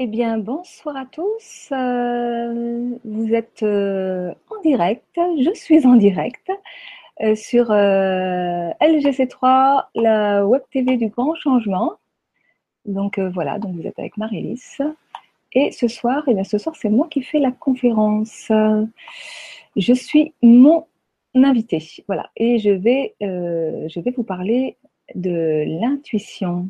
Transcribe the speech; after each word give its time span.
Eh 0.00 0.06
bien, 0.06 0.38
bonsoir 0.38 0.96
à 0.96 1.06
tous. 1.06 1.70
Euh, 1.72 2.96
vous 3.04 3.34
êtes 3.34 3.64
euh, 3.64 4.32
en 4.48 4.60
direct, 4.62 5.04
je 5.16 5.50
suis 5.54 5.84
en 5.88 5.96
direct 5.96 6.52
euh, 7.20 7.34
sur 7.34 7.72
LGC3, 7.72 9.86
la 9.96 10.46
web 10.46 10.62
TV 10.70 10.98
du 10.98 11.08
grand 11.08 11.34
changement. 11.34 11.94
Donc 12.84 13.18
voilà, 13.18 13.58
donc 13.58 13.74
vous 13.74 13.88
êtes 13.88 13.98
avec 13.98 14.16
Marie-Lys. 14.16 14.82
Et 15.52 15.72
ce 15.72 15.88
soir, 15.88 16.22
eh 16.28 16.34
bien, 16.34 16.44
ce 16.44 16.58
soir, 16.58 16.76
c'est 16.76 16.90
moi 16.90 17.08
qui 17.10 17.22
fais 17.22 17.40
la 17.40 17.50
conférence. 17.50 18.52
Je 19.74 19.92
suis 19.94 20.32
mon 20.42 20.86
invité. 21.34 21.84
Voilà, 22.06 22.30
et 22.36 22.60
je 22.60 22.70
vais, 22.70 23.16
je 23.20 24.00
vais 24.00 24.12
vous 24.12 24.22
parler 24.22 24.76
de 25.16 25.64
l'intuition. 25.80 26.68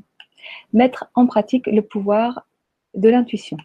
Mettre 0.72 1.10
en 1.14 1.26
pratique 1.26 1.66
le 1.66 1.82
pouvoir 1.82 2.47
de 2.98 3.08
l'intuition. 3.08 3.56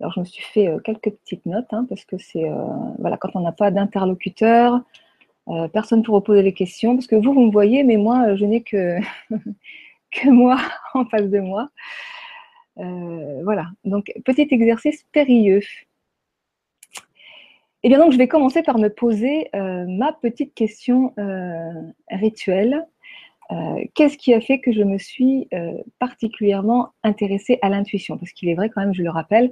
Alors, 0.00 0.12
je 0.14 0.20
me 0.20 0.24
suis 0.24 0.42
fait 0.42 0.68
euh, 0.68 0.78
quelques 0.78 1.10
petites 1.10 1.44
notes 1.46 1.72
hein, 1.72 1.86
parce 1.88 2.04
que 2.04 2.16
c'est 2.18 2.44
euh, 2.44 2.54
voilà, 2.98 3.16
quand 3.18 3.30
on 3.34 3.40
n'a 3.40 3.52
pas 3.52 3.70
d'interlocuteur, 3.70 4.80
euh, 5.48 5.68
personne 5.68 6.02
pour 6.02 6.22
poser 6.22 6.42
les 6.42 6.54
questions. 6.54 6.94
Parce 6.94 7.06
que 7.06 7.16
vous, 7.16 7.34
vous 7.34 7.46
me 7.46 7.52
voyez, 7.52 7.84
mais 7.84 7.96
moi, 7.96 8.34
je 8.34 8.44
n'ai 8.46 8.62
que, 8.62 8.98
que 10.10 10.28
moi 10.30 10.58
en 10.94 11.04
face 11.04 11.28
de 11.28 11.40
moi. 11.40 11.68
voilà, 12.76 13.66
donc 13.84 14.10
petit 14.24 14.48
exercice 14.50 15.04
périlleux. 15.12 15.62
Et 17.82 17.86
eh 17.86 17.88
bien 17.88 17.98
donc, 17.98 18.12
je 18.12 18.18
vais 18.18 18.28
commencer 18.28 18.62
par 18.62 18.78
me 18.78 18.88
poser 18.88 19.48
ma 19.54 20.12
petite 20.12 20.54
question 20.54 21.14
rituelle 22.10 22.86
euh, 23.52 23.84
qu'est-ce 23.94 24.16
qui 24.16 24.32
a 24.32 24.40
fait 24.40 24.60
que 24.60 24.72
je 24.72 24.82
me 24.82 24.98
suis 24.98 25.48
euh, 25.52 25.72
particulièrement 25.98 26.90
intéressée 27.02 27.58
à 27.62 27.68
l'intuition? 27.68 28.16
Parce 28.16 28.32
qu'il 28.32 28.48
est 28.48 28.54
vrai 28.54 28.70
quand 28.70 28.80
même, 28.80 28.94
je 28.94 29.02
le 29.02 29.10
rappelle, 29.10 29.50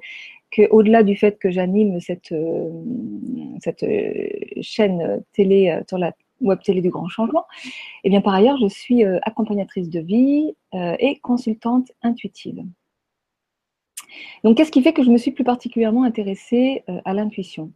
qu'au-delà 0.54 1.02
du 1.02 1.16
fait 1.16 1.38
que 1.38 1.50
j'anime 1.50 2.00
cette, 2.00 2.32
euh, 2.32 2.70
cette 3.60 3.84
chaîne 4.60 5.22
télé 5.32 5.80
sur 5.88 5.98
la 5.98 6.12
web 6.40 6.60
télé 6.62 6.80
du 6.80 6.90
grand 6.90 7.08
changement, 7.08 7.44
et 7.64 7.68
eh 8.04 8.10
bien 8.10 8.20
par 8.20 8.34
ailleurs, 8.34 8.56
je 8.58 8.68
suis 8.68 9.02
accompagnatrice 9.22 9.90
de 9.90 10.00
vie 10.00 10.54
et 10.72 11.18
consultante 11.20 11.90
intuitive. 12.02 12.62
Donc, 14.44 14.56
qu'est-ce 14.56 14.70
qui 14.70 14.82
fait 14.82 14.92
que 14.92 15.02
je 15.02 15.10
me 15.10 15.18
suis 15.18 15.30
plus 15.30 15.44
particulièrement 15.44 16.04
intéressée 16.04 16.84
euh, 16.88 17.00
à 17.04 17.14
l'intuition? 17.14 17.72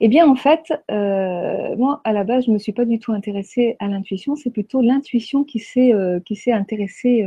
Eh 0.00 0.08
bien, 0.08 0.28
en 0.28 0.34
fait, 0.34 0.72
euh, 0.90 1.76
moi, 1.76 2.00
à 2.04 2.12
la 2.12 2.24
base, 2.24 2.44
je 2.44 2.50
ne 2.50 2.54
me 2.54 2.58
suis 2.58 2.72
pas 2.72 2.84
du 2.84 2.98
tout 2.98 3.12
intéressée 3.12 3.76
à 3.78 3.88
l'intuition, 3.88 4.36
c'est 4.36 4.50
plutôt 4.50 4.80
l'intuition 4.80 5.44
qui 5.44 5.58
s'est 5.58 5.92
euh, 5.92 6.20
intéressée 6.48 7.26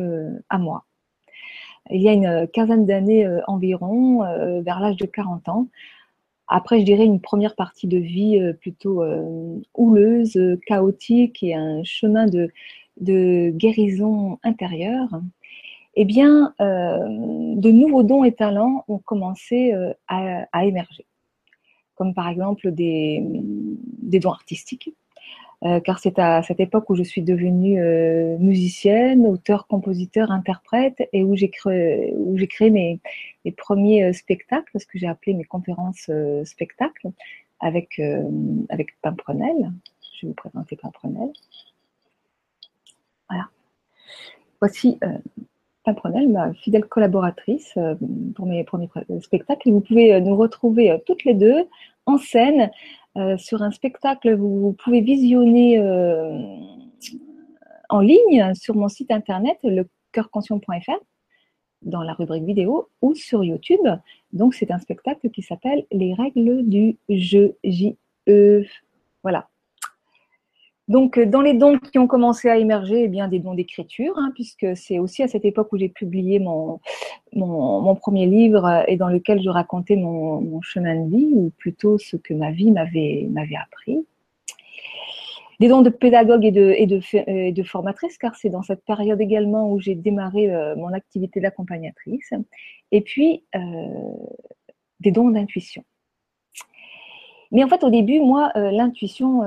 à 0.50 0.58
moi. 0.58 0.86
Il 1.92 2.02
y 2.02 2.10
a 2.10 2.14
une 2.14 2.48
quinzaine 2.52 2.86
d'années 2.86 3.30
environ, 3.48 4.22
vers 4.64 4.80
l'âge 4.80 4.98
de 4.98 5.06
40 5.06 5.50
ans, 5.50 5.68
après, 6.48 6.80
je 6.80 6.86
dirais 6.86 7.06
une 7.06 7.22
première 7.22 7.56
partie 7.56 7.88
de 7.88 7.98
vie 7.98 8.40
plutôt 8.60 9.04
houleuse, 9.74 10.40
chaotique 10.66 11.44
et 11.44 11.56
un 11.56 11.84
chemin 11.84 12.26
de, 12.26 12.50
de 13.02 13.52
guérison 13.52 14.40
intérieure 14.44 15.10
eh 15.96 16.06
bien, 16.06 16.54
euh, 16.60 16.98
de 17.56 17.72
nouveaux 17.72 18.04
dons 18.04 18.24
et 18.24 18.34
talents 18.34 18.84
ont 18.88 18.98
commencé 18.98 19.74
euh, 19.74 19.94
à, 20.08 20.66
émerger, 20.66 21.06
comme 21.96 22.14
par 22.14 22.28
exemple 22.28 22.72
des, 22.72 23.24
dons 23.24 24.32
artistiques, 24.32 24.94
euh, 25.64 25.80
car 25.80 26.00
c'est 26.00 26.20
à 26.20 26.44
cette 26.44 26.60
époque 26.60 26.90
où 26.90 26.96
je 26.96 27.04
suis 27.04 27.22
devenue 27.22 27.80
musicienne, 28.40 29.26
auteur, 29.26 29.68
compositeur, 29.68 30.32
interprète, 30.32 31.08
et 31.14 31.24
où 31.24 31.36
j'ai 31.36 31.50
créé, 31.50 32.14
mes, 32.70 33.00
premiers 33.56 34.12
spectacles, 34.12 34.78
ce 34.80 34.86
que 34.86 35.00
j'ai 35.00 35.08
appelé 35.08 35.34
mes 35.34 35.46
conférences 35.46 36.12
spectacles, 36.44 37.12
avec, 37.62 38.02
avec 38.70 39.00
Pimprenel. 39.02 39.72
Je 40.20 40.26
vais 40.26 40.28
vous 40.28 40.34
présenter 40.34 40.76
Pimprenel. 40.76 41.32
Voilà. 43.30 43.48
Voici 44.60 45.00
Ma 46.28 46.54
fidèle 46.54 46.86
collaboratrice 46.86 47.74
euh, 47.78 47.96
pour 48.36 48.46
mes 48.46 48.64
premiers 48.64 48.90
spectacles. 49.22 49.70
Et 49.70 49.72
vous 49.72 49.82
pouvez 49.82 50.14
euh, 50.14 50.20
nous 50.20 50.36
retrouver 50.36 50.92
euh, 50.92 50.98
toutes 51.06 51.24
les 51.26 51.34
deux 51.34 51.68
en 52.06 52.18
scène 52.18 52.70
sur 53.38 53.64
un 53.64 53.72
spectacle. 53.72 54.36
Vous, 54.36 54.76
pouvez 54.84 55.00
visionner 55.00 55.80
en 57.90 58.00
ligne 58.02 58.54
sur 58.56 58.76
mon 58.76 58.90
site 58.90 59.10
internet, 59.10 59.58
lecoeurconscient.fr, 59.64 61.00
dans 61.82 62.04
la 62.04 62.14
rubrique 62.14 62.44
vidéo 62.44 62.90
ou 63.02 63.16
sur 63.16 63.42
YouTube. 63.44 63.88
Donc, 64.34 64.54
c'est 64.54 64.70
un 64.70 64.80
spectacle 64.80 65.30
qui 65.30 65.42
s'appelle 65.44 65.86
Les 65.94 66.14
règles 66.14 66.68
du 66.68 66.98
jeu 67.08 67.56
J-E. 67.64 68.66
Voilà. 69.24 69.48
Donc, 70.88 71.18
euh, 71.18 71.26
dans 71.26 71.42
les 71.42 71.54
dons 71.54 71.80
qui 71.80 71.98
ont 71.98 72.08
commencé 72.08 72.48
à 72.48 72.58
émerger, 72.58 73.04
eh 73.04 73.08
bien, 73.08 73.28
des 73.28 73.40
dons 73.40 73.56
d'écriture, 73.56 74.14
hein, 74.18 74.32
puisque 74.36 74.68
c'est 74.76 75.00
aussi 75.00 75.24
à 75.24 75.28
cette 75.28 75.46
époque 75.46 75.74
où 75.74 75.78
j'ai 75.78 75.90
publié 75.90 76.40
mon, 76.40 76.80
premier 77.96 78.28
livre 78.28 78.66
euh, 78.66 78.84
et 78.88 78.96
dans 78.96 79.10
lequel 79.10 79.42
je 79.42 79.50
racontais 79.50 79.96
mon, 79.96 80.62
chemin 80.62 80.96
de 80.96 81.10
vie, 81.10 81.30
ou 81.34 81.52
plutôt 81.58 81.98
ce 81.98 82.18
que 82.18 82.34
ma 82.34 82.52
vie 82.52 82.72
m'avait, 82.72 83.28
appris. 83.62 84.06
Des 85.60 85.70
dons 85.70 85.82
de 85.82 85.90
pédagogue 85.90 86.46
et 86.46 86.52
de, 86.52 86.76
et 86.78 87.52
de, 87.52 87.64
formatrice, 87.64 88.18
car 88.18 88.36
c'est 88.36 88.50
dans 88.50 88.62
cette 88.62 88.84
période 88.84 89.22
également 89.22 89.72
où 89.72 89.80
j'ai 89.80 89.96
démarré 89.96 90.54
euh, 90.54 90.76
mon 90.76 90.94
activité 90.94 91.40
d'accompagnatrice. 91.40 92.32
Et 92.92 93.02
puis, 93.02 93.44
des 95.00 95.12
dons 95.12 95.30
d'intuition. 95.30 95.84
Mais 97.52 97.64
en 97.64 97.68
fait, 97.68 97.84
au 97.84 97.90
début, 97.90 98.20
moi, 98.20 98.52
l'intuition, 98.56 99.42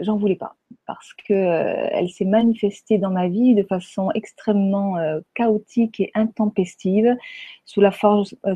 j'en 0.00 0.16
voulais 0.16 0.36
pas 0.36 0.56
parce 0.90 1.14
qu'elle 1.14 2.04
euh, 2.04 2.08
s'est 2.08 2.24
manifestée 2.24 2.98
dans 2.98 3.10
ma 3.10 3.28
vie 3.28 3.54
de 3.54 3.62
façon 3.62 4.10
extrêmement 4.12 4.96
euh, 4.96 5.20
chaotique 5.34 6.00
et 6.00 6.10
intempestive, 6.14 7.16
sous 7.64 7.80
la, 7.80 7.92
forme, 7.92 8.24
euh, 8.44 8.54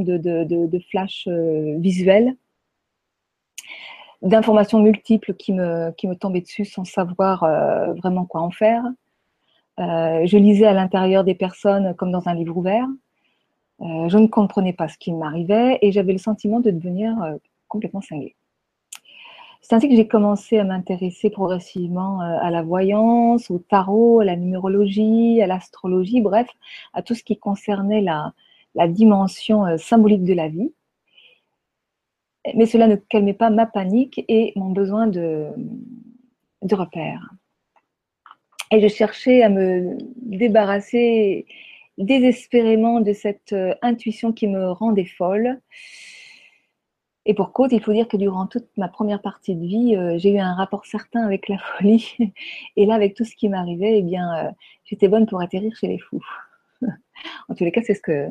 de, 0.00 0.44
de, 0.44 1.78
visuels, 1.78 2.36
d'informations 4.22 4.78
multiples 4.78 5.34
qui 5.34 5.52
me, 5.52 5.90
qui 5.90 6.08
me 6.08 6.14
tombaient 6.14 6.40
dessus 6.40 6.64
sans 6.64 6.84
savoir 6.86 7.40
vraiment 7.96 8.24
quoi 8.24 8.40
en 8.40 8.50
faire. 8.50 8.82
je 9.76 10.36
lisais 10.38 10.64
à 10.64 10.72
l'intérieur 10.72 11.22
des 11.24 11.34
personnes 11.34 11.94
comme 11.96 12.10
dans 12.10 12.26
un 12.28 12.34
livre 12.34 12.56
ouvert. 12.56 12.86
je 13.80 14.16
ne 14.16 14.26
comprenais 14.26 14.72
pas 14.72 14.88
ce 14.88 14.96
qui 14.96 15.12
m'arrivait 15.12 15.78
et 15.82 15.92
j'avais 15.92 16.12
le 16.12 16.18
sentiment 16.18 16.60
de 16.60 16.70
devenir 16.70 17.14
complètement 17.74 18.00
cinglée. 18.00 18.36
C'est 19.60 19.74
ainsi 19.74 19.88
que 19.88 19.96
j'ai 19.96 20.06
commencé 20.06 20.58
à 20.58 20.64
m'intéresser 20.64 21.28
progressivement 21.28 22.22
euh, 22.22 22.36
à 22.40 22.50
la 22.50 22.62
voyance, 22.62 23.50
au 23.50 23.58
tarot, 23.58 24.20
à 24.20 24.24
la 24.24 24.36
numérologie, 24.36 25.42
à 25.42 25.46
l'astrologie, 25.46 26.20
bref, 26.20 26.46
à 26.92 27.02
tout 27.02 27.14
ce 27.14 27.24
qui 27.24 27.36
concernait 27.36 28.00
la, 28.02 28.32
dimension 28.88 29.66
euh, 29.66 29.76
symbolique 29.76 30.22
de 30.24 30.34
la 30.34 30.48
vie. 30.48 30.72
Mais 32.54 32.66
cela 32.66 32.86
ne 32.86 32.96
calmait 32.96 33.32
pas 33.32 33.50
ma 33.50 33.66
panique 33.66 34.22
et 34.28 34.52
mon 34.54 34.70
besoin 34.70 35.06
de, 35.06 35.48
de 36.62 36.74
repères. 36.74 37.32
Et 38.70 38.80
je 38.80 38.88
cherchais 38.88 39.42
à 39.42 39.48
me 39.48 39.96
débarrasser 40.16 41.46
désespérément 41.98 43.00
de 43.00 43.12
cette 43.12 43.52
euh, 43.52 43.74
intuition 43.82 44.32
qui 44.32 44.46
me 44.46 44.70
rendait 44.70 45.06
folle 45.06 45.58
et 47.26 47.34
pour 47.34 47.52
cause, 47.52 47.70
il 47.72 47.82
faut 47.82 47.92
dire 47.92 48.06
que 48.06 48.16
durant 48.16 48.46
toute 48.46 48.68
ma 48.76 48.88
première 48.88 49.22
partie 49.22 49.54
de 49.54 49.64
vie, 49.64 49.96
euh, 49.96 50.18
j'ai 50.18 50.32
eu 50.32 50.38
un 50.38 50.54
rapport 50.54 50.84
certain 50.84 51.22
avec 51.22 51.48
la 51.48 51.58
folie. 51.78 52.16
Et 52.76 52.86
là, 52.86 52.94
avec 52.94 53.14
tout 53.14 53.24
ce 53.24 53.34
qui 53.34 53.48
m'arrivait, 53.48 53.98
eh 53.98 54.02
bien, 54.02 54.46
euh, 54.46 54.50
j'étais 54.84 55.08
bonne 55.08 55.26
pour 55.26 55.40
atterrir 55.40 55.74
chez 55.76 55.88
les 55.88 55.98
fous. 55.98 56.24
en 57.48 57.54
tous 57.54 57.64
les 57.64 57.72
cas, 57.72 57.80
c'est 57.82 57.94
ce 57.94 58.02
que 58.02 58.28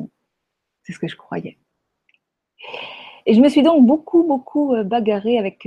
c'est 0.82 0.92
ce 0.92 0.98
que 0.98 1.08
je 1.08 1.16
croyais. 1.16 1.56
Et 3.26 3.34
je 3.34 3.40
me 3.40 3.48
suis 3.48 3.62
donc 3.62 3.84
beaucoup, 3.86 4.22
beaucoup 4.22 4.74
euh, 4.74 4.84
bagarrée 4.84 5.38
avec 5.38 5.66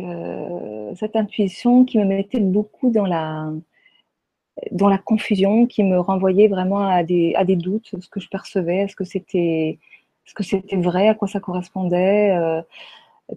cette 0.96 1.16
intuition 1.16 1.86
qui 1.86 1.98
me 1.98 2.06
mettait 2.06 2.40
beaucoup 2.40 2.92
dans 2.92 3.06
la, 3.06 3.52
dans 4.72 4.88
la 4.88 5.00
confusion, 5.00 5.66
qui 5.66 5.84
me 5.84 6.00
renvoyait 6.00 6.48
vraiment 6.48 6.88
à 6.88 7.04
des, 7.04 7.34
à 7.36 7.44
des 7.44 7.56
doutes, 7.56 7.96
ce 8.00 8.08
que 8.10 8.20
je 8.20 8.30
percevais, 8.30 8.78
est-ce 8.78 8.96
que 8.96 9.04
c'était, 9.04 9.80
est-ce 10.26 10.34
que 10.34 10.44
c'était 10.44 10.78
vrai, 10.78 11.08
à 11.08 11.16
quoi 11.16 11.28
ça 11.28 11.40
correspondait. 11.40 12.64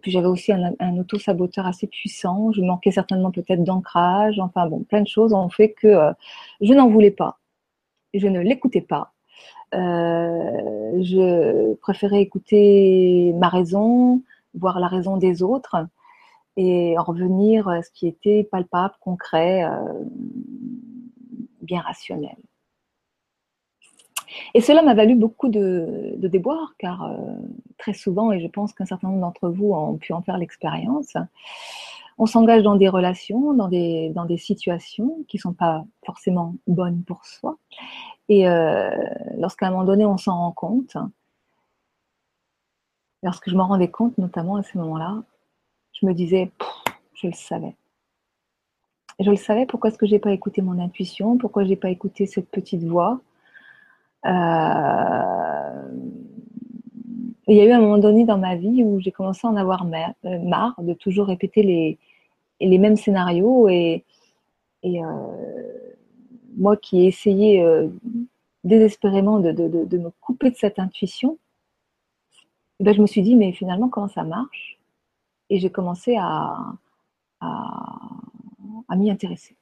Puis 0.03 0.13
j'avais 0.13 0.27
aussi 0.27 0.53
un, 0.53 0.99
auto-saboteur 0.99 1.67
assez 1.67 1.87
puissant. 1.87 2.53
Je 2.53 2.63
manquais 2.63 2.93
certainement 2.93 3.31
peut-être 3.33 3.65
d'ancrage. 3.65 4.39
Enfin 4.39 4.67
bon, 4.67 4.81
plein 4.85 5.03
de 5.03 5.09
choses 5.09 5.33
ont 5.33 5.49
fait 5.49 5.73
que 5.73 5.89
euh, 5.89 6.13
je 6.61 6.73
n'en 6.75 6.89
voulais 6.89 7.11
pas. 7.11 7.39
Je 8.15 8.29
ne 8.29 8.41
l'écoutais 8.41 8.81
pas. 8.81 9.13
Euh, 9.75 11.03
je 11.03 11.75
préférais 11.75 12.23
écouter 12.23 13.33
ma 13.39 13.49
raison, 13.49 14.23
voir 14.55 14.81
la 14.81 14.89
raison 14.89 15.17
des 15.17 15.43
autres 15.43 15.77
et 16.57 16.97
en 16.99 17.03
revenir 17.03 17.69
à 17.69 17.83
ce 17.83 17.91
qui 17.93 18.07
était 18.07 18.45
palpable, 18.45 18.95
concret, 19.01 19.65
euh, 19.65 20.05
bien 21.63 21.81
rationnel. 21.81 22.37
Et 24.55 24.61
cela 24.61 24.83
m'a 24.83 24.95
valu 24.95 25.15
beaucoup 25.15 25.49
de, 25.49 26.15
de 26.17 26.29
déboires, 26.29 26.75
car 26.79 27.05
euh, 27.05 27.17
très 27.79 27.95
souvent, 27.95 28.33
et 28.33 28.41
je 28.41 28.49
pense 28.49 28.73
qu'un 28.73 28.87
certain 28.87 29.09
nombre 29.09 29.21
d'entre 29.21 29.49
vous 29.49 29.73
ont 29.73 29.97
pu 29.97 30.13
en 30.13 30.23
faire 30.23 30.39
l'expérience, 30.39 31.17
on 32.21 32.27
s'engage 32.27 32.63
dans 32.63 32.77
des 32.77 32.89
relations, 32.89 33.55
dans 33.55 33.69
des, 33.69 34.37
situations 34.37 35.25
qui 35.27 35.39
ne 35.39 35.41
sont 35.41 35.55
pas 35.55 35.85
forcément 36.05 36.55
bonnes 36.67 37.03
pour 37.03 37.25
soi. 37.25 37.57
Et 38.29 38.47
euh, 38.47 38.91
lorsqu'à 39.39 39.69
un 39.69 39.71
moment 39.71 39.85
donné, 39.85 40.05
on 40.05 40.19
s'en 40.19 40.37
rend 40.37 40.53
compte, 40.53 40.99
lorsque 43.23 43.49
je 43.49 43.57
m'en 43.57 43.67
rendais 43.67 43.91
compte, 43.91 44.19
notamment 44.19 44.57
à 44.57 44.63
ce 44.63 44.77
moment-là, 44.77 45.23
je 45.93 46.05
me 46.05 46.13
disais, 46.13 46.51
je 47.15 47.27
le 47.27 47.33
savais. 47.33 47.75
Je 49.19 49.31
le 49.31 49.37
savais, 49.37 49.65
pourquoi 49.65 49.89
est-ce 49.89 49.99
que 49.99 50.07
je 50.07 50.13
n'ai 50.13 50.19
pas 50.19 50.33
écouté 50.33 50.61
mon 50.61 50.79
intuition? 50.79 51.39
Pourquoi 51.39 51.65
je 51.65 51.71
n'ai 51.71 51.77
pas 51.77 51.91
écouté 51.91 52.27
cette 52.27 52.51
petite 52.51 52.85
voix? 52.85 53.21
Il 54.25 54.31
y 57.57 57.61
a 57.61 57.65
eu 57.65 57.73
un 57.73 57.81
moment 57.81 57.99
donné 57.99 58.25
dans 58.25 58.39
ma 58.39 58.57
vie 58.57 58.83
où 58.85 59.01
j'ai 59.01 59.13
commencé 59.13 59.47
à 59.47 59.51
en 59.51 59.57
avoir 59.57 59.85
euh, 59.85 60.39
marre 60.41 60.81
de 60.83 60.95
toujours 60.95 61.27
répéter 61.27 61.63
les, 61.63 61.99
les 62.61 62.79
mêmes 62.79 62.97
scénarios 62.97 63.69
et, 63.69 64.05
et 64.83 65.03
euh, 65.03 65.07
moi 66.57 66.77
qui 66.77 67.03
ai 67.03 67.07
essayé 67.07 67.65
désespérément 68.65 69.41
de, 69.41 69.53
de, 69.53 69.85
de, 69.85 69.99
me 69.99 70.11
couper 70.21 70.51
de 70.51 70.57
cette 70.57 70.79
intuition, 70.79 71.39
ben 72.79 72.95
je 72.95 73.01
me 73.01 73.07
suis 73.07 73.23
dit 73.23 73.37
mais 73.37 73.53
finalement 73.53 73.89
comment 73.89 74.09
ça 74.09 74.25
marche? 74.25 74.79
Et 75.49 75.59
j'ai 75.59 75.71
commencé 75.71 76.17
à, 76.17 76.57
à, 77.41 78.11
à 78.89 78.97
m'y 78.97 79.11
intéresser. 79.11 79.57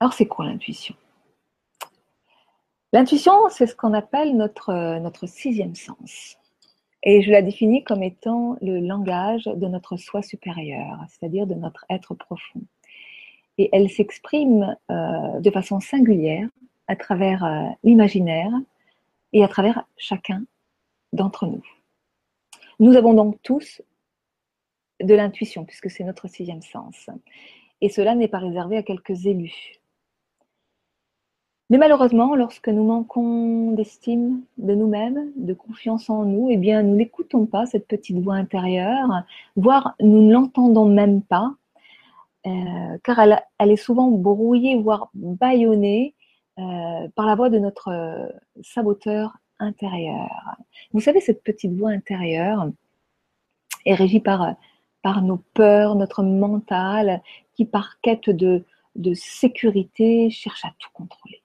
Alors 0.00 0.12
c'est 0.12 0.26
quoi 0.26 0.44
l'intuition? 0.44 0.94
L'intuition, 2.96 3.50
c'est 3.50 3.66
ce 3.66 3.76
qu'on 3.76 3.92
appelle 3.92 4.38
notre, 4.38 4.72
notre 5.00 5.26
sixième 5.26 5.74
sens. 5.74 6.38
Et 7.02 7.20
je 7.20 7.30
la 7.30 7.42
définis 7.42 7.84
comme 7.84 8.02
étant 8.02 8.56
le 8.62 8.80
langage 8.80 9.44
de 9.44 9.66
notre 9.66 9.98
soi 9.98 10.22
supérieur, 10.22 11.04
c'est-à-dire 11.06 11.46
de 11.46 11.52
notre 11.52 11.84
être 11.90 12.14
profond. 12.14 12.62
Et 13.58 13.68
elle 13.70 13.90
s'exprime 13.90 14.74
euh, 14.90 15.40
de 15.40 15.50
façon 15.50 15.78
singulière 15.78 16.48
à 16.86 16.96
travers 16.96 17.44
euh, 17.44 17.66
l'imaginaire 17.84 18.50
et 19.34 19.44
à 19.44 19.48
travers 19.48 19.84
chacun 19.98 20.44
d'entre 21.12 21.44
nous. 21.44 21.62
Nous 22.80 22.96
avons 22.96 23.12
donc 23.12 23.36
tous 23.42 23.82
de 25.02 25.14
l'intuition, 25.14 25.66
puisque 25.66 25.90
c'est 25.90 26.04
notre 26.04 26.28
sixième 26.28 26.62
sens. 26.62 27.10
Et 27.82 27.90
cela 27.90 28.14
n'est 28.14 28.28
pas 28.28 28.38
réservé 28.38 28.78
à 28.78 28.82
quelques 28.82 29.26
élus. 29.26 29.82
Mais 31.68 31.78
malheureusement, 31.78 32.36
lorsque 32.36 32.68
nous 32.68 32.84
manquons 32.84 33.72
d'estime 33.72 34.42
de 34.56 34.74
nous-mêmes, 34.74 35.32
de 35.34 35.52
confiance 35.52 36.08
en 36.08 36.24
nous, 36.24 36.48
eh 36.48 36.56
bien, 36.56 36.82
nous 36.84 36.94
n'écoutons 36.94 37.46
pas 37.46 37.66
cette 37.66 37.88
petite 37.88 38.18
voix 38.18 38.36
intérieure, 38.36 39.24
voire 39.56 39.96
nous 40.00 40.22
ne 40.22 40.32
l'entendons 40.32 40.84
même 40.86 41.22
pas, 41.22 41.54
euh, 42.46 42.98
car 43.02 43.18
elle, 43.18 43.70
est 43.70 43.76
souvent 43.76 44.08
brouillée, 44.12 44.76
voire 44.76 45.10
bâillonnée 45.14 46.14
euh, 46.60 47.08
par 47.16 47.26
la 47.26 47.34
voix 47.34 47.50
de 47.50 47.58
notre 47.58 47.88
euh, 47.88 48.28
saboteur 48.62 49.36
intérieur. 49.58 50.56
Vous 50.92 51.00
savez, 51.00 51.20
cette 51.20 51.42
petite 51.42 51.72
voix 51.72 51.90
intérieure 51.90 52.70
est 53.86 53.94
régie 53.94 54.20
par, 54.20 54.56
nos 55.22 55.38
peurs, 55.54 55.96
notre 55.96 56.22
mental, 56.22 57.22
qui 57.54 57.64
par 57.64 58.00
quête 58.00 58.30
de 58.30 58.64
sécurité 59.14 60.30
cherche 60.30 60.64
à 60.64 60.72
tout 60.78 60.90
contrôler. 60.92 61.42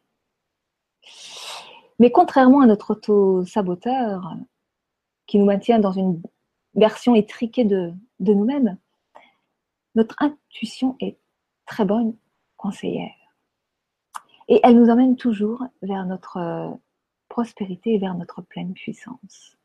Mais 1.99 2.11
contrairement 2.11 2.61
à 2.61 2.65
notre 2.65 2.91
auto-saboteur, 2.91 4.35
qui 5.27 5.39
nous 5.39 5.45
maintient 5.45 5.79
dans 5.79 5.91
une 5.91 6.21
version 6.75 7.15
étriquée 7.15 7.63
de, 7.63 7.93
nous-mêmes, 8.19 8.77
notre 9.95 10.15
intuition 10.19 10.95
est 10.99 11.17
très 11.65 11.85
bonne 11.85 12.17
conseillère. 12.57 13.15
Et 14.47 14.59
elle 14.63 14.77
nous 14.77 14.89
emmène 14.89 15.15
toujours 15.15 15.63
vers 15.81 16.05
notre 16.05 16.77
prospérité 17.29 17.93
et 17.93 17.97
vers 17.97 18.15
notre 18.15 18.41
pleine 18.41 18.73
puissance. 18.73 19.57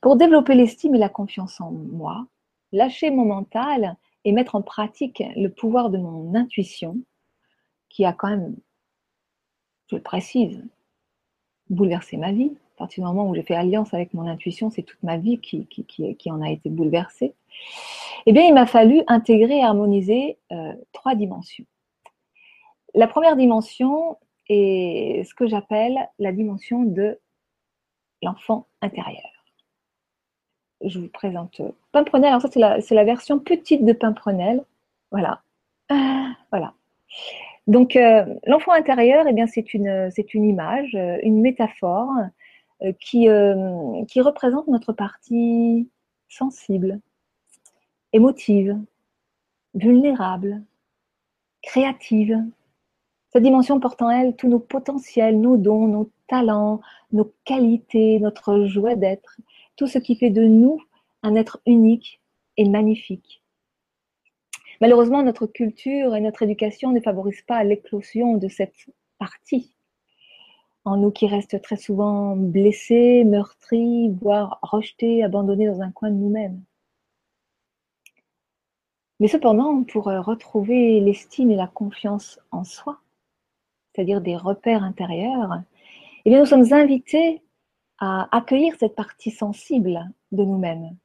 Pour 0.00 0.16
développer 0.16 0.54
l'estime 0.54 0.94
et 0.94 0.98
la 0.98 1.08
confiance 1.08 1.60
en 1.60 1.72
moi, 1.72 2.26
lâcher 2.70 3.10
mon 3.10 3.24
mental 3.24 3.96
et 4.24 4.32
mettre 4.32 4.54
en 4.54 4.62
pratique 4.62 5.22
le 5.34 5.48
pouvoir 5.48 5.90
de 5.90 5.98
mon 5.98 6.34
intuition, 6.34 6.98
qui 7.94 8.04
a 8.04 8.12
quand 8.12 8.28
même, 8.28 8.56
je 9.88 9.96
le 9.96 10.02
précise, 10.02 10.62
bouleversé 11.70 12.16
ma 12.16 12.32
vie. 12.32 12.52
À 12.74 12.78
partir 12.78 13.04
du 13.04 13.08
moment 13.08 13.30
où 13.30 13.34
j'ai 13.34 13.42
fait 13.42 13.54
alliance 13.54 13.94
avec 13.94 14.12
mon 14.14 14.26
intuition, 14.26 14.68
c'est 14.68 14.82
toute 14.82 15.02
ma 15.04 15.16
vie 15.16 15.38
qui, 15.38 16.30
en 16.30 16.42
a 16.42 16.50
été 16.50 16.68
bouleversée. 16.68 17.34
Eh 18.26 18.32
bien, 18.32 18.42
il 18.42 18.52
m'a 18.52 18.66
fallu 18.66 19.02
intégrer 19.06 19.58
et 19.58 19.62
harmoniser 19.62 20.38
euh, 20.50 20.74
trois 20.92 21.14
dimensions. 21.14 21.64
La 22.94 23.06
première 23.06 23.36
dimension 23.36 24.18
est 24.48 25.22
ce 25.24 25.34
que 25.34 25.46
j'appelle 25.46 25.96
la 26.18 26.32
dimension 26.32 26.82
de 26.82 27.20
l'enfant 28.22 28.66
intérieur. 28.82 29.30
Je 30.82 30.98
vous 30.98 31.08
présente 31.08 31.62
Pimprenel. 31.92 32.30
Alors 32.30 32.42
ça, 32.42 32.48
c'est 32.50 32.94
la, 32.94 33.04
version 33.04 33.38
petite 33.38 33.84
de 33.84 33.92
Pimprenel. 33.92 34.64
Voilà. 35.12 35.42
voilà. 36.50 36.74
Donc, 37.66 37.96
euh, 37.96 38.26
l'enfant 38.46 38.72
intérieur, 38.72 39.26
eh 39.26 39.46
c'est 39.46 39.72
une, 39.74 40.10
image, 40.34 40.94
euh, 40.94 41.18
une 41.22 41.40
métaphore 41.40 42.10
euh, 42.82 42.92
qui, 43.00 43.28
qui 44.08 44.20
représente 44.20 44.68
notre 44.68 44.92
partie 44.92 45.88
sensible, 46.28 47.00
émotive, 48.12 48.78
vulnérable, 49.74 50.62
créative. 51.62 52.38
Cette 53.32 53.42
dimension 53.42 53.80
porte 53.80 54.02
en 54.02 54.10
elle 54.10 54.36
tous 54.36 54.48
nos 54.48 54.60
potentiels, 54.60 55.40
nos 55.40 55.56
dons, 55.56 55.88
nos 55.88 56.10
talents, 56.28 56.80
nos 57.12 57.32
qualités, 57.44 58.20
notre 58.20 58.66
joie 58.66 58.94
d'être, 58.94 59.40
tout 59.76 59.86
ce 59.86 59.98
qui 59.98 60.16
fait 60.16 60.30
de 60.30 60.44
nous 60.44 60.80
un 61.22 61.34
être 61.34 61.60
unique 61.66 62.20
et 62.58 62.68
magnifique. 62.68 63.43
Malheureusement, 64.80 65.22
notre 65.22 65.46
culture 65.46 66.14
et 66.14 66.20
notre 66.20 66.42
éducation 66.42 66.92
ne 66.92 67.00
favorisent 67.00 67.42
pas 67.42 67.62
l'éclosion 67.64 68.36
de 68.36 68.48
cette 68.48 68.88
partie. 69.18 69.76
En 70.84 70.96
nous 70.96 71.10
qui 71.10 71.26
reste 71.26 71.62
très 71.62 71.76
souvent 71.76 72.36
blessés, 72.36 73.24
meurtris, 73.24 74.10
voire 74.20 74.58
rejetés, 74.62 75.22
abandonnés 75.22 75.66
dans 75.66 75.80
un 75.80 75.90
coin 75.90 76.10
de 76.10 76.16
nous-mêmes. 76.16 76.62
Mais 79.20 79.28
cependant, 79.28 79.84
pour 79.84 80.04
retrouver 80.04 81.00
l'estime 81.00 81.50
et 81.50 81.56
la 81.56 81.68
confiance 81.68 82.40
en 82.50 82.64
soi, 82.64 82.98
c'est-à-dire 83.92 84.20
des 84.20 84.36
repères 84.36 84.82
intérieurs, 84.82 85.62
eh 86.24 86.36
nous 86.36 86.46
sommes 86.46 86.72
invités 86.72 87.42
à 87.98 88.28
accueillir 88.36 88.74
cette 88.78 88.96
partie 88.96 89.30
sensible 89.30 90.10
de 90.32 90.44
nous-mêmes, 90.44 90.96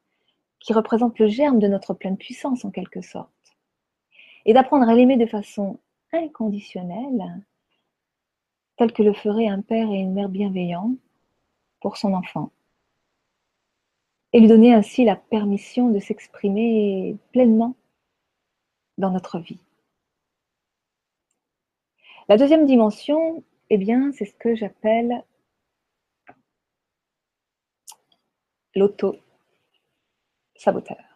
qui 0.60 0.74
représente 0.74 1.20
le 1.20 1.28
germe 1.28 1.60
de 1.60 1.68
notre 1.68 1.94
pleine 1.94 2.18
puissance 2.18 2.66
en 2.66 2.72
quelque 2.72 3.02
sorte 3.02 3.39
et 4.46 4.54
d'apprendre 4.54 4.90
à 4.90 4.94
l'aimer 4.94 5.18
de 5.18 5.26
façon 5.26 5.80
inconditionnelle, 6.12 7.44
telle 8.78 8.94
que 8.94 9.04
le 9.04 9.14
ferait 9.14 9.48
un 9.48 9.62
père 9.62 9.90
et 9.90 10.00
une 10.00 10.14
mère 10.14 10.30
bienveillants 10.30 10.96
pour 11.82 11.98
son 11.98 12.14
enfant, 12.14 12.52
et 14.34 14.40
lui 14.40 14.48
donner 14.48 14.74
ainsi 14.74 15.06
la 15.06 15.16
permission 15.16 15.90
de 15.90 16.00
s'exprimer 16.00 17.18
pleinement 17.32 17.76
dans 18.98 19.12
notre 19.12 19.40
vie. 19.40 19.60
La 22.28 22.38
deuxième 22.38 22.66
dimension, 22.66 23.44
eh 23.72 23.78
bien, 23.78 24.12
c'est 24.12 24.26
ce 24.26 24.36
que 24.36 24.56
j'appelle 24.56 25.24
l'auto-saboteur. 28.76 31.09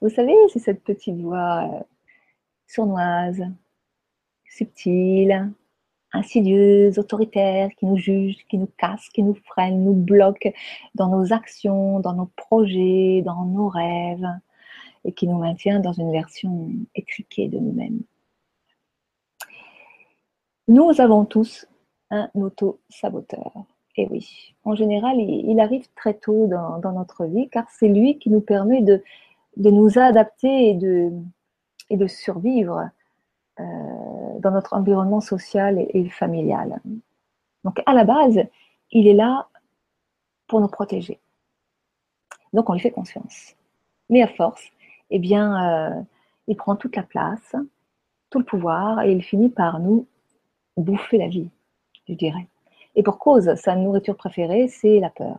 Vous 0.00 0.08
savez, 0.08 0.34
c'est 0.52 0.58
cette 0.58 0.82
petite 0.82 1.16
voix 1.16 1.64
euh, 1.64 1.80
sournoise, 2.66 3.42
subtile, 4.44 5.52
insidieuse, 6.12 6.98
autoritaire, 6.98 7.70
qui 7.76 7.86
nous 7.86 7.96
juge, 7.96 8.36
qui 8.48 8.58
nous 8.58 8.68
casse, 8.76 9.08
qui 9.08 9.22
nous 9.22 9.34
freine, 9.34 9.84
nous 9.84 9.94
bloque 9.94 10.48
dans 10.94 11.08
nos 11.08 11.32
actions, 11.32 12.00
dans 12.00 12.14
nos 12.14 12.30
projets, 12.36 13.22
dans 13.24 13.44
nos 13.44 13.68
rêves, 13.68 14.28
et 15.04 15.12
qui 15.12 15.26
nous 15.26 15.38
maintient 15.38 15.80
dans 15.80 15.92
une 15.92 16.12
version 16.12 16.68
étriquée 16.94 17.48
de 17.48 17.58
nous-mêmes. 17.58 18.02
Nous 20.68 21.00
avons 21.00 21.24
tous 21.24 21.66
un 22.10 22.30
auto-saboteur. 22.34 23.52
Et 23.96 24.06
oui, 24.10 24.54
en 24.64 24.74
général, 24.74 25.18
il, 25.18 25.60
arrive 25.60 25.86
très 25.94 26.14
tôt 26.14 26.46
dans 26.46 26.92
notre 26.92 27.26
vie, 27.26 27.48
car 27.50 27.68
c'est 27.70 27.88
lui 27.88 28.18
qui 28.18 28.30
nous 28.30 28.40
permet 28.40 28.80
de 28.80 29.02
de 29.56 29.70
nous 29.70 29.98
adapter 29.98 30.70
et 30.70 30.74
de, 30.74 31.10
et 31.90 31.96
de 31.96 32.06
survivre 32.06 32.88
euh, 33.60 33.64
dans 34.38 34.50
notre 34.50 34.74
environnement 34.74 35.20
social 35.20 35.84
et, 35.90 36.08
familial. 36.08 36.80
Donc 37.64 37.80
à 37.86 37.94
la 37.94 38.04
base, 38.04 38.40
il 38.90 39.06
est 39.06 39.14
là 39.14 39.48
pour 40.46 40.60
nous 40.60 40.68
protéger. 40.68 41.20
Donc 42.52 42.68
on 42.70 42.72
lui 42.72 42.80
fait 42.80 42.90
confiance. 42.90 43.54
Mais 44.08 44.22
à 44.22 44.28
force, 44.28 44.64
eh 45.10 45.18
bien, 45.18 45.92
euh, 45.92 46.02
il 46.48 46.56
prend 46.56 46.76
toute 46.76 46.96
la 46.96 47.02
place, 47.02 47.54
tout 48.30 48.38
le 48.38 48.44
pouvoir, 48.44 49.02
et 49.02 49.12
il 49.12 49.22
finit 49.22 49.50
par 49.50 49.78
nous 49.78 50.06
bouffer 50.76 51.18
la 51.18 51.28
vie, 51.28 51.50
je 52.08 52.14
dirais. 52.14 52.46
Et 52.94 53.02
pour 53.02 53.18
cause, 53.18 53.54
sa 53.54 53.76
nourriture 53.76 54.16
préférée, 54.16 54.68
c'est 54.68 54.98
la 54.98 55.10
peur. 55.10 55.38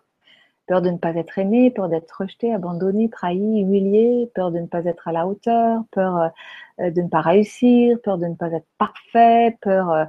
Peur 0.66 0.82
de 0.82 0.90
ne 0.90 0.98
pas 0.98 1.14
être 1.16 1.38
aimé, 1.38 1.72
peur 1.72 1.90
d'être 1.90 2.12
rejeté, 2.12 2.54
abandonné, 2.54 3.10
trahi, 3.10 3.60
humilié, 3.60 4.32
peur 4.34 4.52
de 4.52 4.60
ne 4.60 4.68
pas 4.68 4.86
être 4.86 5.08
à 5.10 5.12
la 5.12 5.28
hauteur, 5.28 5.84
peur 5.92 6.32
euh, 6.80 6.90
de 6.90 7.02
ne 7.02 7.10
pas 7.10 7.22
réussir, 7.22 8.00
peur 8.02 8.18
de 8.18 8.28
ne 8.28 8.36
pas 8.36 8.52
être 8.52 8.68
parfait, 8.78 9.58
peur 9.62 9.92
euh, 9.92 10.06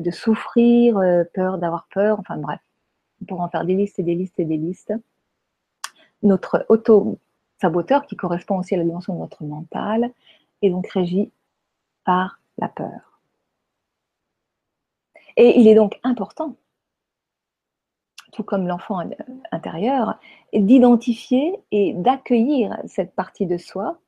de 0.00 0.10
souffrir, 0.10 0.98
euh, 0.98 1.22
peur 1.32 1.58
d'avoir 1.58 1.86
peur, 1.92 2.18
enfin 2.18 2.36
bref. 2.36 2.60
On 3.20 3.26
pourra 3.26 3.44
en 3.44 3.48
faire 3.48 3.64
des 3.64 3.76
listes 3.76 3.98
et 4.00 4.02
des 4.02 4.16
listes 4.16 4.40
et 4.40 4.44
des 4.44 4.56
listes. 4.56 4.92
Notre 6.24 6.66
auto-saboteur, 6.68 8.06
qui 8.06 8.16
correspond 8.16 8.58
aussi 8.58 8.74
à 8.74 8.78
la 8.78 8.84
dimension 8.84 9.14
de 9.14 9.20
notre 9.20 9.44
mental, 9.44 10.10
est 10.62 10.70
donc 10.70 10.88
régi 10.88 11.30
par 12.04 12.40
la 12.58 12.68
peur. 12.68 13.20
Et 15.36 15.60
il 15.60 15.68
est 15.68 15.74
donc 15.74 15.98
important 16.02 16.56
tout 18.32 18.42
comme 18.42 18.66
l'enfant 18.66 18.98
intérieur, 19.52 20.18
d'identifier 20.52 21.60
et 21.70 21.92
d'accueillir 21.92 22.76
cette 22.86 23.14
partie 23.14 23.46
de 23.46 23.58
soi, 23.58 23.98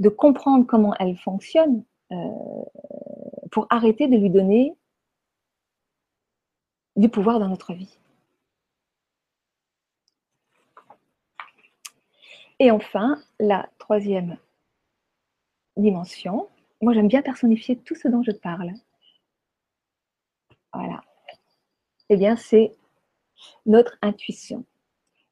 de 0.00 0.08
comprendre 0.08 0.66
comment 0.66 0.94
elle 0.98 1.16
fonctionne 1.16 1.84
euh, 2.10 2.28
pour 3.50 3.66
arrêter 3.70 4.08
de 4.08 4.16
lui 4.16 4.30
donner 4.30 4.76
du 6.96 7.08
pouvoir 7.08 7.38
dans 7.38 7.48
notre 7.48 7.72
vie. 7.72 7.98
Et 12.58 12.70
enfin, 12.70 13.18
la 13.38 13.68
troisième 13.78 14.36
dimension, 15.76 16.48
moi 16.80 16.94
j'aime 16.94 17.08
bien 17.08 17.22
personnifier 17.22 17.76
tout 17.76 17.94
ce 17.94 18.08
dont 18.08 18.22
je 18.22 18.32
parle. 18.32 18.72
Voilà. 20.74 21.00
Eh 22.08 22.16
bien, 22.16 22.36
c'est 22.36 22.74
notre 23.66 23.96
intuition. 24.02 24.64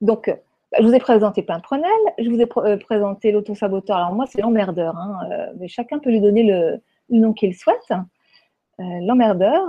Donc, 0.00 0.28
euh, 0.28 0.34
je 0.78 0.84
vous 0.84 0.94
ai 0.94 0.98
présenté 0.98 1.42
Pimprenel, 1.42 1.90
je 2.18 2.28
vous 2.28 2.40
ai 2.40 2.48
euh, 2.58 2.76
présenté 2.78 3.32
l'autosaboteur. 3.32 3.96
Alors 3.96 4.12
moi, 4.12 4.26
c'est 4.26 4.40
l'emmerdeur, 4.40 4.96
hein, 4.96 5.18
euh, 5.30 5.52
mais 5.58 5.68
chacun 5.68 5.98
peut 5.98 6.10
lui 6.10 6.20
donner 6.20 6.44
le, 6.44 6.80
nom 7.10 7.32
qu'il 7.32 7.54
souhaite. 7.56 7.92
l'emmerdeur, 8.78 9.66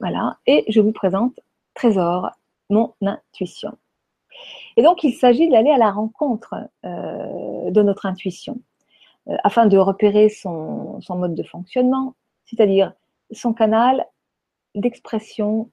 voilà. 0.00 0.36
Et 0.46 0.64
je 0.68 0.80
vous 0.80 0.90
présente 0.90 1.38
Trésor, 1.74 2.32
mon 2.70 2.92
intuition. 3.02 3.78
Et 4.76 4.82
donc, 4.82 5.04
il 5.04 5.12
s'agit 5.12 5.48
d'aller 5.48 5.70
à 5.70 5.78
la 5.78 5.92
rencontre 5.92 6.56
de 6.82 7.82
notre 7.82 8.04
intuition 8.04 8.58
afin 9.44 9.66
de 9.66 9.78
repérer 9.78 10.28
son 10.28 10.98
mode 11.10 11.36
de 11.36 11.44
fonctionnement, 11.44 12.16
c'est-à-dire 12.46 12.92
son 13.30 13.52
canal 13.52 14.04
d'expression 14.74 15.70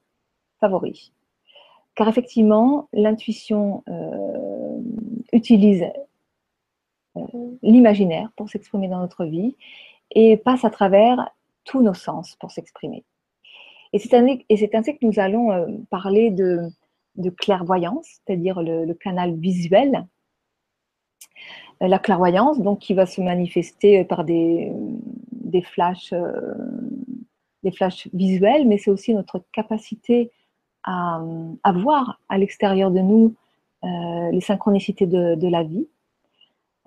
Car 1.96 2.10
effectivement, 2.10 2.90
l'intuition 2.92 3.84
euh, 3.88 4.80
utilise 5.32 5.86
euh, 7.16 7.22
l'imaginaire 7.64 8.30
pour 8.36 8.50
s'exprimer 8.50 8.90
dans 8.90 9.00
notre 9.00 9.24
vie 9.24 9.56
et 10.12 10.36
passe 10.36 10.66
à 10.66 10.70
travers 10.70 11.32
tous 11.64 11.82
nos 11.82 11.94
sens 11.94 12.36
pour 12.36 12.52
s'exprimer. 12.52 13.06
Et 13.94 14.00
c'est 14.00 14.14
ainsi 14.76 14.98
que 14.98 15.06
nous 15.06 15.20
allons 15.20 15.52
euh, 15.52 15.68
parler 15.90 16.32
de, 16.32 16.70
clairvoyance, 17.38 18.20
c'est-à-dire 18.26 18.62
le, 18.62 18.94
canal 18.94 19.36
visuel. 19.36 20.06
La 21.80 22.00
clairvoyance, 22.00 22.60
donc, 22.60 22.80
qui 22.80 22.94
va 22.94 23.06
se 23.06 23.22
manifester 23.22 24.04
par 24.04 24.26
des, 24.26 24.72
des 25.32 25.62
flashs, 25.62 26.14
des 27.64 27.72
flashs 27.72 28.10
visuels, 28.14 28.68
mais 28.68 28.78
c'est 28.78 28.92
aussi 28.92 29.14
notre 29.14 29.44
capacité 29.54 30.32
à, 30.86 31.72
voir 31.74 32.20
à 32.30 32.38
l'extérieur 32.38 32.92
de 32.92 33.00
nous 33.00 33.34
euh, 33.84 34.32
les 34.32 34.42
synchronicités 34.42 35.08
de, 35.08 35.48
la 35.48 35.64
vie. 35.64 35.88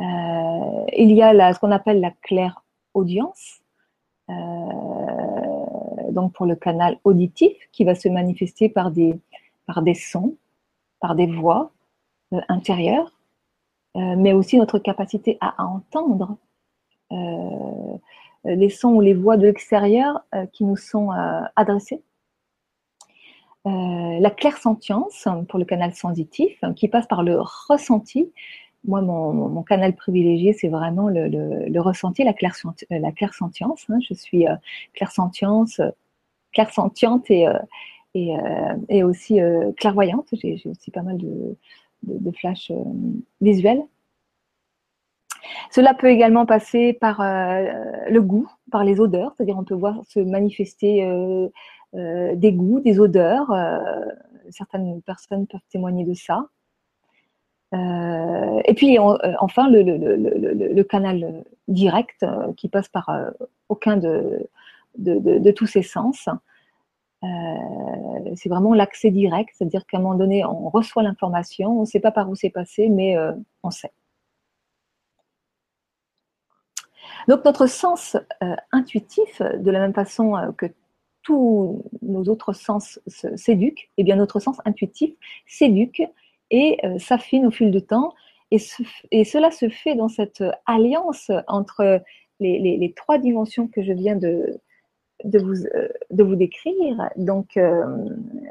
Euh, 0.01 0.85
il 0.97 1.13
y 1.13 1.23
a 1.23 1.53
ce 1.53 1.59
qu'on 1.59 1.71
appelle 1.71 2.01
la 2.01 2.13
claire 2.23 2.63
audience, 2.95 3.61
euh, 4.31 4.35
donc 6.13 6.33
pour 6.33 6.47
le 6.47 6.55
canal 6.55 6.99
auditif, 7.05 7.57
qui 7.73 7.85
va 7.85 7.95
se 7.95 8.09
manifester 8.09 8.69
par 8.69 8.91
des, 8.91 9.19
par 9.67 9.83
des 9.83 9.95
sons, 9.95 10.37
par 11.01 11.15
des 11.15 11.27
voix 11.27 11.73
intérieures, 12.49 13.13
mais 13.95 14.33
aussi 14.33 14.59
notre 14.59 14.79
capacité 14.79 15.39
à 15.41 15.65
entendre 15.65 16.37
les 18.45 18.69
sons 18.69 18.95
ou 18.95 19.01
les 19.01 19.15
voix 19.15 19.37
de 19.37 19.47
l'extérieur 19.47 20.25
qui 20.53 20.65
nous 20.65 20.77
sont 20.77 21.11
adressés 21.57 22.03
euh, 23.69 24.21
la 24.21 24.31
clairsentience 24.31 25.29
pour 25.49 25.59
le 25.59 25.65
canal 25.65 25.93
sensitif, 25.95 26.61
qui 26.77 26.89
passe 26.89 27.07
par 27.07 27.23
le 27.23 27.39
ressenti. 27.41 28.33
Moi, 28.85 29.03
mon, 29.03 29.63
canal 29.63 29.95
privilégié, 29.95 30.53
c'est 30.53 30.69
vraiment 30.69 31.09
le, 31.09 31.79
ressenti, 31.81 32.25
la, 32.25 32.31
euh, 32.31 32.99
la 32.99 33.13
clairsentience. 33.13 33.85
Hein. 33.89 33.99
Je 34.09 34.15
suis 34.15 34.47
euh, 34.47 34.55
clairsentience, 34.95 35.81
clairsentiente 36.53 37.31
et, 37.31 37.47
et, 38.15 39.03
aussi 39.03 39.39
clairvoyante. 39.77 40.29
J'ai 40.33 40.61
aussi 40.67 40.91
pas 40.91 41.03
mal 41.03 41.19
de, 41.19 41.57
de, 42.05 42.31
flashs 42.33 42.73
visuels. 43.41 43.83
Cela 45.71 45.95
peut 45.95 46.11
également 46.11 46.47
passer 46.47 46.93
par 46.93 47.21
le 47.21 48.21
goût, 48.21 48.49
par 48.71 48.85
les 48.85 49.01
odeurs, 49.01 49.35
c'est-à-dire 49.37 49.59
on 49.59 49.65
peut 49.65 49.75
voir 49.75 50.03
se 50.09 50.21
manifester 50.21 51.05
euh, 51.05 51.49
des 51.95 52.53
goûts, 52.53 52.81
des 52.81 53.01
odeurs. 53.01 53.51
Euh, 53.51 53.79
certaines 54.51 55.03
personnes 55.03 55.47
peuvent 55.47 55.61
témoigner 55.71 56.05
de 56.05 56.15
ça. 56.15 56.47
Euh, 57.75 58.61
et 58.65 58.73
puis 58.73 58.99
enfin 58.99 59.69
le, 59.69 60.83
canal 60.85 61.45
direct 61.69 62.25
qui 62.57 62.69
passe 62.69 62.89
par 62.89 63.11
aucun 63.69 63.99
de, 63.99 64.49
de, 64.97 65.51
tous 65.51 65.67
ces 65.67 65.83
sens. 65.83 66.31
c'est 67.23 68.49
vraiment 68.49 68.73
l'accès 68.73 69.11
direct, 69.11 69.51
c'est-à-dire 69.53 69.85
qu'à 69.87 69.99
un 69.99 70.01
moment 70.01 70.15
donné, 70.15 70.47
on 70.47 70.71
reçoit 70.71 71.03
l'information, 71.03 71.77
on 71.77 71.81
ne 71.83 71.87
sait 71.87 72.01
pas 72.01 72.11
par 72.11 72.31
où 72.31 72.35
c'est 72.35 72.49
passé, 72.49 72.89
mais 72.89 73.17
on 73.63 73.71
sait. 73.71 73.93
Donc 77.29 77.45
notre 77.45 77.67
sens 77.67 78.17
intuitif, 78.73 79.43
de 79.43 79.71
la 79.71 79.81
même 79.81 79.93
façon 79.93 80.55
que 80.57 80.67
tous 81.29 81.85
nos 82.01 82.25
autres 82.25 82.55
sens 82.55 82.99
s'éduquent, 83.07 83.83
et 83.83 84.01
eh 84.01 84.05
bien 84.05 84.17
notre 84.17 84.41
sens 84.41 84.57
intuitif 84.65 85.15
s'éduque 85.47 86.03
et 86.51 86.79
euh, 86.85 86.99
s'affine 86.99 87.47
au 87.47 87.51
fil 87.51 87.71
du 87.71 87.83
temps. 87.83 88.15
Et, 88.51 88.59
cela 89.25 89.51
se 89.51 89.69
fait 89.69 89.95
dans 89.95 90.09
cette 90.09 90.43
alliance 90.65 91.31
entre 91.47 92.01
les, 92.41 92.95
trois 92.97 93.19
dimensions 93.19 93.69
que 93.69 93.83
je 93.83 93.93
viens 93.93 94.17
de, 94.17 94.59
vous, 95.23 95.67
euh, 95.67 95.89
de 96.11 96.25
vous, 96.25 96.35
décrire, 96.35 97.11
donc 97.17 97.59
euh, 97.59 97.85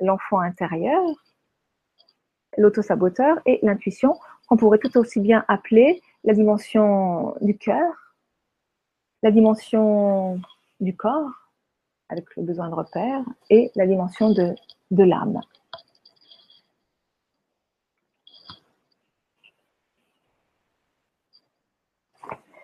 l'enfant 0.01 0.39
intérieur, 0.39 1.01
l'autosaboteur 2.59 3.39
et 3.47 3.57
l'intuition, 3.63 4.13
qu'on 4.47 4.57
pourrait 4.57 4.77
tout 4.77 4.95
aussi 4.99 5.19
bien 5.19 5.43
appeler 5.47 6.03
la 6.25 6.35
dimension 6.35 7.33
du 7.41 7.57
cœur, 7.57 7.91
la 9.23 9.31
dimension 9.31 10.39
du 10.79 10.95
corps 10.95 11.46
avec 12.09 12.35
le 12.35 12.43
besoin 12.43 12.69
de 12.69 12.75
repère, 12.75 13.23
et 13.49 13.71
la 13.75 13.85
dimension 13.85 14.31
de, 14.31 14.55
l'âme. 14.91 15.41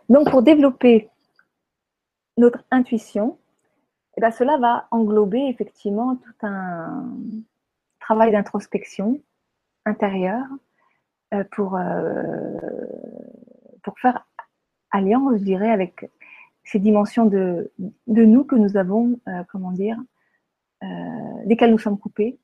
Donc 0.10 0.30
pour 0.30 0.44
développer 0.44 1.10
notre 2.38 2.64
intuition, 2.72 3.38
eh 4.18 4.22
bien, 4.22 4.32
cela 4.32 4.58
va 4.58 4.88
englober 4.92 5.48
effectivement 5.48 6.16
tout 6.16 6.46
un 6.46 7.10
travail 8.00 8.32
d'introspection 8.32 9.22
intérieure 9.86 10.46
euh, 11.34 11.44
pour, 11.52 11.76
euh, 11.76 12.60
pour 13.82 13.98
faire 14.00 14.26
alliance, 14.92 15.34
je 15.40 15.44
dirais, 15.44 15.72
avec 15.72 16.06
ces 16.64 16.80
dimensions 16.80 17.26
de, 17.26 17.72
nous 18.08 18.44
que 18.44 18.56
nous 18.56 18.78
avons, 18.78 19.20
euh, 19.28 19.44
comment 19.52 19.72
dire, 19.72 19.98
euh, 20.84 20.88
desquelles 21.46 21.72
nous 21.72 21.80
sommes 21.80 22.00
coupés, 22.00 22.38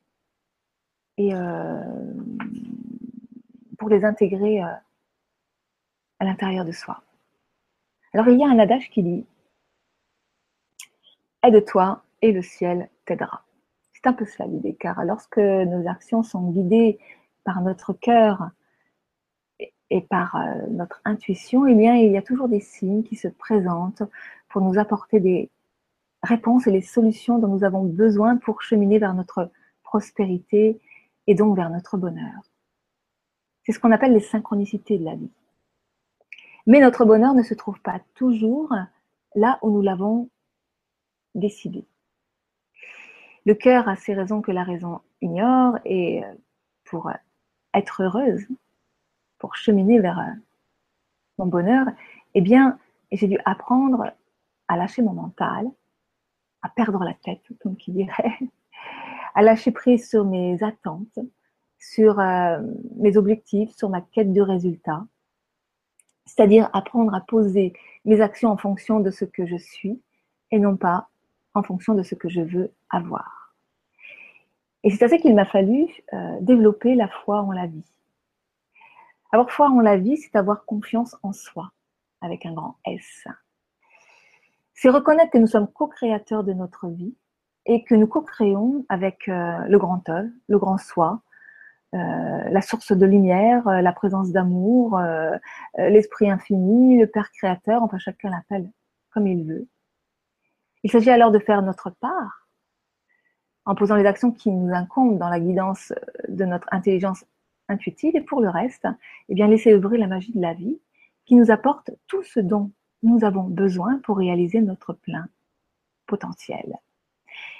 et 1.17 1.33
euh, 1.33 1.83
pour 3.77 3.89
les 3.89 4.05
intégrer 4.05 4.61
à 4.61 4.81
l'intérieur 6.21 6.65
de 6.65 6.71
soi. 6.71 7.01
Alors 8.13 8.27
il 8.27 8.39
y 8.39 8.43
a 8.43 8.47
un 8.47 8.59
adage 8.59 8.89
qui 8.89 9.03
dit 9.03 9.25
Aide-toi 11.43 12.03
et 12.21 12.31
le 12.31 12.41
ciel 12.41 12.89
t'aidera. 13.05 13.45
C'est 13.93 14.07
un 14.07 14.13
peu 14.13 14.25
cela 14.25 14.47
l'idée, 14.47 14.75
car 14.75 15.03
lorsque 15.05 15.37
nos 15.37 15.87
actions 15.87 16.23
sont 16.23 16.51
guidées 16.51 16.99
par 17.43 17.61
notre 17.61 17.93
cœur 17.93 18.49
et 19.89 20.01
par 20.01 20.35
euh, 20.35 20.67
notre 20.69 21.01
intuition, 21.05 21.65
eh 21.67 21.73
il 21.73 22.11
y 22.11 22.17
a 22.17 22.21
toujours 22.21 22.47
des 22.47 22.59
signes 22.59 23.03
qui 23.03 23.15
se 23.15 23.27
présentent 23.27 24.03
pour 24.49 24.61
nous 24.61 24.77
apporter 24.77 25.19
des 25.19 25.49
réponses 26.21 26.67
et 26.67 26.71
les 26.71 26.81
solutions 26.81 27.39
dont 27.39 27.47
nous 27.47 27.63
avons 27.63 27.83
besoin 27.83 28.37
pour 28.37 28.61
cheminer 28.61 28.99
vers 28.99 29.13
notre 29.13 29.51
prospérité 29.83 30.79
et 31.27 31.35
donc 31.35 31.55
vers 31.55 31.69
notre 31.69 31.97
bonheur. 31.97 32.41
C'est 33.63 33.71
ce 33.71 33.79
qu'on 33.79 33.91
appelle 33.91 34.13
les 34.13 34.19
synchronicités 34.19 34.97
de 34.97 35.05
la 35.05 35.15
vie. 35.15 35.31
Mais 36.67 36.79
notre 36.79 37.05
bonheur 37.05 37.33
ne 37.33 37.43
se 37.43 37.53
trouve 37.53 37.79
pas 37.81 37.99
toujours 38.15 38.73
là 39.35 39.59
où 39.61 39.71
nous 39.71 39.81
l'avons 39.81 40.29
décidé. 41.35 41.85
Le 43.45 43.53
cœur 43.55 43.87
a 43.87 43.95
ses 43.95 44.13
raisons 44.13 44.41
que 44.41 44.51
la 44.51 44.63
raison 44.63 45.01
ignore 45.21 45.79
et 45.85 46.23
euh, 46.23 46.33
pour 46.83 47.11
être 47.73 48.03
heureuse, 48.03 48.45
pour 49.39 49.55
cheminer 49.55 49.99
vers 49.99 50.19
euh, 50.19 50.31
mon 51.37 51.47
bonheur, 51.47 51.87
eh 52.35 52.41
bien, 52.41 52.77
j'ai 53.11 53.27
dû 53.27 53.39
apprendre 53.45 54.11
à 54.67 54.77
lâcher 54.77 55.01
mon 55.01 55.13
mental, 55.13 55.67
à 56.61 56.69
perdre 56.69 57.03
la 57.03 57.13
tête, 57.13 57.41
comme 57.61 57.75
qui 57.75 57.91
dirait, 57.91 58.37
à 59.35 59.41
lâcher 59.41 59.71
prise 59.71 60.07
sur 60.07 60.25
mes 60.25 60.61
attentes, 60.63 61.19
sur 61.79 62.19
euh, 62.19 62.61
mes 62.97 63.17
objectifs, 63.17 63.71
sur 63.75 63.89
ma 63.89 64.01
quête 64.01 64.33
de 64.33 64.41
résultats, 64.41 65.05
c'est-à-dire 66.25 66.69
apprendre 66.73 67.15
à 67.15 67.21
poser 67.21 67.73
mes 68.05 68.21
actions 68.21 68.51
en 68.51 68.57
fonction 68.57 68.99
de 68.99 69.09
ce 69.09 69.25
que 69.25 69.45
je 69.45 69.57
suis 69.57 70.01
et 70.51 70.59
non 70.59 70.77
pas 70.77 71.07
en 71.53 71.63
fonction 71.63 71.95
de 71.95 72.03
ce 72.03 72.15
que 72.15 72.29
je 72.29 72.41
veux 72.41 72.71
avoir. 72.89 73.55
Et 74.83 74.91
c'est 74.91 75.03
à 75.03 75.09
ça 75.09 75.17
qu'il 75.17 75.35
m'a 75.35 75.45
fallu 75.45 75.87
euh, 76.13 76.37
développer 76.41 76.95
la 76.95 77.07
foi 77.07 77.41
en 77.41 77.51
la 77.51 77.67
vie. 77.67 77.83
Avoir 79.31 79.51
foi 79.51 79.69
en 79.69 79.79
la 79.79 79.97
vie, 79.97 80.17
c'est 80.17 80.35
avoir 80.35 80.65
confiance 80.65 81.15
en 81.21 81.33
soi, 81.33 81.71
avec 82.21 82.45
un 82.45 82.53
grand 82.53 82.77
S. 82.85 83.27
C'est 84.73 84.89
reconnaître 84.89 85.31
que 85.31 85.37
nous 85.37 85.47
sommes 85.47 85.67
co-créateurs 85.67 86.43
de 86.43 86.53
notre 86.53 86.87
vie 86.87 87.15
et 87.65 87.83
que 87.83 87.93
nous 87.93 88.07
co-créons 88.07 88.85
avec 88.89 89.27
euh, 89.27 89.59
le 89.67 89.77
grand 89.77 90.07
œuvre, 90.09 90.29
le 90.47 90.57
grand 90.57 90.79
soi, 90.79 91.21
euh, 91.93 91.97
la 91.97 92.61
source 92.61 92.91
de 92.91 93.05
lumière, 93.05 93.67
euh, 93.67 93.81
la 93.81 93.93
présence 93.93 94.31
d'amour, 94.31 94.99
l'esprit 95.77 96.31
infini, 96.31 96.97
le 96.97 97.05
Père 97.05 97.29
créateur, 97.31 97.83
enfin 97.83 97.99
chacun 97.99 98.31
l'appelle 98.31 98.71
comme 99.11 99.27
il 99.27 99.45
veut. 99.45 99.67
Il 100.83 100.91
s'agit 100.91 101.11
alors 101.11 101.31
de 101.31 101.39
faire 101.39 101.61
notre 101.61 101.91
part 101.91 102.47
en 103.65 103.75
posant 103.75 103.95
les 103.95 104.05
actions 104.05 104.31
qui 104.31 104.49
nous 104.49 104.73
incombent 104.73 105.19
dans 105.19 105.29
la 105.29 105.39
guidance 105.39 105.93
de 106.27 106.45
notre 106.45 106.67
intelligence 106.71 107.25
intuitive 107.69 108.15
et 108.15 108.21
pour 108.21 108.41
le 108.41 108.49
reste, 108.49 108.87
eh 109.29 109.35
bien 109.35 109.47
laisser 109.47 109.73
œuvrer 109.73 109.97
la 109.97 110.07
magie 110.07 110.33
de 110.33 110.41
la 110.41 110.53
vie 110.53 110.79
qui 111.25 111.35
nous 111.35 111.51
apporte 111.51 111.91
tout 112.07 112.23
ce 112.23 112.39
dont 112.39 112.71
nous 113.03 113.23
avons 113.23 113.43
besoin 113.43 113.99
pour 113.99 114.17
réaliser 114.17 114.61
notre 114.61 114.93
plein 114.93 115.29
potentiel. 116.07 116.77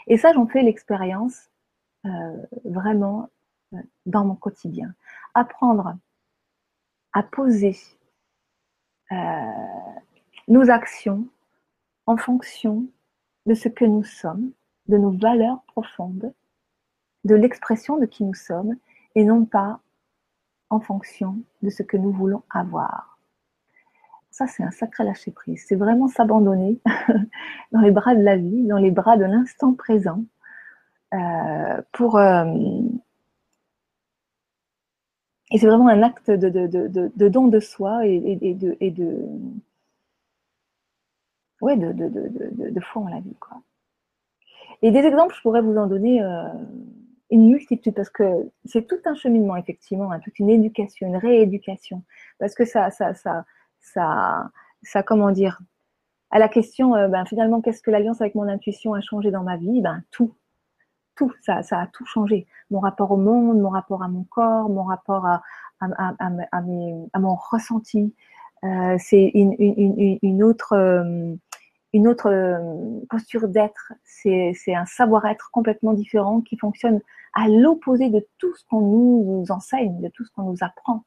Et 0.08 0.18
ça, 0.18 0.34
j'en 0.34 0.48
fais 0.48 0.64
l'expérience 0.64 1.50
euh, 2.06 2.46
vraiment 2.66 3.30
euh, 3.74 3.78
dans 4.06 4.26
mon 4.26 4.36
quotidien. 4.36 4.94
Apprendre 5.34 5.96
à 7.14 7.24
poser 7.24 7.78
euh, 9.12 9.16
nos 10.48 10.70
actions 10.70 11.28
en 12.06 12.18
fonction 12.18 12.88
de 13.46 13.54
ce 13.54 13.70
que 13.70 13.86
nous 13.86 14.04
sommes, 14.04 14.52
de 14.88 14.98
nos 14.98 15.12
valeurs 15.12 15.62
profondes, 15.68 16.34
de 17.24 17.36
l'expression 17.36 17.98
de 17.98 18.06
qui 18.06 18.24
nous 18.24 18.34
sommes, 18.34 18.76
et 19.16 19.24
non 19.24 19.46
pas 19.46 19.80
en 20.70 20.80
fonction 20.80 21.38
de 21.62 21.70
ce 21.70 21.84
que 21.84 21.98
nous 21.98 22.12
voulons 22.12 22.44
avoir. 22.50 23.20
Ça, 24.32 24.48
c'est 24.48 24.64
un 24.64 24.72
sacré 24.72 25.04
lâcher-prise. 25.04 25.66
C'est 25.68 25.76
vraiment 25.76 26.08
s'abandonner 26.08 26.80
dans 27.72 27.82
les 27.82 27.92
bras 27.92 28.16
de 28.16 28.22
la 28.22 28.38
vie, 28.38 28.66
dans 28.68 28.78
les 28.78 28.92
bras 28.92 29.18
de 29.18 29.26
l'instant 29.26 29.74
présent, 29.74 30.24
euh, 31.14 31.82
pour... 31.92 32.18
Euh, 32.18 32.46
et 35.52 35.58
c'est 35.58 35.66
vraiment 35.66 35.88
un 35.88 36.04
acte 36.04 36.30
de, 36.30 37.28
don 37.28 37.48
de 37.48 37.60
soi 37.60 38.06
et, 38.06 38.36
de... 38.54 38.78
Ouais, 41.62 41.76
de, 41.76 42.80
foi 42.80 43.02
en 43.02 43.08
la 43.08 43.20
vie, 43.20 43.36
quoi. 43.40 43.62
Et 44.82 44.92
des 44.92 45.00
exemples, 45.00 45.36
je 45.36 45.42
pourrais 45.42 45.62
vous 45.62 45.76
en 45.76 45.88
donner 45.88 46.24
euh, 46.24 46.48
une 47.32 47.50
multitude, 47.50 47.94
parce 47.94 48.10
que 48.10 48.50
c'est 48.66 48.88
tout 48.88 49.00
un 49.06 49.16
cheminement, 49.16 49.56
effectivement, 49.56 50.12
hein, 50.12 50.20
toute 50.20 50.40
une 50.40 50.50
éducation, 50.50 51.08
une 51.08 51.18
rééducation, 51.18 52.04
parce 52.40 52.56
que 52.56 52.66
ça, 52.66 52.90
ça, 52.92 53.14
ça, 53.14 53.46
ça, 53.80 54.50
ça 54.82 55.04
comment 55.04 55.32
dire, 55.32 55.60
à 56.32 56.40
la 56.40 56.48
question, 56.48 56.96
euh, 56.96 57.08
ben, 57.08 57.26
finalement, 57.26 57.62
qu'est-ce 57.62 57.82
que 57.82 57.92
l'alliance 57.92 58.22
avec 58.22 58.36
mon 58.36 58.48
intuition 58.48 58.94
a 58.94 59.02
changé 59.02 59.32
dans 59.32 59.44
ma 59.44 59.58
vie? 59.58 59.82
Ben 59.82 60.04
tout, 60.12 60.36
tout, 61.16 61.34
ça, 61.42 61.64
ça 61.64 61.82
a 61.82 61.88
tout 61.88 62.06
changé. 62.06 62.48
Mon 62.72 62.80
rapport 62.80 63.12
au 63.12 63.18
monde, 63.18 63.60
mon 63.60 63.70
rapport 63.70 64.04
à 64.04 64.08
mon 64.08 64.24
corps, 64.24 64.70
mon 64.70 64.84
rapport 64.84 65.26
à, 65.26 65.42
à, 65.82 67.20
mon 67.20 67.36
ressenti. 67.36 68.14
Euh, 68.64 68.96
c'est 69.00 69.32
une, 69.34 69.56
une, 69.58 70.20
une, 70.22 70.44
autre, 70.44 70.76
une 71.94 72.08
autre 72.08 72.30
euh, 72.30 73.00
posture 73.10 73.48
d'être, 73.48 73.94
c'est 74.04 74.54
un 74.76 74.86
savoir-être 74.86 75.50
complètement 75.52 75.94
différent 75.94 76.42
qui 76.42 76.58
fonctionne 76.58 77.02
à 77.34 77.48
l'opposé 77.48 78.10
de 78.10 78.26
tout 78.38 78.54
ce 78.56 78.64
qu'on 78.66 78.82
nous 78.82 79.46
enseigne, 79.50 80.02
de 80.02 80.10
tout 80.10 80.26
ce 80.26 80.32
qu'on 80.32 80.44
nous 80.44 80.58
apprend. 80.62 81.04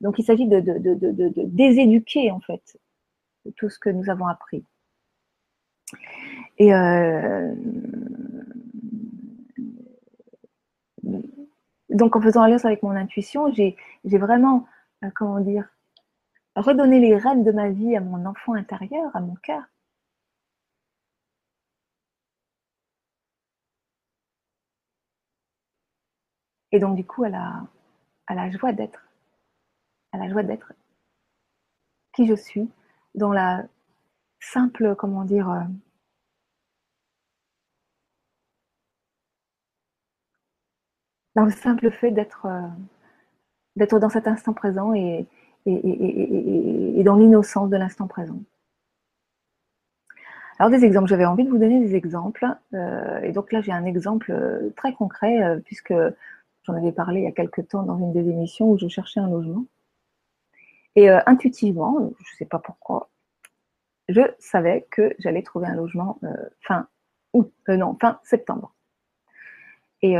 Donc 0.00 0.18
il 0.18 0.24
s'agit 0.24 0.46
de, 0.46 0.60
déséduquer 1.46 2.30
en 2.30 2.40
fait 2.40 2.78
tout 3.56 3.68
ce 3.68 3.78
que 3.78 3.90
nous 3.90 4.10
avons 4.10 4.26
appris. 4.26 4.64
Et 6.58 6.74
euh, 6.74 7.54
donc 11.90 12.16
en 12.16 12.20
faisant 12.20 12.42
alliance 12.42 12.64
avec 12.64 12.82
mon 12.82 12.90
intuition, 12.90 13.52
j'ai 13.52 13.76
vraiment, 14.04 14.66
euh, 15.04 15.08
comment 15.14 15.40
dire, 15.40 15.68
redonné 16.54 17.00
les 17.00 17.16
rênes 17.16 17.44
de 17.44 17.52
ma 17.52 17.70
vie 17.70 17.96
à 17.96 18.00
mon 18.00 18.26
enfant 18.26 18.54
intérieur, 18.54 19.10
à 19.14 19.20
mon 19.20 19.34
cœur. 19.36 19.62
Et 26.72 26.78
donc, 26.78 26.96
du 26.96 27.04
coup, 27.04 27.24
à 27.24 27.28
la, 27.28 27.62
à 28.26 28.34
la 28.34 28.50
joie 28.50 28.72
d'être, 28.72 29.00
à 30.12 30.18
la 30.18 30.28
joie 30.28 30.42
d'être 30.42 30.72
qui 32.14 32.26
je 32.26 32.34
suis, 32.34 32.68
dans 33.14 33.32
la 33.32 33.64
simple, 34.40 34.94
comment 34.96 35.24
dire, 35.24 35.50
euh, 35.50 35.60
dans 41.34 41.44
le 41.44 41.50
simple 41.50 41.90
fait 41.90 42.10
d'être 42.10 42.46
euh, 42.46 42.66
d'être 43.76 43.98
dans 44.00 44.08
cet 44.08 44.26
instant 44.26 44.52
présent 44.52 44.92
et, 44.94 45.26
dans 47.04 47.16
l'innocence 47.16 47.70
de 47.70 47.76
l'instant 47.76 48.08
présent. 48.08 48.40
Alors 50.58 50.70
des 50.70 50.84
exemples, 50.84 51.08
j'avais 51.08 51.24
envie 51.24 51.44
de 51.44 51.50
vous 51.50 51.58
donner 51.58 51.78
des 51.80 51.94
exemples. 51.94 52.46
Euh, 52.74 53.20
et 53.20 53.32
donc 53.32 53.52
là, 53.52 53.60
j'ai 53.60 53.70
un 53.70 53.84
exemple 53.84 54.34
très 54.76 54.92
concret, 54.92 55.60
puisque 55.64 55.94
J'en 56.68 56.74
avais 56.74 56.92
parlé 56.92 57.20
il 57.20 57.24
y 57.24 57.28
a 57.28 57.32
quelques 57.32 57.66
temps 57.68 57.82
dans 57.82 57.96
une 57.96 58.12
des 58.12 58.28
émissions 58.28 58.70
où 58.70 58.76
je 58.76 58.88
cherchais 58.88 59.20
un 59.20 59.30
logement. 59.30 59.64
Et 60.96 61.08
euh, 61.08 61.18
intuitivement, 61.24 61.96
je 61.98 62.04
ne 62.04 62.36
sais 62.36 62.44
pas 62.44 62.58
pourquoi, 62.58 63.08
je 64.10 64.20
savais 64.38 64.86
que 64.90 65.14
j'allais 65.18 65.42
trouver 65.42 65.66
un 65.66 65.74
logement 65.74 66.18
euh, 66.24 66.28
fin 66.60 66.86
août, 67.32 67.50
euh, 67.70 67.78
non, 67.78 67.96
fin 67.98 68.20
septembre. 68.22 68.74
Et 70.02 70.14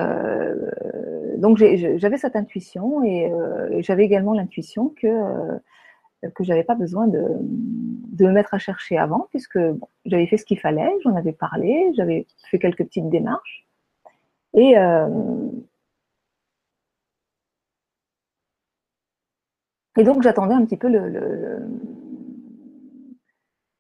donc 1.36 1.56
j'avais 1.56 2.16
cette 2.16 2.34
intuition 2.34 3.04
et, 3.04 3.32
j'avais 3.78 4.04
également 4.04 4.32
l'intuition 4.32 4.88
que 4.88 5.08
que 6.34 6.42
j'avais 6.42 6.64
pas 6.64 6.74
besoin 6.74 7.06
de, 7.06 7.24
de, 7.40 8.26
me 8.26 8.32
mettre 8.32 8.54
à 8.54 8.58
chercher 8.58 8.98
avant, 8.98 9.28
puisque 9.30 9.60
j'avais 10.04 10.26
fait 10.26 10.36
ce 10.36 10.44
qu'il 10.44 10.58
fallait, 10.58 10.92
j'en 11.04 11.14
avais 11.14 11.30
parlé, 11.30 11.92
j'avais 11.96 12.26
fait 12.50 12.58
quelques 12.58 12.84
petites 12.86 13.08
démarches. 13.08 13.68
Et, 14.54 14.74
Et 19.98 20.04
donc, 20.04 20.22
j'attendais 20.22 20.54
un 20.54 20.64
petit 20.64 20.76
peu 20.76 20.88
le, 20.88 21.08
le, 21.08 21.58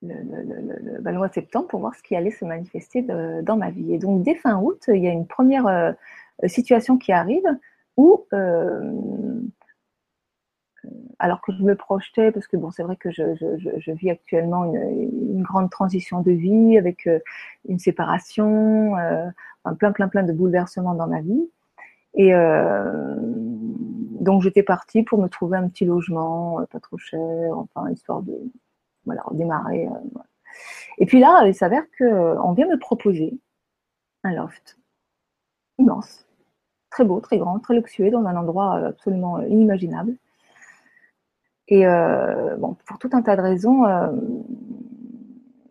le, 0.02 1.12
mois 1.12 1.28
de 1.28 1.32
septembre 1.32 1.68
pour 1.68 1.80
voir 1.80 1.94
ce 1.94 2.02
qui 2.02 2.16
allait 2.16 2.32
se 2.32 2.44
manifester 2.44 3.02
dans 3.02 3.56
ma 3.56 3.70
vie. 3.70 3.94
Et 3.94 3.98
donc, 3.98 4.22
dès 4.22 4.34
fin 4.34 4.60
août, 4.60 4.84
il 4.88 5.02
y 5.02 5.08
a 5.08 5.12
une 5.12 5.26
première 5.26 5.66
euh, 5.68 5.92
situation 6.46 6.98
qui 6.98 7.12
arrive 7.12 7.46
où 7.96 8.26
euh, 8.32 8.92
alors 11.18 11.40
que 11.40 11.52
je 11.52 11.62
me 11.62 11.74
projetais, 11.74 12.30
parce 12.30 12.46
que 12.46 12.56
bon, 12.56 12.70
c'est 12.70 12.82
vrai 12.82 12.96
que 12.96 13.10
je, 13.10 13.34
je, 13.34 13.70
je, 13.78 13.92
vis 13.92 14.10
actuellement 14.10 14.64
une, 14.72 15.42
grande 15.42 15.70
transition 15.70 16.20
de 16.20 16.30
vie 16.30 16.78
avec 16.78 17.06
euh, 17.06 17.18
une 17.68 17.78
séparation, 17.78 18.92
enfin, 18.92 19.74
plein, 19.74 19.92
plein, 19.92 20.08
plein 20.08 20.22
de 20.22 20.32
bouleversements 20.32 20.94
dans 20.94 21.08
ma 21.08 21.20
vie. 21.20 21.48
Et 22.14 22.32
donc 24.28 24.42
j'étais 24.42 24.62
partie 24.62 25.02
pour 25.04 25.18
me 25.22 25.28
trouver 25.28 25.56
un 25.56 25.68
petit 25.70 25.86
logement, 25.86 26.60
pas 26.70 26.80
trop 26.80 26.98
cher, 26.98 27.56
enfin 27.56 27.90
histoire 27.90 28.20
de 28.20 28.36
voilà. 29.06 29.22
Voilà. 29.30 30.26
Et 30.98 31.06
puis 31.06 31.18
là, 31.18 31.46
il 31.46 31.54
s'avère 31.54 31.84
qu'on 31.96 32.52
vient 32.52 32.68
me 32.68 32.78
proposer 32.78 33.40
un 34.24 34.34
loft 34.34 34.78
immense, 35.78 36.26
très 36.90 37.04
beau, 37.04 37.20
très 37.20 37.38
grand, 37.38 37.58
très 37.58 37.74
luxueux, 37.74 38.10
dans 38.10 38.26
un 38.26 38.36
endroit 38.36 38.74
absolument 38.88 39.40
inimaginable. 39.40 40.14
Et 41.68 41.86
euh, 41.86 42.56
bon, 42.56 42.76
pour 42.84 42.98
tout 42.98 43.10
un 43.14 43.22
tas 43.22 43.36
de 43.36 43.40
raisons, 43.40 43.86
euh, 43.86 44.12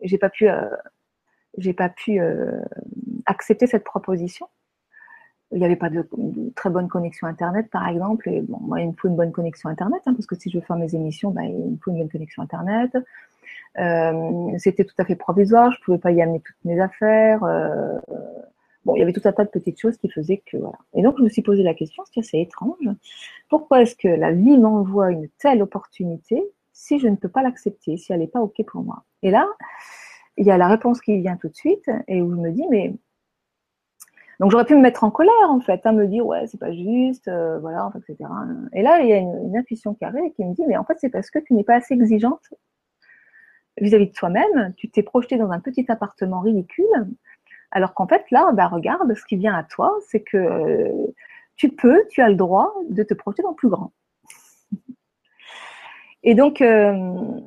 j'ai 0.02 0.18
pas 0.18 0.30
pu, 0.30 0.48
euh, 0.48 0.68
j'ai 1.58 1.74
pas 1.74 1.90
pu 1.90 2.18
euh, 2.18 2.60
accepter 3.26 3.68
cette 3.68 3.84
proposition. 3.84 4.48
Il 5.52 5.58
n'y 5.58 5.64
avait 5.64 5.76
pas 5.76 5.88
de, 5.88 6.06
très 6.54 6.68
bonne 6.68 6.88
connexion 6.88 7.26
internet, 7.26 7.70
par 7.70 7.88
exemple. 7.88 8.28
Et 8.28 8.42
bon, 8.42 8.58
moi, 8.60 8.80
il 8.80 8.88
me 8.88 8.92
faut 8.92 9.08
une 9.08 9.16
bonne 9.16 9.32
connexion 9.32 9.68
internet, 9.68 10.02
hein, 10.06 10.12
parce 10.14 10.26
que 10.26 10.36
si 10.36 10.50
je 10.50 10.58
veux 10.58 10.64
faire 10.64 10.76
mes 10.76 10.94
émissions, 10.94 11.30
ben, 11.30 11.42
il 11.42 11.72
me 11.72 11.76
faut 11.82 11.90
une 11.90 11.98
bonne 11.98 12.10
connexion 12.10 12.42
internet. 12.42 12.94
Euh, 13.78 14.58
c'était 14.58 14.84
tout 14.84 14.94
à 14.98 15.04
fait 15.04 15.14
provisoire, 15.14 15.70
je 15.72 15.80
pouvais 15.82 15.98
pas 15.98 16.10
y 16.10 16.20
amener 16.20 16.40
toutes 16.40 16.64
mes 16.64 16.80
affaires. 16.80 17.44
Euh, 17.44 17.98
bon, 18.84 18.96
il 18.96 19.00
y 19.00 19.02
avait 19.02 19.12
tout 19.12 19.22
un 19.24 19.32
tas 19.32 19.44
de 19.44 19.50
petites 19.50 19.80
choses 19.80 19.96
qui 19.96 20.08
faisaient 20.08 20.42
que 20.44 20.56
voilà. 20.56 20.78
Et 20.94 21.02
donc 21.02 21.16
je 21.18 21.22
me 21.22 21.28
suis 21.28 21.42
posé 21.42 21.62
la 21.62 21.74
question, 21.74 22.02
c'est 22.12 22.20
assez 22.20 22.40
étrange. 22.40 22.88
Pourquoi 23.48 23.82
est-ce 23.82 23.94
que 23.94 24.08
la 24.08 24.32
vie 24.32 24.58
m'envoie 24.58 25.10
une 25.10 25.28
telle 25.38 25.62
opportunité 25.62 26.42
si 26.72 26.98
je 26.98 27.08
ne 27.08 27.16
peux 27.16 27.28
pas 27.28 27.42
l'accepter, 27.42 27.96
si 27.96 28.12
elle 28.12 28.20
n'est 28.20 28.26
pas 28.26 28.40
ok 28.40 28.64
pour 28.66 28.82
moi? 28.82 29.04
Et 29.22 29.30
là, 29.30 29.46
il 30.36 30.46
y 30.46 30.50
a 30.50 30.56
la 30.56 30.68
réponse 30.68 31.00
qui 31.00 31.18
vient 31.18 31.36
tout 31.36 31.48
de 31.48 31.54
suite 31.54 31.90
et 32.08 32.22
où 32.22 32.30
je 32.30 32.36
me 32.36 32.50
dis 32.50 32.64
mais 32.70 32.94
donc 34.40 34.50
j'aurais 34.50 34.64
pu 34.64 34.76
me 34.76 34.80
mettre 34.80 35.04
en 35.04 35.10
colère 35.10 35.50
en 35.50 35.60
fait, 35.60 35.80
hein, 35.84 35.92
me 35.92 36.06
dire 36.06 36.24
ouais 36.26 36.46
c'est 36.46 36.60
pas 36.60 36.72
juste, 36.72 37.28
euh, 37.28 37.58
voilà, 37.58 37.90
etc. 37.96 38.28
Et 38.72 38.82
là 38.82 39.00
il 39.00 39.08
y 39.08 39.12
a 39.12 39.18
une, 39.18 39.56
intuition 39.56 39.94
qui 39.94 40.04
arrive 40.04 40.24
et 40.24 40.32
qui 40.32 40.44
me 40.44 40.54
dit 40.54 40.64
mais 40.66 40.76
en 40.76 40.84
fait 40.84 40.96
c'est 41.00 41.10
parce 41.10 41.30
que 41.30 41.38
tu 41.38 41.54
n'es 41.54 41.64
pas 41.64 41.76
assez 41.76 41.94
exigeante 41.94 42.48
vis-à-vis 43.80 44.08
de 44.08 44.12
toi-même, 44.12 44.74
tu 44.76 44.90
t'es 44.90 45.02
projeté 45.02 45.36
dans 45.36 45.50
un 45.50 45.60
petit 45.60 45.84
appartement 45.88 46.40
ridicule, 46.40 47.06
alors 47.70 47.94
qu'en 47.94 48.06
fait, 48.06 48.30
là, 48.30 48.50
bah, 48.52 48.68
regarde, 48.68 49.14
ce 49.14 49.24
qui 49.24 49.36
vient 49.36 49.54
à 49.54 49.64
toi, 49.64 49.96
c'est 50.08 50.22
que 50.22 50.36
euh, 50.36 51.14
tu 51.56 51.70
peux, 51.70 52.04
tu 52.10 52.22
as 52.22 52.28
le 52.28 52.36
droit 52.36 52.74
de 52.88 53.02
te 53.02 53.14
projeter 53.14 53.42
dans 53.42 53.54
plus 53.54 53.68
grand. 53.68 53.92
Et 56.22 56.34
donc, 56.34 56.60
euh, 56.60 57.40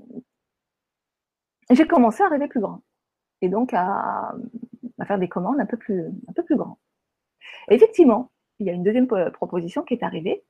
j'ai 1.71 1.87
commencé 1.87 2.21
à 2.23 2.27
rêver 2.27 2.47
plus 2.47 2.59
grand. 2.59 2.81
Et 3.41 3.49
donc, 3.49 3.73
à, 3.73 4.33
faire 5.05 5.17
des 5.17 5.29
commandes 5.29 5.59
un 5.59 5.65
peu 5.65 5.77
plus, 5.77 6.05
un 6.27 6.33
peu 6.33 6.43
plus 6.43 6.55
grand. 6.55 6.77
Effectivement, 7.71 8.29
il 8.59 8.67
y 8.67 8.69
a 8.69 8.73
une 8.73 8.83
deuxième 8.83 9.07
proposition 9.07 9.81
qui 9.83 9.93
est 9.93 10.03
arrivée. 10.03 10.43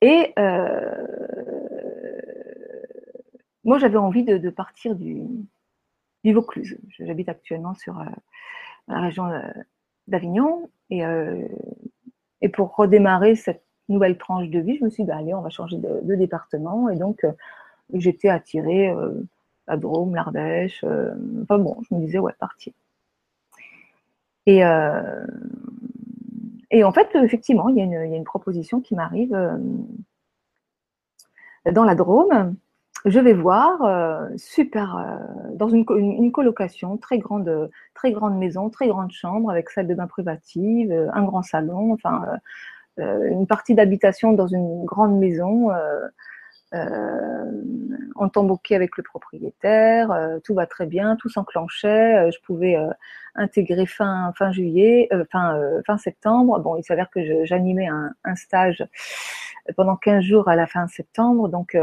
Et 0.00 0.32
euh, 0.38 1.06
moi, 3.62 3.78
j'avais 3.78 3.98
envie 3.98 4.24
de, 4.24 4.50
partir 4.50 4.94
du, 4.94 5.26
Vaucluse. 6.24 6.78
J'habite 6.98 7.28
actuellement 7.28 7.74
sur 7.74 8.00
euh, 8.00 8.04
la 8.88 9.00
région 9.00 9.30
euh, 9.30 9.42
d'Avignon. 10.06 10.70
Et, 10.90 11.02
pour 12.54 12.74
redémarrer 12.74 13.36
cette 13.36 13.64
nouvelle 13.90 14.16
tranche 14.16 14.48
de 14.48 14.60
vie, 14.60 14.78
je 14.78 14.84
me 14.84 14.90
suis 14.90 15.02
dit, 15.02 15.08
bah, 15.08 15.16
allez, 15.18 15.34
on 15.34 15.42
va 15.42 15.50
changer 15.50 15.76
de, 15.76 16.14
département. 16.14 16.88
Et 16.88 16.96
donc, 16.96 17.26
j'étais 17.92 18.30
attirée 18.30 18.94
à 19.66 19.76
Drôme, 19.76 20.14
l'Ardèche. 20.14 20.84
enfin 21.42 21.58
bon, 21.58 21.76
je 21.88 21.94
me 21.94 22.00
disais, 22.00 22.18
ouais, 22.18 22.32
partir. 22.38 22.72
Et, 24.48 24.62
et 26.70 26.84
en 26.84 26.92
fait, 26.92 27.08
effectivement, 27.14 27.68
il 27.68 27.76
y 27.76 27.82
a 27.82 27.84
une, 27.84 28.24
proposition 28.24 28.80
qui 28.80 28.94
m'arrive 28.94 29.36
dans 31.70 31.84
la 31.84 31.94
Drôme 31.94 32.56
je 33.04 33.20
vais 33.20 33.32
voir, 33.32 33.82
euh, 33.82 34.28
super, 34.36 34.96
euh, 34.96 35.54
dans 35.54 35.68
une, 35.68 35.84
une, 35.96 36.32
colocation, 36.32 36.96
très 36.96 37.18
grande, 37.18 37.70
très 37.94 38.12
grande 38.12 38.36
maison, 38.36 38.70
très 38.70 38.88
grande 38.88 39.12
chambre 39.12 39.50
avec 39.50 39.70
salle 39.70 39.86
de 39.86 39.94
bain 39.94 40.06
privative, 40.06 40.90
euh, 40.90 41.08
un 41.12 41.24
grand 41.24 41.42
salon, 41.42 41.92
enfin 41.92 42.24
euh, 42.98 43.30
une 43.30 43.46
partie 43.46 43.74
d'habitation 43.74 44.32
dans 44.32 44.48
une 44.48 44.84
grande 44.84 45.18
maison. 45.18 45.68
On 46.72 48.28
tombe 48.28 48.56
avec 48.70 48.96
le 48.96 49.02
propriétaire, 49.02 50.38
tout 50.44 50.54
va 50.54 50.66
très 50.66 50.86
bien, 50.86 51.16
tout 51.16 51.28
s'enclenchait. 51.28 52.30
je 52.30 52.38
pouvais 52.44 52.76
intégrer 53.34 53.86
fin 53.86 54.32
fin 54.36 54.52
juillet, 54.52 55.08
fin 55.32 55.58
fin 55.86 55.98
septembre. 55.98 56.58
Bon, 56.60 56.76
il 56.76 56.84
s'avère 56.84 57.08
que 57.10 57.44
j'animais 57.44 57.88
un, 57.88 58.34
stage 58.34 58.84
pendant 59.76 59.96
15 59.96 60.22
jours 60.22 60.48
à 60.48 60.56
la 60.56 60.66
fin 60.66 60.86
septembre, 60.88 61.48
donc 61.48 61.76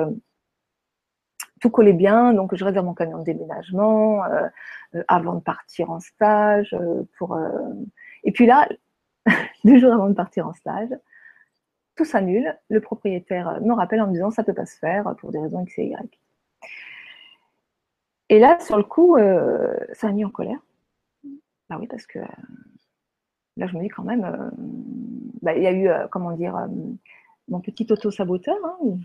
tout 1.61 1.69
collait 1.69 1.93
bien, 1.93 2.33
donc 2.33 2.55
je 2.55 2.63
réserve 2.63 2.85
mon 2.85 2.93
camion 2.93 3.19
de 3.19 3.23
déménagement 3.23 4.23
euh, 4.25 4.47
euh, 4.95 5.03
avant 5.07 5.35
de 5.35 5.41
partir 5.41 5.89
en 5.89 5.99
stage. 5.99 6.73
Euh, 6.73 7.03
euh, 7.21 7.73
Et 8.23 8.31
puis 8.31 8.45
là, 8.45 8.67
deux 9.63 9.79
jours 9.79 9.93
avant 9.93 10.09
de 10.09 10.13
partir 10.13 10.47
en 10.47 10.53
stage, 10.53 10.89
tout 11.95 12.05
s'annule. 12.05 12.57
Le 12.69 12.79
propriétaire 12.79 13.61
me 13.61 13.73
rappelle 13.73 14.01
en 14.01 14.07
me 14.07 14.13
disant 14.13 14.31
ça 14.31 14.43
peut 14.43 14.53
pas 14.53 14.65
se 14.65 14.77
faire 14.77 15.15
pour 15.19 15.31
des 15.31 15.39
raisons 15.39 15.63
X 15.63 15.79
et 15.79 15.85
Y. 15.87 16.19
Et 18.29 18.39
là, 18.39 18.59
sur 18.59 18.77
le 18.77 18.83
coup, 18.83 19.17
ça 19.93 20.07
m'a 20.07 20.13
mis 20.13 20.25
en 20.25 20.31
colère. 20.31 20.59
Bah 21.69 21.77
oui, 21.79 21.87
parce 21.87 22.07
que 22.07 22.19
là, 23.57 23.67
je 23.67 23.75
me 23.75 23.81
dis 23.81 23.89
quand 23.89 24.03
même, 24.03 24.51
bah, 25.41 25.55
il 25.55 25.61
y 25.61 25.67
a 25.67 25.73
eu, 25.73 25.89
comment 26.09 26.31
dire, 26.31 26.67
mon 27.47 27.59
petit 27.59 27.85
auto-saboteur, 27.91 28.57
hein, 28.63 28.97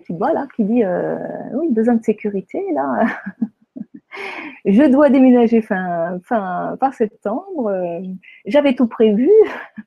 tu 0.00 0.14
vois 0.14 0.32
là, 0.32 0.46
qui 0.54 0.64
dit 0.64 0.84
euh, 0.84 1.16
oui, 1.54 1.68
besoin 1.70 1.94
de 1.94 2.04
sécurité 2.04 2.64
là. 2.72 3.06
je 4.64 4.90
dois 4.90 5.10
déménager 5.10 5.62
fin, 5.62 6.18
fin, 6.24 6.76
fin 6.78 6.92
septembre. 6.92 7.66
Euh, 7.68 8.00
j'avais 8.46 8.74
tout 8.74 8.86
prévu. 8.86 9.30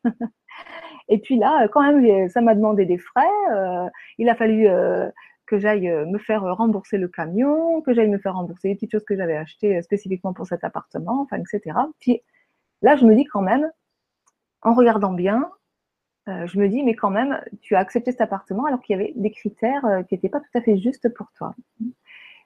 Et 1.08 1.20
puis 1.20 1.38
là, 1.38 1.68
quand 1.68 1.82
même, 1.82 2.30
ça 2.30 2.42
m'a 2.42 2.56
demandé 2.56 2.86
des 2.86 2.98
frais. 2.98 3.24
Euh, 3.54 3.88
il 4.18 4.30
a 4.30 4.36
fallu 4.36 4.68
euh, 4.68 5.10
que 5.46 5.60
j'aille 5.60 5.88
me 5.88 6.18
faire 6.18 6.44
rembourser 6.56 6.98
le 6.98 7.08
camion, 7.08 7.82
que 7.82 7.94
j'aille 7.94 8.10
me 8.10 8.18
faire 8.18 8.36
rembourser 8.36 8.70
les 8.70 8.76
petites 8.76 8.92
choses 8.92 9.06
que 9.06 9.16
j'avais 9.16 9.38
achetées 9.38 9.82
spécifiquement 9.84 10.34
pour 10.34 10.48
cet 10.48 10.64
appartement, 10.64 11.22
enfin, 11.22 11.38
etc. 11.38 11.78
Puis 12.00 12.22
là, 12.82 12.96
je 12.96 13.06
me 13.06 13.16
dis 13.16 13.26
quand 13.26 13.42
même, 13.42 13.70
en 14.62 14.74
regardant 14.74 15.14
bien, 15.14 15.50
euh, 16.28 16.48
je 16.48 16.58
me 16.60 16.68
dis, 16.68 16.82
mais 16.84 16.96
quand 16.96 17.12
même, 17.12 17.40
tu 17.62 17.76
as 17.76 17.80
accepté 17.80 18.12
cet 18.12 18.22
appartement 18.22 18.66
alors 18.66 18.82
qu'il 18.82 18.98
y 18.98 19.00
avait 19.00 19.14
des 19.16 19.32
critères 19.32 19.86
euh, 19.86 20.02
qui 20.04 20.16
n'étaient 20.16 20.30
pas 20.30 20.40
tout 20.40 20.58
à 20.58 20.62
fait 20.62 20.78
justes 20.78 21.14
pour 21.14 21.32
toi. 21.34 21.54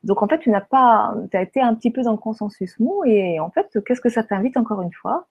Donc 0.04 0.22
en 0.22 0.28
fait, 0.28 0.40
tu 0.40 0.50
n'as 0.50 0.62
pas, 0.62 1.14
tu 1.32 1.38
as 1.38 1.42
été 1.42 1.62
un 1.62 1.76
petit 1.76 1.92
peu 1.92 2.02
dans 2.02 2.12
le 2.12 2.18
consensus 2.18 2.78
mou 2.80 3.04
et 3.06 3.40
en 3.40 3.50
fait, 3.52 3.80
qu'est-ce 3.86 4.02
que 4.02 4.10
ça 4.10 4.24
t'invite 4.24 4.58
encore 4.58 4.82
une 4.82 4.94
fois 4.94 5.28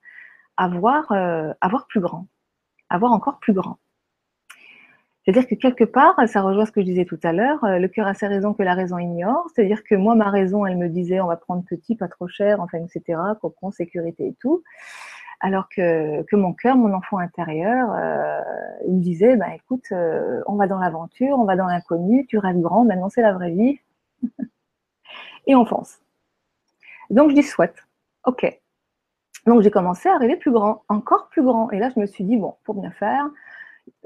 euh, 0.61 1.53
à 1.61 1.67
voir 1.69 1.87
plus 1.87 2.01
grand, 2.01 2.27
à 2.89 2.97
voir 2.97 3.11
encore 3.11 3.39
plus 3.39 3.53
grand. 3.53 3.77
C'est-à-dire 5.23 5.47
que 5.47 5.55
quelque 5.55 5.83
part, 5.83 6.15
ça 6.27 6.41
rejoint 6.41 6.65
ce 6.65 6.71
que 6.71 6.81
je 6.81 6.85
disais 6.85 7.05
tout 7.05 7.19
à 7.23 7.33
l'heure, 7.33 7.59
le 7.61 7.87
cœur 7.87 8.07
a 8.07 8.13
ses 8.13 8.25
raisons 8.25 8.53
que 8.53 8.63
la 8.63 8.73
raison 8.73 8.97
ignore. 8.97 9.45
C'est-à-dire 9.53 9.83
que 9.83 9.93
moi, 9.93 10.15
ma 10.15 10.29
raison, 10.29 10.65
elle 10.65 10.77
me 10.77 10.89
disait, 10.89 11.19
on 11.21 11.27
va 11.27 11.35
prendre 11.35 11.63
petit, 11.65 11.95
pas 11.95 12.07
trop 12.07 12.27
cher, 12.27 12.61
enfin, 12.61 12.79
etc., 12.79 13.19
cocon, 13.39 13.69
sécurité 13.69 14.27
et 14.27 14.35
tout 14.39 14.63
alors 15.39 15.69
que, 15.69 16.35
mon 16.35 16.53
cœur, 16.53 16.75
mon 16.75 16.93
enfant 16.93 17.17
intérieur, 17.17 17.91
euh, 17.93 18.41
il 18.87 18.95
me 18.95 19.01
disait, 19.01 19.37
bah, 19.37 19.55
écoute, 19.55 19.85
euh, 19.91 20.41
on 20.47 20.55
va 20.55 20.67
dans 20.67 20.79
l'aventure, 20.79 21.37
on 21.39 21.45
va 21.45 21.55
dans 21.55 21.67
l'inconnu, 21.67 22.25
tu 22.25 22.37
rêves 22.37 22.59
grand, 22.59 22.83
maintenant 22.83 23.09
c'est 23.09 23.21
la 23.21 23.33
vraie 23.33 23.51
vie. 23.51 23.79
et 25.47 25.55
on 25.55 25.65
fonce. 25.65 25.99
Donc 27.09 27.29
je 27.29 27.35
dis 27.35 27.43
soit, 27.43 27.73
ok. 28.25 28.59
Donc 29.45 29.61
j'ai 29.61 29.71
commencé 29.71 30.09
à 30.09 30.17
rêver 30.17 30.35
plus 30.35 30.51
grand, 30.51 30.83
encore 30.89 31.29
plus 31.29 31.43
grand. 31.43 31.71
Et 31.71 31.79
là 31.79 31.89
je 31.93 31.99
me 31.99 32.05
suis 32.05 32.23
dit, 32.23 32.37
bon, 32.37 32.55
pour 32.63 32.75
bien 32.75 32.91
faire, 32.91 33.29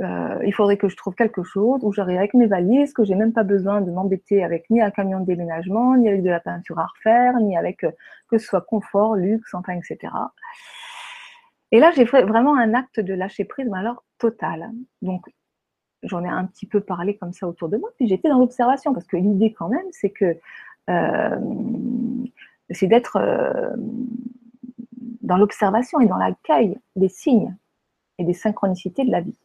euh, 0.02 0.40
il 0.46 0.54
faudrait 0.54 0.78
que 0.78 0.90
je 0.90 0.96
trouve 0.96 1.16
quelque 1.16 1.44
chose 1.44 1.80
où 1.84 1.92
j'arrive 1.94 2.18
avec 2.18 2.34
mes 2.34 2.48
valises, 2.48 2.94
que 2.94 3.04
j'ai 3.04 3.16
même 3.16 3.34
pas 3.34 3.44
besoin 3.44 3.82
de 3.82 3.92
m'embêter 3.92 4.44
avec 4.44 4.70
ni 4.70 4.82
un 4.82 4.92
camion 4.92 5.20
de 5.20 5.26
déménagement, 5.26 5.96
ni 5.98 6.08
avec 6.10 6.24
de 6.24 6.30
la 6.30 6.40
peinture 6.40 6.80
à 6.80 6.88
refaire, 6.88 7.40
ni 7.40 7.58
avec 7.58 7.84
euh, 7.84 7.92
que 8.30 8.38
ce 8.38 8.48
soit 8.48 8.62
confort, 8.62 9.16
luxe, 9.16 9.54
enfin, 9.54 9.74
etc. 9.74 10.14
Et 11.72 11.80
là, 11.80 11.92
j'ai 11.96 12.06
fait 12.06 12.24
vraiment 12.24 12.56
un 12.56 12.74
acte 12.74 13.00
de 13.00 13.14
lâcher 13.14 13.46
prise, 13.46 13.68
mais 13.72 13.80
alors 13.80 14.04
total. 14.18 14.72
Donc, 15.02 15.26
j'en 16.04 16.24
ai 16.24 16.30
un 16.30 16.46
petit 16.46 16.68
peu 16.68 16.82
parlé 16.82 17.18
comme 17.18 17.34
ça 17.34 17.48
autour 17.48 17.70
de 17.70 17.78
moi, 17.78 17.90
puis 17.98 18.08
j'étais 18.08 18.30
dans 18.30 18.40
l'observation, 18.40 18.94
parce 18.94 19.08
que 19.08 19.18
l'idée 19.18 19.54
quand 19.54 19.70
même, 19.70 19.86
c'est 19.92 20.12
que 20.12 20.38
euh, 20.90 21.40
c'est 22.70 22.88
d'être 22.88 23.18
dans 25.22 25.38
l'observation 25.38 26.00
et 26.00 26.08
dans 26.08 26.18
l'accueil 26.18 26.78
des 26.96 27.10
signes 27.10 27.56
et 28.18 28.24
des 28.24 28.34
synchronicités 28.34 29.06
de 29.06 29.12
la 29.12 29.22
vie. 29.22 29.38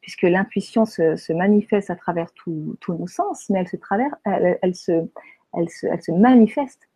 puisque 0.00 0.22
l'intuition 0.22 0.86
se, 0.86 1.32
manifeste 1.32 1.90
à 1.90 1.96
travers 1.96 2.32
tous 2.32 2.78
nos 2.88 3.06
sens, 3.06 3.50
mais 3.50 3.60
elle 3.60 3.68
se, 3.68 3.76
travers, 3.76 4.14
elle, 4.24 4.74
se, 4.74 4.92
elle, 5.52 5.68
se, 5.68 5.86
elle 5.86 6.02
se 6.02 6.12
manifeste 6.12 6.88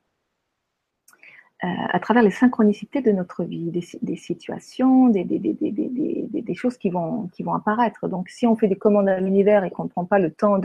euh, 1.64 1.68
à 1.68 2.00
travers 2.00 2.24
les 2.24 2.32
synchronicités 2.32 3.02
de 3.02 3.12
notre 3.12 3.44
vie, 3.44 3.70
des, 3.70 4.16
situations, 4.16 5.08
des, 5.08 6.54
choses 6.54 6.76
qui 6.76 6.90
vont, 6.90 7.28
qui 7.28 7.44
vont 7.44 7.54
apparaître. 7.54 8.08
Donc, 8.08 8.30
si 8.30 8.48
on 8.48 8.56
fait 8.56 8.66
des 8.66 8.74
commandes 8.74 9.08
à 9.08 9.20
l'univers 9.20 9.62
et 9.62 9.70
qu'on 9.70 9.84
ne 9.84 9.88
prend 9.88 10.04
pas 10.04 10.18
le 10.18 10.32
temps 10.32 10.58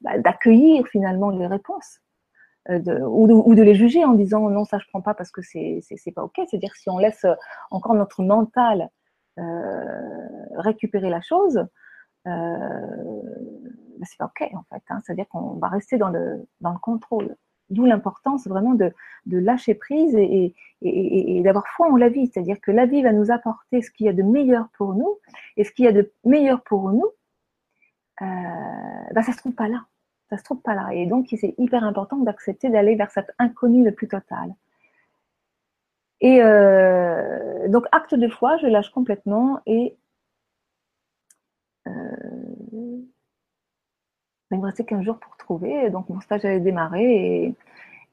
bah, 0.00 0.16
d'accueillir 0.16 0.86
finalement 0.86 1.28
les 1.28 1.46
réponses, 1.46 2.00
euh, 2.70 3.00
ou, 3.00 3.54
de, 3.54 3.62
les 3.62 3.74
juger 3.74 4.04
en 4.04 4.14
disant 4.14 4.50
non, 4.50 4.64
ça 4.64 4.78
je 4.78 4.86
prends 4.88 5.00
pas 5.00 5.14
parce 5.14 5.30
que 5.30 5.40
c'est 5.42 5.82
pas 6.14 6.22
ok. 6.22 6.40
C'est-à-dire 6.48 6.74
si 6.76 6.90
on 6.90 6.98
laisse 6.98 7.26
encore 7.70 7.94
notre 7.94 8.22
mental 8.22 8.90
euh, 9.38 10.56
récupérer 10.56 11.10
la 11.10 11.20
chose, 11.20 11.64
euh, 12.26 12.30
bah, 13.98 14.04
c'est 14.04 14.18
pas 14.18 14.26
ok 14.26 14.50
en 14.54 14.64
fait. 14.70 14.82
Hein. 14.90 15.00
C'est-à-dire 15.04 15.28
qu'on 15.28 15.54
va 15.54 15.68
rester 15.68 15.96
dans 15.96 16.08
le, 16.08 16.46
dans 16.60 16.72
le 16.72 16.78
contrôle. 16.78 17.36
D'où 17.70 17.84
l'importance 17.84 18.46
vraiment 18.46 18.74
de, 18.74 18.92
lâcher 19.26 19.74
prise 19.74 20.16
et, 20.16 20.54
d'avoir 21.44 21.66
foi 21.68 21.92
en 21.92 21.96
la 21.96 22.08
vie. 22.08 22.26
C'est-à-dire 22.26 22.60
que 22.60 22.70
la 22.70 22.86
vie 22.86 23.02
va 23.02 23.12
nous 23.12 23.30
apporter 23.30 23.82
ce 23.82 23.90
qu'il 23.90 24.06
y 24.06 24.08
a 24.08 24.14
de 24.14 24.22
meilleur 24.22 24.68
pour 24.76 24.94
nous. 24.94 25.18
Et 25.56 25.64
ce 25.64 25.72
qu'il 25.72 25.84
y 25.84 25.88
a 25.88 25.92
de 25.92 26.10
meilleur 26.24 26.62
pour 26.62 26.90
nous, 26.90 27.06
euh, 28.22 28.24
bah, 29.14 29.22
ça 29.22 29.32
se 29.32 29.38
trouve 29.38 29.54
pas 29.54 29.68
là. 29.68 29.84
Ça 30.30 30.36
se 30.36 30.44
trouve 30.44 30.60
pas 30.60 30.74
là. 30.74 30.88
Et 30.92 31.06
donc, 31.06 31.28
c'est 31.40 31.54
hyper 31.58 31.84
important 31.84 32.18
d'accepter 32.18 32.68
d'aller 32.68 32.96
vers 32.96 33.10
cet 33.10 33.30
inconnu 33.38 33.84
le 33.84 33.92
plus 33.92 34.08
total. 34.08 34.54
Et 36.20 36.42
euh, 36.42 37.68
donc, 37.68 37.86
acte 37.92 38.14
de 38.14 38.28
foi, 38.28 38.56
je 38.58 38.66
lâche 38.66 38.90
complètement 38.90 39.60
et 39.66 39.96
euh, 41.86 41.92
il 44.50 44.58
me 44.58 44.64
restait 44.64 44.84
15 44.84 45.02
jours 45.04 45.18
pour 45.18 45.36
trouver. 45.36 45.90
Donc, 45.90 46.08
mon 46.08 46.20
stage 46.20 46.44
avait 46.44 46.60
démarré 46.60 47.04
et, 47.04 47.54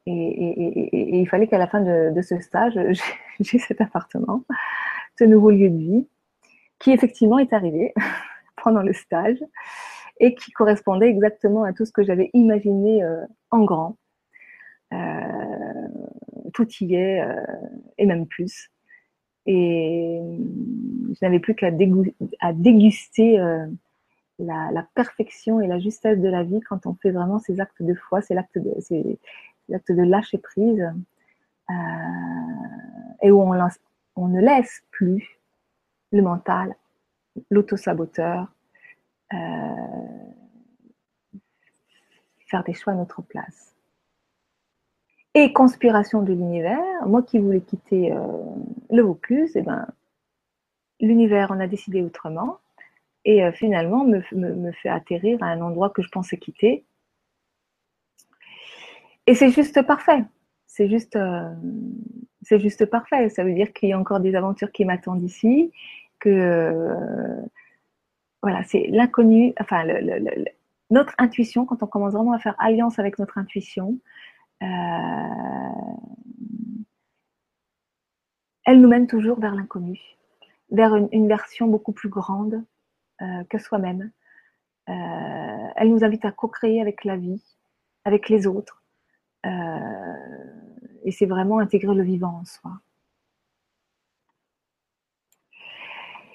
et, 0.06 1.20
il 1.20 1.28
fallait 1.28 1.48
qu'à 1.48 1.58
la 1.58 1.68
fin 1.68 1.82
de, 1.82 2.22
ce 2.22 2.40
stage, 2.40 2.80
j'ai 3.40 3.60
cet 3.60 3.82
appartement, 3.82 4.44
ce 5.18 5.24
nouveau 5.24 5.50
lieu 5.50 5.70
de 5.70 5.78
vie, 5.78 6.08
qui 6.80 6.92
effectivement 6.92 7.40
est 7.40 7.54
arrivé 7.54 7.94
pendant 8.64 8.82
le 8.82 8.94
stage 8.94 9.40
et 10.20 10.36
qui 10.36 10.52
correspondait 10.52 11.10
exactement 11.10 11.64
à 11.64 11.74
tout 11.74 11.86
ce 11.86 11.92
que 11.92 12.04
j'avais 12.04 12.30
imaginé 12.34 13.04
euh, 13.04 13.26
en 13.52 13.64
grand. 13.64 13.98
Euh, 14.94 15.88
tout 16.54 16.68
y 16.80 16.96
est, 16.96 17.22
euh, 17.22 17.44
et 17.98 18.06
même 18.06 18.26
plus. 18.26 18.70
Et 19.46 20.22
je 21.10 21.18
n'avais 21.22 21.40
plus 21.40 21.54
qu'à 21.54 21.70
déguster 21.70 23.38
la, 24.40 24.88
perfection 24.96 25.62
et 25.62 25.68
la 25.68 25.80
justesse 25.80 26.20
de 26.20 26.30
la 26.30 26.44
vie 26.44 26.62
quand 26.62 26.88
on 26.88 26.96
fait 26.96 27.12
vraiment 27.12 27.38
ces 27.40 27.60
actes 27.60 27.84
de 27.84 27.94
foi, 27.94 28.22
c'est 28.22 28.34
l'acte 28.34 28.58
de, 28.58 29.18
de 29.70 30.02
lâcher 30.02 30.40
prise, 30.40 30.92
et 33.22 33.30
où 33.30 33.40
on, 33.40 33.68
on, 34.16 34.28
ne 34.28 34.42
laisse 34.42 34.84
plus 34.90 35.40
le 36.12 36.24
mental, 36.24 36.76
l'auto-saboteur, 37.52 38.55
euh, 39.34 39.38
faire 42.48 42.64
des 42.64 42.74
choix 42.74 42.94
à 42.94 42.96
notre 42.96 43.22
place. 43.22 43.76
Et 45.34 45.52
conspiration 45.52 46.22
de 46.22 46.32
l'univers, 46.32 46.80
moi 47.08 47.24
qui 47.24 47.40
voulais 47.40 47.62
quitter 47.62 48.14
euh, 48.14 48.20
le 48.92 49.02
Vaucluse, 49.02 49.52
eh 49.56 49.62
ben, 49.62 49.88
l'univers 51.00 51.52
en 51.52 51.60
a 51.60 51.68
décidé 51.68 52.02
autrement 52.04 52.60
et 53.26 53.44
euh, 53.44 53.52
finalement 53.52 54.06
me, 54.06 54.22
fait 54.72 54.90
atterrir 54.90 55.42
à 55.42 55.48
un 55.48 55.62
endroit 55.62 55.90
que 55.90 56.02
je 56.02 56.10
pensais 56.10 56.38
quitter. 56.38 56.86
Et 59.28 59.34
c'est 59.34 59.50
juste 59.50 59.82
parfait. 59.82 60.24
C'est 60.68 60.88
juste, 60.88 61.18
c'est 62.44 62.60
juste 62.60 62.86
parfait. 62.86 63.30
Ça 63.30 63.44
veut 63.44 63.54
dire 63.54 63.74
qu'il 63.74 63.90
y 63.90 63.94
a 63.94 64.00
encore 64.00 64.20
des 64.20 64.36
aventures 64.36 64.72
qui 64.72 64.86
m'attendent 64.86 65.24
ici, 65.24 65.72
que 66.20 66.96
voilà, 68.46 68.64
c'est 68.64 68.88
l'inconnu, 68.92 69.54
enfin 69.60 69.84
notre 70.92 71.16
intuition, 71.18 71.66
quand 71.66 71.82
on 71.82 71.88
commence 71.88 72.14
vraiment 72.14 72.34
à 72.34 72.40
faire 72.40 72.56
alliance 72.60 73.00
avec 73.00 73.18
notre 73.18 73.40
intuition, 73.40 73.98
elle 78.66 78.82
nous 78.82 78.88
mène 78.88 79.08
toujours 79.08 79.40
vers 79.40 79.56
l'inconnu, 79.56 80.00
vers 80.72 80.96
une, 80.96 81.28
version 81.28 81.68
beaucoup 81.68 81.92
plus 81.92 82.10
grande, 82.10 82.64
euh, 83.22 83.44
que 83.50 83.58
soi-même. 83.58 84.12
Euh, 84.90 85.68
elle 85.76 85.90
nous 85.90 86.04
invite 86.04 86.26
à 86.26 86.32
co-créer 86.32 86.82
avec 86.82 87.06
la 87.06 87.16
vie, 87.16 87.42
avec 88.04 88.28
les 88.28 88.48
autres. 88.48 88.84
Euh, 89.46 90.14
et 91.04 91.12
c'est 91.12 91.28
vraiment 91.28 91.60
intégrer 91.60 91.96
le 91.96 92.04
vivant 92.04 92.40
en 92.42 92.46
soi. 92.46 92.72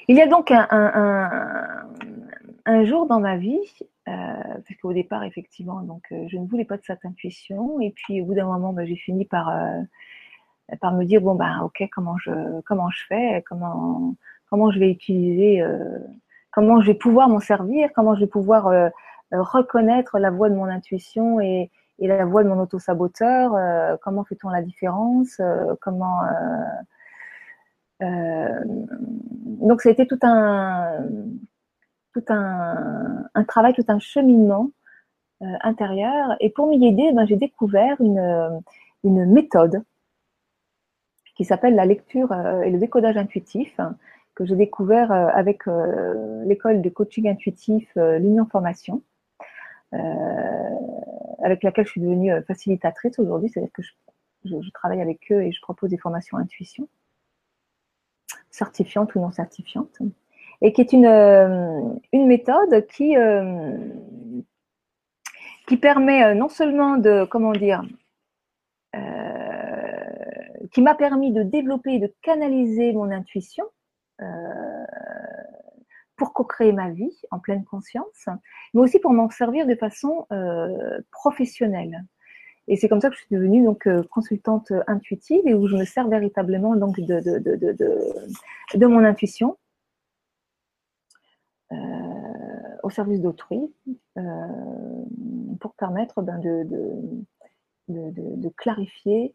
Il 0.09 0.16
y 0.16 0.23
a 0.23 0.27
donc 0.27 0.51
un, 0.51 1.80
jour 2.85 3.07
dans 3.07 3.20
ma 3.20 3.37
vie, 3.37 3.61
euh, 4.09 4.12
parce 4.12 4.81
qu'au 4.81 4.92
départ, 4.92 5.25
effectivement, 5.25 5.83
donc, 5.83 6.03
je 6.11 6.37
ne 6.37 6.46
voulais 6.46 6.64
pas 6.64 6.77
de 6.77 6.85
cette 6.85 7.05
intuition, 7.05 7.81
et 7.81 7.90
puis 7.90 8.20
au 8.20 8.27
bout 8.27 8.35
d'un 8.35 8.46
moment, 8.46 8.73
bah, 8.73 8.85
j'ai 8.85 8.96
fini 8.96 9.25
par, 9.25 9.53
par 10.81 10.92
me 10.94 11.05
dire, 11.05 11.20
bon, 11.20 11.35
ben, 11.35 11.61
ok, 11.62 11.88
comment 11.92 12.16
je, 12.18 12.61
comment 12.62 12.90
je 12.90 13.05
fais, 13.09 13.44
comment, 13.49 14.14
comment 14.49 14.70
je 14.70 14.79
vais 14.79 14.90
utiliser 14.90 15.62
comment 16.51 16.81
je 16.81 16.87
vais 16.87 16.94
pouvoir 16.94 17.29
m'en 17.29 17.40
servir, 17.40 17.90
comment 17.94 18.14
je 18.14 18.20
vais 18.20 18.27
pouvoir 18.27 18.68
euh, 18.68 18.88
euh, 19.33 19.42
reconnaître 19.42 20.18
la 20.18 20.31
voix 20.31 20.51
de 20.51 20.55
mon 20.55 20.64
intuition 20.64 21.40
et, 21.40 21.70
la 21.99 22.25
voix 22.25 22.42
de 22.42 22.49
mon 22.49 22.59
auto-saboteur, 22.59 23.55
euh, 23.55 23.94
comment 24.03 24.25
fait-on 24.25 24.49
la 24.49 24.62
différence, 24.62 25.38
comment... 25.83 26.20
donc 28.01 29.83
ça 29.83 29.90
a 29.90 29.92
été 29.92 30.07
tout 30.07 30.18
un, 30.23 31.05
tout 32.12 32.25
un, 32.29 33.44
travail, 33.46 33.75
tout 33.75 33.85
un 33.88 33.99
cheminement 33.99 34.70
intérieur. 35.40 36.37
Et 36.40 36.51
pour 36.51 36.68
m'y 36.68 36.87
aider, 36.87 37.12
ben, 37.12 37.27
j'ai 37.27 37.37
découvert 37.37 38.01
une, 38.01 38.62
une 39.05 39.27
méthode 39.27 39.83
qui 41.37 41.44
s'appelle 41.44 41.75
la 41.75 41.87
lecture 41.87 42.33
et 42.64 42.70
le 42.70 42.79
décodage 42.79 43.16
intuitif, 43.16 43.81
que 44.40 44.46
j'ai 44.46 44.57
découvert 44.57 45.12
euh, 45.12 45.29
avec 45.35 45.66
euh, 45.68 46.44
l'école 46.44 46.81
de 46.81 46.88
coaching 46.88 47.29
intuitif 47.29 47.88
euh, 47.99 48.18
l'Union 48.18 48.46
Formation, 48.46 49.03
avec 51.42 51.64
laquelle 51.64 51.85
je 51.85 51.90
suis 51.90 52.01
devenue 52.01 52.31
facilitatrice 52.46 53.18
aujourd'hui, 53.18 53.49
c'est-à-dire 53.49 53.73
que 53.73 53.83
je, 54.44 54.70
travaille 54.73 55.01
avec 55.01 55.33
eux 55.33 55.42
et 55.42 55.51
je 55.51 55.61
propose 55.61 55.90
des 55.90 55.99
formations 55.99 56.37
intuition, 56.37 56.88
certifiantes 58.51 59.16
ou 59.16 59.20
non 59.20 59.33
certifiantes, 59.33 59.99
et 60.62 60.73
qui 60.73 60.81
est 60.81 60.92
une, 60.92 62.01
une 62.12 62.27
méthode 62.27 62.87
qui, 62.88 63.14
qui 65.66 65.77
permet 65.77 66.35
non 66.35 66.49
seulement 66.49 66.96
de, 66.96 67.25
comment 67.25 67.53
dire, 67.53 67.83
qui 70.73 70.83
m'a 70.83 70.94
permis 70.94 71.33
de 71.33 71.42
développer 71.42 71.94
et 71.94 71.99
de 71.99 72.12
canaliser 72.23 72.92
mon 72.92 73.11
intuition, 73.11 73.64
euh, 74.20 74.85
pour 76.16 76.35
co-créer 76.35 76.73
ma 76.73 76.90
vie 76.90 77.18
en 77.31 77.38
pleine 77.38 77.64
conscience, 77.64 78.29
mais 78.75 78.83
aussi 78.83 78.99
pour 78.99 79.14
m'en 79.14 79.31
servir 79.31 79.66
de 79.66 79.75
façon 79.75 80.27
euh, 80.33 81.01
professionnelle. 81.11 82.05
Et 82.68 82.77
c'est 82.77 82.90
comme 82.90 83.01
ça 83.01 83.09
que 83.09 83.14
je 83.14 83.20
suis 83.20 83.35
devenue 83.35 83.64
donc 83.64 83.87
euh, 83.87 84.03
consultante 84.11 84.70
intuitive 84.87 85.40
et 85.46 85.55
où 85.55 85.66
je 85.66 85.77
me 85.77 85.87
sers 85.87 86.07
véritablement 86.09 86.77
donc 86.77 87.01
de, 87.01 87.20
de, 87.20 87.38
de, 87.38 87.75
de 88.75 88.87
mon 88.87 89.03
intuition 89.03 89.57
au 91.71 92.91
service 92.91 93.21
d'autrui 93.21 93.73
pour 95.61 95.75
permettre 95.75 96.23
ben, 96.23 96.39
de, 97.89 98.49
clarifier 98.57 99.35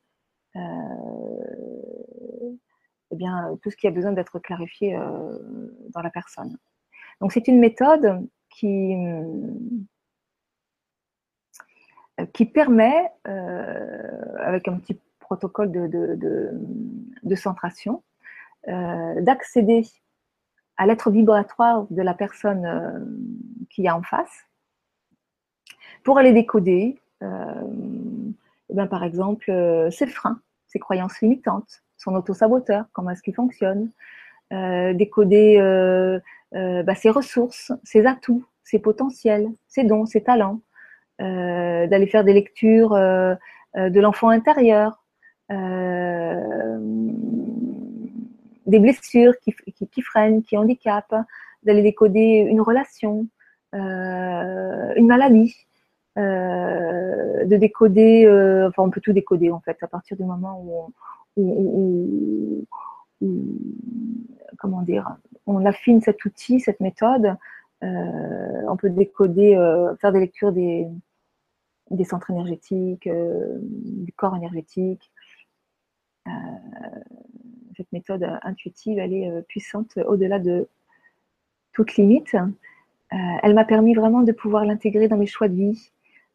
eh 3.12 3.16
bien, 3.16 3.58
tout 3.62 3.70
ce 3.70 3.76
qui 3.76 3.88
a 3.88 3.92
besoin 3.92 4.12
d'être 4.12 4.40
clarifié 4.40 4.96
euh, 4.96 5.38
dans 5.94 6.02
la 6.02 6.10
personne. 6.10 6.58
Donc 7.22 7.32
c'est 7.32 7.48
une 7.48 7.60
méthode 7.60 8.28
qui, 8.50 8.94
euh, 12.20 12.26
permet, 12.54 13.12
euh, 13.28 14.36
avec 14.40 14.68
un 14.68 14.78
petit 14.80 15.00
protocole 15.20 15.72
de, 15.72 17.36
centration, 17.36 18.04
d'accéder 18.68 19.84
à 20.78 20.86
l'être 20.86 21.12
vibratoire 21.12 21.86
de 21.90 22.02
la 22.02 22.14
personne 22.14 23.68
qui 23.70 23.86
est 23.86 23.92
en 23.92 24.02
face. 24.02 24.46
Pour 26.04 26.18
aller 26.18 26.34
décoder, 26.34 27.02
eh 27.22 28.74
bien, 28.74 28.88
par 28.88 29.04
exemple, 29.04 29.52
ses 29.92 30.08
freins, 30.08 30.40
ses 30.68 30.80
croyances 30.80 31.22
limitantes, 31.22 31.84
son 31.98 32.16
auto-saboteur, 32.16 32.86
comment 32.94 33.12
est-ce 33.12 33.24
qu'il 33.24 33.36
fonctionne, 33.36 33.92
euh, 34.54 34.94
décoder 34.94 35.58
euh, 35.60 36.20
bah, 36.52 36.96
ses 36.96 37.10
ressources, 37.10 37.72
ses 37.84 38.06
atouts, 38.06 38.46
ses 38.64 38.80
potentiels, 38.80 39.48
ses 39.68 39.84
dons, 39.84 40.06
ses 40.06 40.24
talents, 40.24 40.62
d'aller 41.20 42.08
faire 42.08 42.26
des 42.26 42.34
lectures 42.34 42.90
de 42.94 44.00
l'enfant 44.00 44.30
intérieur, 44.30 45.02
des 48.66 48.80
blessures 48.80 49.34
qui, 49.40 50.02
freinent, 50.02 50.44
qui 50.44 50.58
handicapent, 50.58 51.16
d'aller 51.64 51.84
décoder 51.84 52.46
une 52.50 52.62
relation, 52.62 53.28
une 53.74 55.08
maladie, 55.08 55.56
de 56.16 57.56
décoder, 57.56 58.26
enfin 58.68 58.84
on 58.84 58.90
peut 58.90 59.02
tout 59.02 59.14
décoder 59.14 59.52
en 59.52 59.60
fait 59.60 59.78
à 59.82 59.88
partir 59.88 60.16
du 60.18 60.24
moment 60.24 60.62
où 61.36 62.66
comment 64.58 64.82
dire, 64.82 65.16
on 65.46 65.66
affine 65.66 66.02
cet 66.02 66.26
outil, 66.26 66.60
cette 66.60 66.80
méthode, 66.80 67.36
euh, 67.84 68.62
on 68.68 68.78
peut 68.78 68.90
décoder, 68.90 69.56
euh, 69.56 69.96
faire 69.98 70.12
des 70.12 70.20
lectures 70.20 70.52
des, 70.52 70.88
des 71.92 72.04
centres 72.04 72.32
énergétiques, 72.32 73.08
euh, 73.08 73.60
du 73.62 74.12
corps 74.14 74.36
énergétique. 74.36 75.12
Cette 77.76 77.92
méthode 77.92 78.28
intuitive, 78.44 79.00
elle 79.00 79.14
est 79.14 79.42
puissante 79.48 79.98
au-delà 80.08 80.40
de 80.40 80.68
toute 81.74 81.96
limite. 81.96 82.36
elle 83.12 83.54
m'a 83.54 83.66
permis 83.66 83.94
vraiment 83.94 84.22
de 84.22 84.32
pouvoir 84.32 84.66
l'intégrer 84.66 85.08
dans 85.08 85.18
mes 85.18 85.26
choix 85.26 85.48
de 85.48 85.56
vie, 85.56 85.92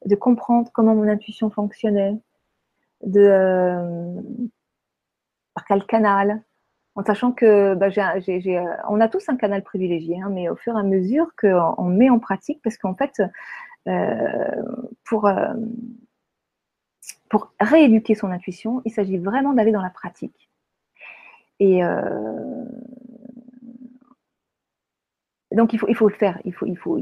de 0.07 0.15
comprendre 0.15 0.71
comment 0.73 0.95
mon 0.95 1.09
intuition 1.09 1.51
fonctionnait, 1.51 2.17
par 5.55 5.65
quel 5.67 5.85
canal, 5.87 6.43
en 6.95 7.05
sachant 7.05 7.33
que 7.33 7.75
bah, 7.75 7.89
euh, 7.89 8.77
on 8.89 9.01
a 9.01 9.09
tous 9.09 9.29
un 9.29 9.37
canal 9.37 9.63
privilégié, 9.63 10.21
hein, 10.21 10.31
mais 10.31 10.49
au 10.49 10.57
fur 10.57 10.77
et 10.77 10.81
à 10.81 10.83
mesure 10.83 11.29
qu'on 11.41 11.85
met 11.85 12.11
en 12.11 12.19
pratique, 12.19 12.61
parce 12.63 12.77
qu'en 12.77 12.95
fait, 12.95 13.23
euh, 13.89 14.63
euh, 15.25 15.55
pour 17.35 17.55
rééduquer 17.61 18.15
son 18.15 18.31
intuition, 18.31 18.83
il 18.85 18.93
s'agit 18.93 19.19
vraiment 19.19 19.53
d'aller 19.53 19.73
dans 19.73 19.83
la 19.83 19.91
pratique. 19.91 20.50
Et 21.61 21.83
donc 25.53 25.73
il 25.73 25.79
faut, 25.79 25.87
il 25.89 25.95
faut 25.95 26.09
le 26.09 26.15
faire. 26.15 26.41
Il 26.45 26.53
faut, 26.53 26.67
il 26.67 26.77
faut, 26.77 26.99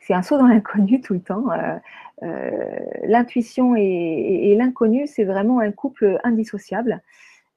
c'est 0.00 0.14
un 0.14 0.22
saut 0.22 0.38
dans 0.38 0.46
l'inconnu 0.46 1.00
tout 1.00 1.14
le 1.14 1.20
temps. 1.20 1.46
L'intuition 3.04 3.74
et 3.76 4.54
l'inconnu, 4.56 5.06
c'est 5.06 5.24
vraiment 5.24 5.58
un 5.60 5.72
couple 5.72 6.18
indissociable. 6.24 7.02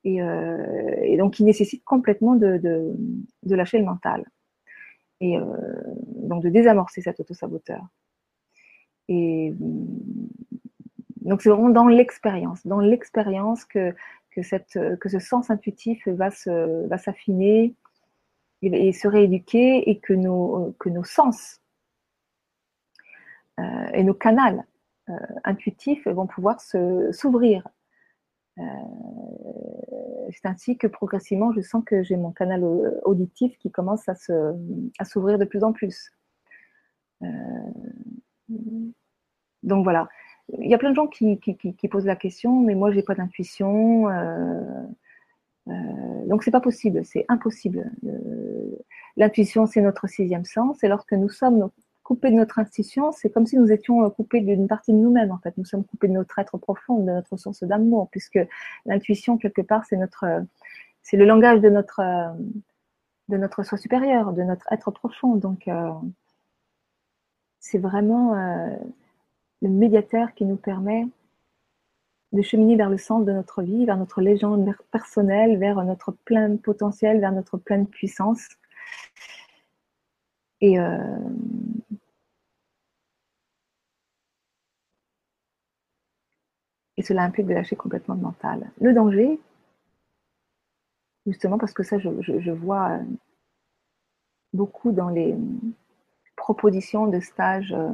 Euh, 0.07 0.95
et, 1.03 1.15
donc 1.17 1.35
qui 1.35 1.43
nécessite 1.43 1.83
complètement 1.83 2.35
de, 2.35 2.57
de, 3.43 3.55
lâcher 3.55 3.77
le 3.77 3.85
mental 3.85 4.25
et 5.19 5.37
euh, 5.37 5.45
donc 6.15 6.41
de 6.41 6.49
désamorcer 6.49 7.01
cet 7.01 7.19
autosaboteur. 7.19 7.85
Et 9.07 9.53
donc 11.21 11.43
c'est 11.43 11.49
vraiment 11.49 11.69
dans 11.69 11.87
l'expérience, 11.87 12.65
dans 12.65 12.79
l'expérience 12.79 13.63
que, 13.65 13.93
que, 14.31 14.41
cette, 14.41 14.79
que 14.99 15.09
ce 15.09 15.19
sens 15.19 15.49
intuitif 15.49 16.07
va, 16.07 16.29
va 16.45 16.97
s'affiner 16.97 17.75
et, 18.61 18.93
se 18.93 19.07
rééduquer 19.07 19.89
et 19.89 19.99
que 19.99 20.13
nos, 20.13 20.75
que 20.79 20.89
nos 20.89 21.03
sens 21.03 21.61
euh, 23.59 23.87
et 23.93 24.03
nos 24.03 24.13
canaux 24.13 24.63
intuitifs 25.43 26.07
vont 26.07 26.27
pouvoir 26.27 26.61
s'ouvrir 26.61 27.67
euh, 28.59 28.63
c'est 30.31 30.45
ainsi 30.45 30.77
que 30.77 30.87
progressivement, 30.87 31.51
je 31.53 31.61
sens 31.61 31.83
que 31.85 32.03
j'ai 32.03 32.17
mon 32.17 32.31
canal 32.31 32.63
auditif 33.03 33.57
qui 33.57 33.71
commence 33.71 34.07
à, 34.07 34.15
s'ouvrir 35.05 35.37
de 35.37 35.45
plus 35.45 35.63
en 35.63 35.73
plus. 35.73 36.11
Euh, 37.23 37.27
donc 39.63 39.83
voilà. 39.83 40.09
Il 40.59 40.69
y 40.69 40.73
a 40.73 40.77
plein 40.77 40.89
de 40.91 40.95
gens 40.95 41.07
qui, 41.07 41.37
posent 41.89 42.05
la 42.05 42.15
question, 42.15 42.59
mais 42.59 42.75
moi, 42.75 42.91
j'ai 42.91 43.03
pas 43.03 43.15
d'intuition. 43.15 44.09
Euh, 44.09 44.61
euh, 45.67 46.25
donc 46.27 46.43
c'est 46.43 46.51
pas 46.51 46.61
possible, 46.61 47.05
c'est 47.05 47.25
impossible. 47.29 47.91
L'intuition, 49.17 49.65
c'est 49.65 49.81
notre 49.81 50.07
sixième 50.07 50.45
sens, 50.45 50.83
et 50.83 50.87
lorsque 50.87 51.13
nous 51.13 51.29
sommes 51.29 51.69
coupés 52.11 52.31
de 52.31 52.35
notre 52.35 52.59
institution, 52.59 53.13
c'est 53.13 53.29
comme 53.29 53.45
si 53.45 53.57
nous 53.57 53.71
étions 53.71 54.03
euh, 54.03 54.09
coupés 54.09 54.41
d'une 54.41 54.67
partie 54.67 54.91
de 54.91 54.97
nous-mêmes. 54.97 55.31
En 55.31 55.37
fait, 55.37 55.57
nous 55.57 55.63
sommes 55.63 55.85
coupés 55.85 56.09
de 56.09 56.13
notre 56.13 56.37
être 56.39 56.57
profond, 56.57 56.97
de 56.97 57.11
notre 57.11 57.37
source 57.37 57.63
d'amour, 57.63 58.09
puisque 58.11 58.39
l'intuition 58.85 59.37
quelque 59.37 59.61
part, 59.61 59.85
c'est 59.85 59.95
notre, 59.95 60.25
euh, 60.25 60.41
c'est 61.03 61.15
le 61.17 61.25
langage 61.25 61.59
euh, 61.63 62.31
de 63.29 63.37
notre 63.37 63.63
soi 63.63 63.77
supérieur, 63.77 64.33
de 64.33 64.43
notre 64.43 64.67
être 64.73 64.91
profond. 64.91 65.35
Donc, 65.35 65.69
c'est 67.59 67.77
vraiment 67.77 68.35
le 69.61 69.69
médiateur 69.69 70.33
qui 70.33 70.45
nous 70.45 70.55
permet 70.55 71.07
de 72.31 72.41
cheminer 72.41 72.75
vers 72.77 72.89
le 72.89 72.97
centre 72.97 73.25
de 73.25 73.31
notre 73.31 73.61
vie, 73.61 73.85
vers 73.85 73.97
notre 73.97 74.21
légende 74.21 74.73
personnelle, 74.91 75.57
vers 75.57 75.83
notre 75.83 76.11
plein 76.11 76.55
potentiel, 76.57 77.19
vers 77.19 77.31
notre 77.31 77.57
pleine 77.57 77.87
puissance. 77.87 78.47
Et, 80.61 80.77
Et 87.01 87.03
cela 87.03 87.23
implique 87.23 87.47
de 87.47 87.55
lâcher 87.55 87.75
complètement 87.75 88.13
le 88.13 88.21
mental. 88.21 88.69
Le 88.79 88.93
danger, 88.93 89.39
justement 91.25 91.57
parce 91.57 91.73
que 91.73 91.81
ça, 91.81 91.97
je, 91.97 92.51
vois 92.51 92.91
euh, 92.91 93.03
beaucoup 94.53 94.91
dans 94.91 95.09
les 95.09 95.35
propositions 96.35 97.07
de 97.07 97.19
stages 97.19 97.73
euh, 97.73 97.91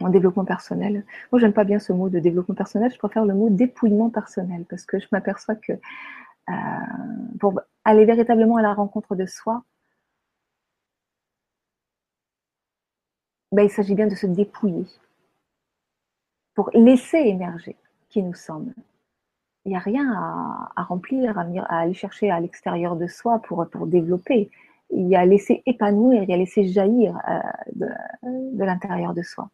en 0.00 0.08
développement 0.08 0.44
personnel. 0.44 1.04
Moi, 1.30 1.40
j'aime 1.40 1.52
pas 1.52 1.64
bien 1.64 1.78
ce 1.78 1.92
mot 1.92 2.08
de 2.08 2.18
développement 2.18 2.54
personnel, 2.54 2.90
je 2.92 2.98
préfère 2.98 3.24
le 3.24 3.34
mot 3.34 3.48
dépouillement 3.50 4.10
personnel 4.10 4.64
parce 4.68 4.84
que 4.84 4.98
je 4.98 5.06
m'aperçois 5.12 5.54
que 5.54 5.72
euh, 6.50 6.52
pour 7.40 7.60
aller 7.84 8.04
véritablement 8.04 8.56
à 8.56 8.62
la 8.62 8.74
rencontre 8.74 9.14
de 9.16 9.26
soi, 9.26 9.64
ben, 13.52 13.62
il 13.62 13.70
s'agit 13.70 13.94
bien 13.94 14.08
de 14.08 14.14
se 14.14 14.26
dépouiller 14.26 14.86
pour 16.54 16.70
laisser 16.74 17.18
émerger 17.18 17.76
qui 18.08 18.22
nous 18.22 18.34
sommes. 18.34 18.72
Il 19.64 19.70
n'y 19.70 19.76
a 19.76 19.80
rien 19.80 20.12
à, 20.76 20.82
remplir, 20.82 21.38
à, 21.38 21.78
aller 21.78 21.94
chercher 21.94 22.30
à 22.30 22.38
l'extérieur 22.40 22.96
de 22.96 23.06
soi 23.06 23.40
pour, 23.40 23.66
pour 23.70 23.86
développer. 23.86 24.50
Il 24.90 25.08
y 25.08 25.16
a 25.16 25.24
laisser 25.24 25.62
épanouir, 25.66 26.22
il 26.22 26.28
y 26.28 26.34
a 26.34 26.36
laisser 26.36 26.66
jaillir 26.68 27.18
euh, 27.28 27.86
de 28.52 28.64
l'intérieur 28.64 29.14
de 29.14 29.22
soi. 29.22 29.48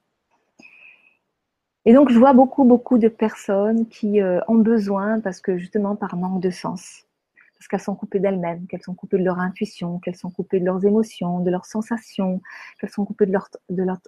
Et 1.86 1.94
donc, 1.94 2.10
je 2.10 2.18
vois 2.18 2.32
beaucoup, 2.34 2.64
beaucoup 2.64 2.98
de 2.98 3.08
personnes 3.08 3.88
qui 3.88 4.20
euh, 4.20 4.40
ont 4.48 4.56
besoin, 4.56 5.20
parce 5.20 5.40
que 5.40 5.56
justement, 5.56 5.96
par 5.96 6.16
manque 6.16 6.40
de 6.42 6.50
sens, 6.50 7.06
parce 7.58 7.68
qu'elles 7.68 7.80
sont 7.80 7.94
coupées 7.96 8.20
d'elles-mêmes, 8.20 8.66
qu'elles 8.66 8.82
sont 8.82 8.94
coupées 8.94 9.18
de 9.18 9.24
leur 9.24 9.38
intuition, 9.38 9.98
qu'elles 9.98 10.16
sont 10.16 10.30
coupées 10.30 10.60
de 10.60 10.66
leurs 10.66 10.84
émotions, 10.84 11.40
de 11.40 11.50
leurs 11.50 11.66
sensations, 11.66 12.42
qu'elles 12.80 12.90
sont 12.90 13.04
coupées 13.04 13.26
de 13.26 13.32
leur, 13.32 13.48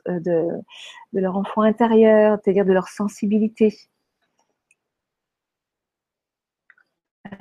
euh, 0.09 1.27
enfant 1.29 1.63
intérieur, 1.63 2.39
c'est-à-dire 2.43 2.65
de 2.67 2.73
leur 2.73 2.89
sensibilité. 2.89 3.75
Euh, 7.27 7.37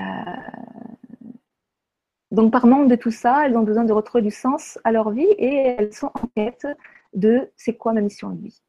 donc 2.31 2.51
par 2.51 2.65
manque 2.65 2.89
de 2.89 2.95
tout 2.95 3.11
ça, 3.11 3.45
elles 3.45 3.57
ont 3.57 3.63
besoin 3.63 3.83
de 3.83 3.93
retrouver 3.93 4.21
du 4.21 4.31
sens 4.31 4.79
à 4.83 4.91
leur 4.91 5.11
vie 5.11 5.27
et 5.37 5.75
elles 5.77 5.93
sont 5.93 6.11
en 6.13 6.27
quête 6.35 6.67
de 7.13 7.49
c'est 7.57 7.75
quoi 7.75 7.93
ma 7.93 8.01
mission 8.01 8.29
de 8.29 8.41
vie. 8.41 8.61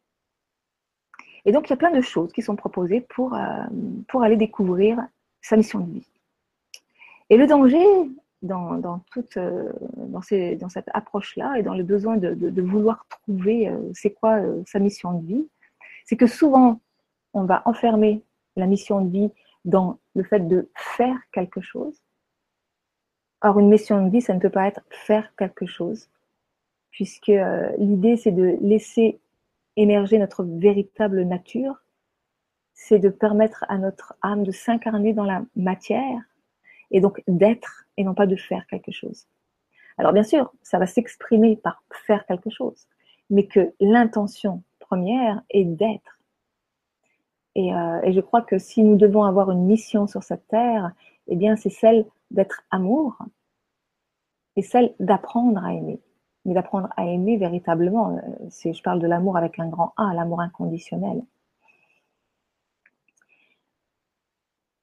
Et 1.44 1.52
donc 1.52 1.68
il 1.68 1.70
y 1.70 1.72
a 1.72 1.76
plein 1.76 1.90
de 1.90 2.00
choses 2.00 2.32
qui 2.32 2.42
sont 2.42 2.56
proposées 2.56 3.00
pour, 3.00 3.34
euh, 3.34 3.64
pour 4.08 4.22
aller 4.22 4.36
découvrir 4.36 4.98
sa 5.40 5.56
mission 5.56 5.80
de 5.80 5.92
vie. 5.92 6.06
Et 7.30 7.36
le 7.36 7.46
danger 7.46 7.84
dans, 8.42 9.00
toute, 9.12 9.36
euh, 9.36 9.72
dans, 9.96 10.20
dans 10.20 10.68
cette 10.68 10.88
approche-là 10.94 11.58
et 11.58 11.62
dans 11.62 11.74
le 11.74 11.84
besoin 11.84 12.16
de, 12.16 12.62
vouloir 12.62 13.06
trouver 13.08 13.68
euh, 13.68 13.78
c'est 13.94 14.10
quoi 14.10 14.40
sa 14.66 14.78
mission 14.78 15.18
de 15.20 15.26
vie, 15.26 15.48
c'est 16.04 16.16
que 16.16 16.26
souvent 16.26 16.80
on 17.34 17.44
va 17.44 17.62
enfermer 17.64 18.22
la 18.56 18.66
mission 18.66 19.04
de 19.04 19.10
vie 19.10 19.30
dans 19.64 19.98
le 20.14 20.24
fait 20.24 20.40
de 20.40 20.68
faire 20.74 21.16
quelque 21.32 21.60
chose. 21.60 22.02
Or, 23.40 23.58
une 23.58 23.68
mission 23.68 24.04
de 24.04 24.10
vie, 24.10 24.20
ça 24.20 24.34
ne 24.34 24.40
peut 24.40 24.50
pas 24.50 24.66
être 24.66 24.82
faire 24.90 25.34
quelque 25.36 25.66
chose, 25.66 26.08
puisque 26.90 27.32
l'idée, 27.78 28.16
c'est 28.16 28.30
de 28.32 28.56
laisser 28.60 29.18
émerger 29.76 30.18
notre 30.18 30.44
véritable 30.44 31.22
nature, 31.22 31.82
c'est 32.74 32.98
de 32.98 33.08
permettre 33.08 33.64
à 33.68 33.78
notre 33.78 34.14
âme 34.22 34.44
de 34.44 34.52
s'incarner 34.52 35.12
dans 35.12 35.24
la 35.24 35.42
matière 35.56 36.20
et 36.90 37.00
donc 37.00 37.22
d'être 37.28 37.86
et 37.96 38.04
non 38.04 38.14
pas 38.14 38.26
de 38.26 38.36
faire 38.36 38.66
quelque 38.66 38.92
chose. 38.92 39.26
Alors 39.98 40.12
bien 40.12 40.22
sûr, 40.22 40.52
ça 40.62 40.78
va 40.78 40.86
s'exprimer 40.86 41.56
par 41.56 41.84
faire 42.06 42.26
quelque 42.26 42.50
chose, 42.50 42.86
mais 43.30 43.46
que 43.46 43.72
l'intention 43.80 44.62
première 44.78 45.42
est 45.50 45.64
d'être. 45.64 46.18
Et, 47.54 47.74
euh, 47.74 48.00
et, 48.02 48.12
je 48.14 48.20
crois 48.20 48.40
que 48.40 48.58
si 48.58 48.82
nous 48.82 48.96
devons 48.96 49.24
avoir 49.24 49.50
une 49.50 49.66
mission 49.66 50.06
sur 50.06 50.22
cette 50.22 50.48
terre, 50.48 50.92
eh 51.28 51.36
bien 51.36 51.54
c'est 51.56 51.70
celle 51.70 52.06
d'être 52.30 52.62
amour, 52.70 53.18
et 54.56 54.62
celle 54.62 54.94
d'apprendre 55.00 55.64
à 55.64 55.74
aimer. 55.74 56.00
Mais 56.44 56.54
d'apprendre 56.54 56.88
à 56.96 57.06
aimer 57.06 57.36
véritablement, 57.36 58.16
euh, 58.16 58.72
je 58.72 58.82
parle 58.82 59.00
de 59.00 59.06
l'amour 59.06 59.36
avec 59.36 59.58
un 59.58 59.68
grand 59.68 59.92
A, 59.96 60.12
l'amour 60.14 60.40
inconditionnel. 60.40 61.22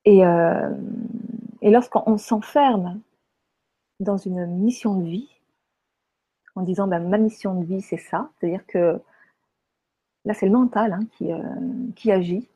Et, 0.05 0.25
euh, 0.25 0.69
lorsqu'on 1.61 2.17
s'enferme 2.17 2.99
dans 3.99 4.17
une 4.17 4.45
mission 4.45 4.95
de 4.95 5.03
vie, 5.03 5.29
en 6.55 6.61
disant 6.63 6.87
ben, 6.87 7.07
ma 7.07 7.17
mission 7.17 7.59
de 7.59 7.65
vie 7.65 7.81
c'est 7.81 7.97
ça, 7.97 8.29
c'est-à-dire 8.39 8.65
que 8.65 9.01
là 10.25 10.33
c'est 10.33 10.45
le 10.45 10.53
mental 10.53 10.93
hein, 10.93 11.05
qui, 11.11 11.31
euh, 11.31 11.41
qui 11.95 12.11
agit, 12.11 12.49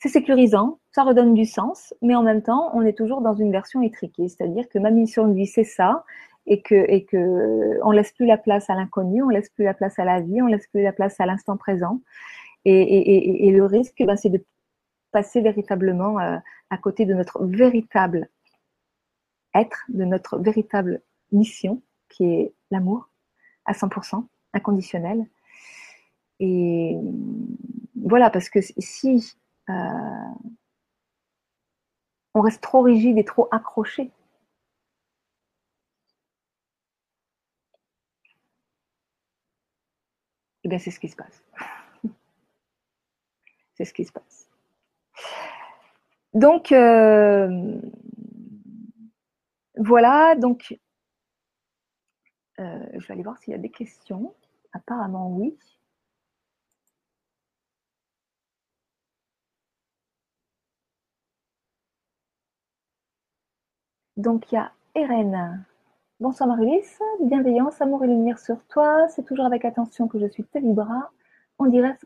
c'est 0.00 0.08
sécurisant, 0.08 0.78
ça 0.92 1.02
redonne 1.02 1.34
du 1.34 1.44
sens, 1.44 1.92
mais 2.02 2.14
en 2.14 2.22
même 2.22 2.42
temps, 2.42 2.70
on 2.74 2.82
est 2.82 2.96
toujours 2.96 3.20
dans 3.20 3.34
une 3.34 3.50
version 3.50 3.82
étriquée, 3.82 4.28
c'est-à-dire 4.28 4.68
que 4.68 4.78
ma 4.78 4.90
mission 4.90 5.26
de 5.26 5.34
vie, 5.34 5.46
c'est 5.46 5.64
ça, 5.64 6.04
et 6.48 6.62
que, 6.62 6.74
et 6.74 7.04
que 7.04 7.78
on 7.82 7.90
laisse 7.90 8.12
plus 8.12 8.26
la 8.26 8.38
place 8.38 8.68
à 8.70 8.74
l'inconnu, 8.74 9.22
on 9.22 9.28
laisse 9.28 9.50
plus 9.50 9.64
la 9.64 9.74
place 9.74 9.98
à 9.98 10.04
la 10.04 10.20
vie, 10.20 10.42
on 10.42 10.46
laisse 10.46 10.66
plus 10.66 10.82
la 10.82 10.92
place 10.92 11.20
à 11.20 11.26
l'instant 11.26 11.56
présent, 11.56 12.00
et, 12.64 13.50
le 13.50 13.64
risque, 13.64 14.02
ben, 14.04 14.16
c'est 14.16 14.30
de 14.30 14.44
passer 15.12 15.40
véritablement 15.40 16.18
euh, 16.18 16.36
à 16.70 16.78
côté 16.78 17.06
de 17.06 17.14
notre 17.14 17.44
véritable 17.44 18.28
être, 19.54 19.84
de 19.88 20.04
notre 20.04 20.38
véritable 20.38 21.00
mission, 21.32 21.82
qui 22.08 22.24
est 22.24 22.52
l'amour, 22.70 23.08
à 23.64 23.72
100%, 23.72 24.26
inconditionnel. 24.52 25.26
Et 26.40 26.96
voilà, 27.96 28.30
parce 28.30 28.50
que 28.50 28.60
si 28.60 29.34
euh, 29.70 29.72
on 32.34 32.40
reste 32.40 32.62
trop 32.62 32.82
rigide 32.82 33.18
et 33.18 33.24
trop 33.24 33.48
accroché. 33.50 34.10
C'est 40.76 40.90
ce 40.90 41.00
qui 41.00 41.08
se 41.08 41.16
passe. 41.16 41.42
c'est 43.74 43.84
ce 43.84 43.94
qui 43.94 44.04
se 44.04 44.12
passe. 44.12 44.50
Donc, 46.34 46.72
euh, 46.72 47.80
voilà, 49.76 50.34
donc, 50.36 50.78
euh, 52.60 52.86
je 52.94 53.06
vais 53.06 53.14
aller 53.14 53.22
voir 53.22 53.38
s'il 53.38 53.52
y 53.52 53.54
a 53.54 53.58
des 53.58 53.70
questions. 53.70 54.34
Apparemment, 54.72 55.30
oui. 55.30 55.56
Donc 64.18 64.52
il 64.52 64.56
y 64.56 64.58
a 64.58 64.72
Eren. 64.94 65.64
Bonsoir 66.20 66.48
Marilys, 66.48 66.98
bienveillance, 67.20 67.80
amour 67.80 68.02
et 68.02 68.08
lumière 68.08 68.40
sur 68.40 68.56
toi. 68.66 69.06
C'est 69.08 69.24
toujours 69.24 69.44
avec 69.46 69.64
attention 69.64 70.08
que 70.08 70.18
je 70.18 70.26
suis 70.26 70.42
tes 70.42 70.60
bras 70.60 71.12
en 71.58 71.66
direct, 71.66 72.04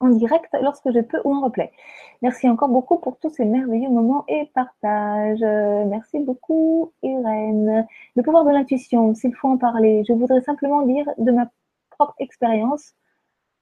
en 0.00 0.08
direct 0.10 0.54
lorsque 0.60 0.92
je 0.92 1.00
peux 1.00 1.22
ou 1.24 1.34
en 1.34 1.40
replay. 1.40 1.72
Merci 2.20 2.50
encore 2.50 2.68
beaucoup 2.68 2.98
pour 2.98 3.18
tous 3.18 3.30
ces 3.30 3.46
merveilleux 3.46 3.88
moments 3.88 4.24
et 4.28 4.50
partages. 4.54 5.40
Merci 5.40 6.18
beaucoup 6.18 6.92
Irène. 7.02 7.86
Le 8.14 8.22
pouvoir 8.22 8.44
de 8.44 8.50
l'intuition, 8.50 9.14
s'il 9.14 9.34
faut 9.34 9.48
en 9.48 9.56
parler, 9.56 10.04
je 10.06 10.12
voudrais 10.12 10.42
simplement 10.42 10.82
dire 10.82 11.06
de 11.16 11.30
ma 11.30 11.50
propre 11.88 12.14
expérience. 12.18 12.92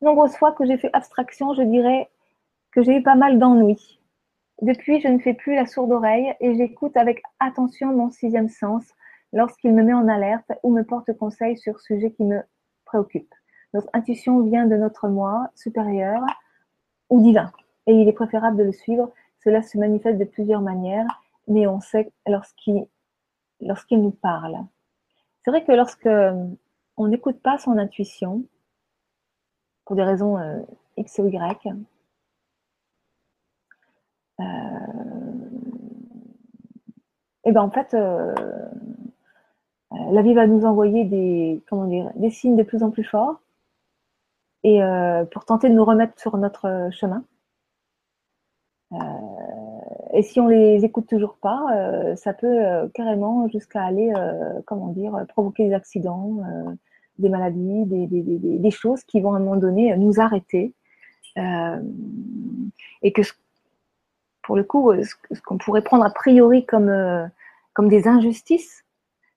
Nombreuses 0.00 0.34
fois 0.34 0.50
que 0.50 0.66
j'ai 0.66 0.76
fait 0.76 0.90
abstraction, 0.92 1.54
je 1.54 1.62
dirais 1.62 2.10
que 2.72 2.82
j'ai 2.82 2.96
eu 2.96 3.02
pas 3.04 3.14
mal 3.14 3.38
d'ennuis 3.38 4.00
depuis, 4.62 5.00
je 5.00 5.08
ne 5.08 5.18
fais 5.18 5.34
plus 5.34 5.54
la 5.54 5.66
sourde 5.66 5.90
oreille 5.90 6.34
et 6.40 6.54
j'écoute 6.54 6.96
avec 6.96 7.20
attention 7.40 7.92
mon 7.92 8.10
sixième 8.10 8.48
sens 8.48 8.84
lorsqu'il 9.32 9.72
me 9.72 9.82
met 9.82 9.94
en 9.94 10.08
alerte 10.08 10.52
ou 10.62 10.70
me 10.72 10.82
porte 10.82 11.12
conseil 11.16 11.56
sur 11.56 11.80
sujet 11.80 12.12
qui 12.12 12.24
me 12.24 12.42
préoccupe. 12.84 13.34
Notre 13.74 13.88
intuition 13.92 14.40
vient 14.40 14.66
de 14.66 14.76
notre 14.76 15.08
moi 15.08 15.48
supérieur 15.54 16.22
ou 17.10 17.22
divin 17.22 17.52
et 17.86 17.94
il 17.94 18.08
est 18.08 18.12
préférable 18.12 18.56
de 18.56 18.64
le 18.64 18.72
suivre. 18.72 19.12
Cela 19.42 19.62
se 19.62 19.78
manifeste 19.78 20.18
de 20.18 20.24
plusieurs 20.24 20.60
manières, 20.60 21.22
mais 21.48 21.66
on 21.66 21.80
sait 21.80 22.12
lorsqu'il 22.26 22.86
nous 23.90 24.10
parle. 24.10 24.58
C'est 25.44 25.50
vrai 25.50 25.64
que 25.64 25.72
lorsque 25.72 26.08
on 26.96 27.08
n'écoute 27.08 27.40
pas 27.40 27.58
son 27.58 27.78
intuition, 27.78 28.44
pour 29.84 29.96
des 29.96 30.04
raisons 30.04 30.38
euh, 30.38 30.60
X 30.96 31.18
ou 31.18 31.26
Y, 31.26 31.74
et 34.38 34.44
euh, 34.44 34.46
eh 37.44 37.52
ben 37.52 37.62
en 37.62 37.70
fait, 37.70 37.94
euh, 37.94 38.34
euh, 38.38 38.68
la 40.10 40.22
vie 40.22 40.34
va 40.34 40.46
nous 40.46 40.64
envoyer 40.64 41.04
des, 41.04 41.62
comment 41.68 41.86
dire, 41.86 42.10
des 42.16 42.30
signes 42.30 42.56
de 42.56 42.62
plus 42.62 42.82
en 42.82 42.90
plus 42.90 43.04
forts 43.04 43.40
et 44.64 44.80
pour 45.32 45.44
tenter 45.44 45.68
de 45.68 45.74
nous 45.74 45.84
remettre 45.84 46.20
sur 46.20 46.36
notre 46.36 46.88
chemin. 46.92 47.24
et 50.12 50.22
si 50.22 50.38
on 50.38 50.46
les 50.46 50.84
écoute 50.84 51.08
toujours 51.08 51.36
pas, 51.36 52.14
ça 52.14 52.32
peut 52.32 52.88
carrément 52.94 53.48
jusqu'à 53.48 53.82
aller, 53.82 54.12
comment 54.64 54.88
dire, 54.88 55.26
provoquer 55.28 55.66
des 55.66 55.74
accidents, 55.74 56.36
des 57.18 57.28
maladies, 57.28 57.86
des, 57.86 58.70
choses 58.70 59.02
qui 59.02 59.20
vont 59.20 59.34
à 59.34 59.38
un 59.38 59.40
moment 59.40 59.56
donné 59.56 59.96
nous 59.96 60.20
arrêter. 60.20 60.74
et 61.36 63.12
que 63.12 63.22
pour 64.42 64.56
le 64.56 64.64
coup, 64.64 64.90
euh, 64.90 65.02
ce 65.02 65.40
qu'on 65.40 65.58
pourrait 65.58 65.82
prendre 65.82 66.04
a 66.04 66.10
priori 66.10 66.66
euh, 66.72 67.26
comme 67.74 67.88
des 67.88 68.08
injustices 68.08 68.81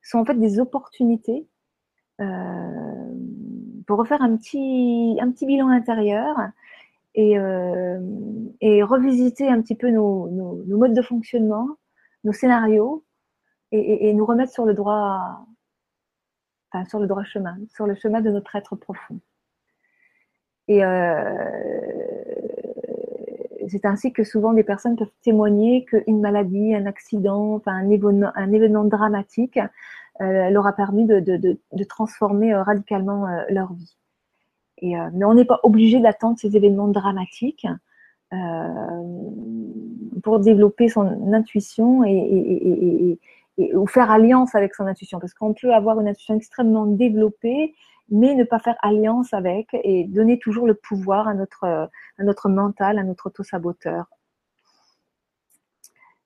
sont 0.05 0.19
en 0.19 0.25
fait 0.25 0.35
des 0.35 0.59
opportunités 0.59 1.47
euh, 2.21 3.11
pour 3.87 3.99
refaire 3.99 4.21
un 4.21 4.37
petit, 4.37 5.17
bilan 5.45 5.67
intérieur 5.69 6.37
et, 7.15 7.35
et 8.61 8.83
revisiter 8.83 9.47
un 9.47 9.61
petit 9.61 9.75
peu 9.75 9.89
nos, 9.89 10.27
modes 10.67 10.93
de 10.93 11.01
fonctionnement, 11.01 11.67
nos 12.23 12.33
scénarios 12.33 13.03
et, 13.71 14.13
nous 14.13 14.25
remettre 14.25 14.51
sur 14.51 14.65
le 14.65 14.73
droit, 14.73 15.45
sur 16.89 16.99
le 16.99 17.07
droit 17.07 17.23
chemin, 17.23 17.57
sur 17.73 17.85
le 17.85 17.95
chemin 17.95 18.21
de 18.21 18.29
notre 18.29 18.55
être 18.55 18.75
profond. 18.75 19.19
Et 20.67 20.81
c'est 23.67 23.85
ainsi 23.85 24.13
que 24.13 24.23
souvent 24.23 24.53
des 24.53 24.63
personnes 24.63 24.95
peuvent 24.95 25.11
témoigner 25.23 25.85
qu'une 25.85 26.21
maladie, 26.21 26.75
un 26.75 26.85
accident, 26.85 27.55
enfin 27.55 27.73
un 27.73 28.51
événement, 28.51 28.85
dramatique 28.85 29.59
euh, 30.21 30.49
leur 30.49 30.65
a 30.65 30.73
permis 30.73 31.05
de, 31.05 31.57
transformer 31.89 32.53
euh, 32.53 32.63
radicalement 32.63 33.27
euh, 33.27 33.43
leur 33.49 33.73
vie. 33.73 33.95
Mais 34.81 35.25
on 35.25 35.33
n'est 35.33 35.45
pas 35.45 35.59
obligé 35.63 35.99
d'attendre 35.99 36.37
ces 36.37 36.55
événements 36.57 36.89
dramatiques 36.89 37.65
pour 40.21 40.39
développer 40.39 40.89
son 40.89 41.33
intuition 41.33 42.03
et, 42.03 43.17
ou 43.73 43.87
faire 43.87 44.11
alliance 44.11 44.53
avec 44.53 44.75
son 44.75 44.85
intuition, 44.85 45.19
parce 45.19 45.33
qu'on 45.33 45.53
peut 45.53 45.73
avoir 45.73 46.01
une 46.01 46.09
intuition 46.09 46.35
extrêmement 46.35 46.85
développée 46.85 47.73
mais 48.09 48.35
ne 48.35 48.43
pas 48.43 48.59
faire 48.59 48.77
alliance 48.81 49.33
avec 49.33 49.69
et 49.73 50.05
donner 50.05 50.39
toujours 50.39 50.67
le 50.67 50.75
pouvoir 50.75 51.27
à 51.27 51.33
notre, 51.33 51.65
à 51.65 52.23
notre 52.23 52.49
mental, 52.49 52.99
à 52.99 53.03
notre 53.03 53.27
auto-saboteur. 53.27 54.05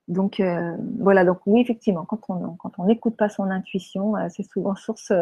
Donc 0.09 0.39
euh, 0.39 0.75
voilà, 0.99 1.23
donc 1.23 1.39
oui, 1.45 1.61
effectivement, 1.61 2.03
quand 2.03 2.19
on 2.29 2.55
quand 2.55 2.79
on 2.79 2.85
n'écoute 2.85 3.15
pas 3.15 3.29
son 3.29 3.43
intuition, 3.43 4.15
euh, 4.17 4.27
c'est 4.29 4.43
souvent 4.43 4.75
source, 4.75 5.13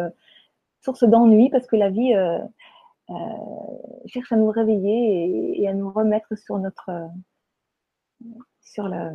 source 0.80 1.04
d'ennui 1.04 1.50
parce 1.50 1.66
que 1.66 1.76
la 1.76 1.90
vie 1.90 2.14
euh, 2.14 2.38
cherche 4.06 4.32
à 4.32 4.36
nous 4.36 4.50
réveiller 4.50 5.60
et, 5.60 5.68
à 5.68 5.74
nous 5.74 5.90
remettre 5.90 6.36
sur 6.36 6.58
notre 6.58 6.90
sur 8.62 8.88
la, 8.88 9.12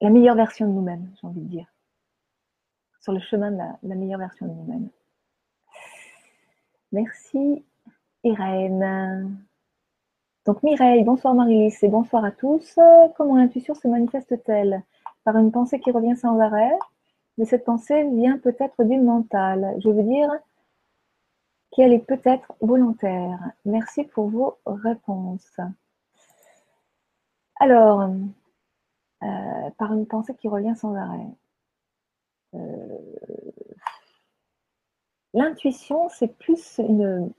la 0.00 0.10
meilleure 0.10 0.36
version 0.36 0.66
de 0.68 0.72
nous-mêmes, 0.72 1.12
j'ai 1.20 1.26
envie 1.26 1.42
de 1.42 1.48
dire, 1.48 1.66
sur 3.00 3.12
le 3.12 3.20
chemin 3.20 3.50
de 3.50 3.58
la 3.82 3.94
meilleure 3.96 4.20
version 4.20 4.46
de 4.46 4.52
nous-mêmes. 4.52 4.90
Merci 6.92 7.64
Irène. 8.24 9.38
Donc 10.44 10.62
Mireille, 10.64 11.04
bonsoir 11.04 11.34
Marie-Lise 11.34 11.84
et 11.84 11.88
bonsoir 11.88 12.24
à 12.24 12.32
tous. 12.32 12.78
Comment 13.16 13.36
l'intuition 13.36 13.74
se 13.74 13.86
manifeste-t-elle? 13.86 14.82
Par 15.22 15.36
une 15.38 15.52
pensée 15.52 15.78
qui 15.78 15.92
revient 15.92 16.16
sans 16.16 16.40
arrêt, 16.40 16.72
mais 17.38 17.44
cette 17.44 17.64
pensée 17.64 18.08
vient 18.10 18.38
peut-être 18.38 18.82
du 18.82 18.98
mental. 18.98 19.76
Je 19.78 19.88
veux 19.88 20.02
dire 20.02 20.30
qu'elle 21.70 21.92
est 21.92 22.04
peut-être 22.04 22.52
volontaire. 22.60 23.38
Merci 23.64 24.04
pour 24.04 24.28
vos 24.28 24.58
réponses. 24.66 25.60
Alors, 27.60 28.10
euh, 29.22 29.70
par 29.78 29.92
une 29.92 30.06
pensée 30.06 30.34
qui 30.34 30.48
revient 30.48 30.74
sans 30.74 30.94
arrêt. 30.96 31.26
Euh, 32.54 32.98
L'intuition, 35.34 36.08
c'est 36.08 36.36
plus 36.38 36.78
une 36.78 37.32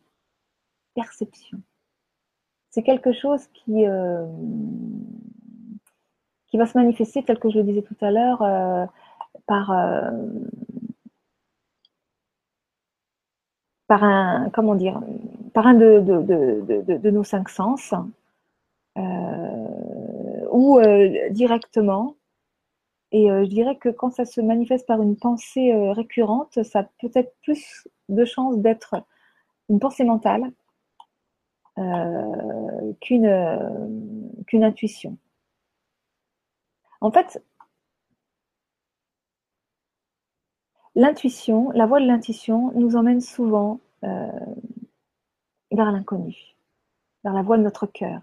perception. 0.96 1.60
C'est 2.70 2.84
quelque 2.84 3.12
chose 3.12 3.48
qui, 3.54 3.86
euh, 3.86 4.26
qui 6.48 6.58
va 6.58 6.66
se 6.66 6.78
manifester, 6.78 7.24
tel 7.24 7.38
que 7.40 7.50
je 7.50 7.58
le 7.58 7.64
disais 7.64 7.82
tout 7.82 7.98
à 8.02 8.12
l'heure, 8.12 8.42
euh, 8.42 8.86
par, 9.46 9.72
euh, 9.72 10.12
par 13.88 14.04
un, 14.04 14.50
comment 14.52 14.76
dire, 14.76 15.02
par 15.54 15.68
un 15.68 15.74
de, 15.74 16.00
de, 16.00 16.82
de, 16.82 16.98
de 16.98 17.10
nos 17.12 17.24
cinq 17.24 17.50
sens, 17.50 17.94
ou 20.52 20.80
directement 21.32 22.16
et 23.12 23.28
je 23.28 23.48
dirais 23.48 23.76
que 23.78 23.90
quand 23.90 24.12
ça 24.12 24.26
se 24.26 24.42
manifeste 24.42 24.88
par 24.88 25.02
une 25.02 25.18
pensée 25.18 25.74
récurrente, 25.92 26.64
ça 26.64 26.80
a 26.80 26.84
peut-être 27.00 27.36
plus 27.44 27.88
de 28.10 28.24
chances 28.26 28.58
d'être 28.60 28.96
une 29.70 29.80
pensée 29.80 30.06
mentale 30.06 30.52
qu'une 33.02 34.44
qu'une 34.48 34.64
intuition. 34.64 35.18
En 37.02 37.12
fait, 37.12 37.42
l'intuition, 40.96 41.72
la 41.72 41.86
voie 41.86 42.00
de 42.00 42.06
l'intuition 42.06 42.72
nous 42.74 42.96
emmène 42.96 43.22
souvent 43.22 43.80
euh, 44.04 44.30
vers 45.72 45.92
l'inconnu, 45.92 46.56
vers 47.24 47.34
la 47.34 47.42
voie 47.42 47.58
de 47.58 47.64
notre 47.64 47.88
cœur. 47.88 48.22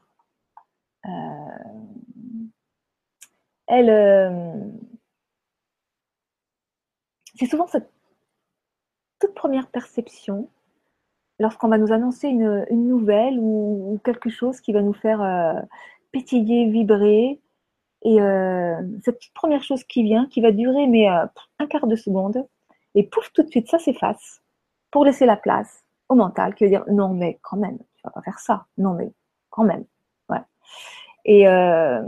Euh, 3.70 3.74
euh, 3.74 4.64
c'est 7.34 7.46
souvent 7.46 7.66
cette 7.66 7.90
toute 9.20 9.34
première 9.34 9.68
perception 9.68 10.48
lorsqu'on 11.38 11.68
va 11.68 11.78
nous 11.78 11.92
annoncer 11.92 12.28
une, 12.28 12.64
nouvelle 12.70 13.38
ou, 13.38 14.00
quelque 14.04 14.30
chose 14.30 14.60
qui 14.60 14.72
va 14.72 14.82
nous 14.82 14.92
faire 14.92 15.66
pétiller, 16.12 16.68
vibrer. 16.70 17.40
Et 18.02 18.18
cette 19.02 19.20
première 19.34 19.62
chose 19.62 19.84
qui 19.84 20.02
vient, 20.02 20.26
qui 20.26 20.40
va 20.40 20.50
durer 20.50 20.86
mais 20.86 21.06
un 21.06 21.66
quart 21.68 21.86
de 21.86 21.96
seconde, 21.96 22.44
et 22.94 23.04
pouf, 23.04 23.32
tout 23.32 23.42
de 23.42 23.50
suite, 23.50 23.68
ça 23.68 23.78
s'efface 23.78 24.42
pour 24.90 25.04
laisser 25.04 25.26
la 25.26 25.36
place 25.36 25.84
au 26.08 26.14
mental 26.14 26.54
qui 26.54 26.64
veut 26.64 26.70
dire 26.70 26.84
non, 26.88 27.14
mais 27.14 27.38
quand 27.42 27.56
même, 27.56 27.78
tu 27.78 28.02
vas 28.04 28.10
pas 28.10 28.22
faire 28.22 28.38
ça. 28.38 28.66
Non, 28.76 28.94
mais 28.94 29.12
quand 29.50 29.64
même. 29.64 29.84
Ouais. 30.28 30.42
Et, 31.24 31.48
euh, 31.48 32.02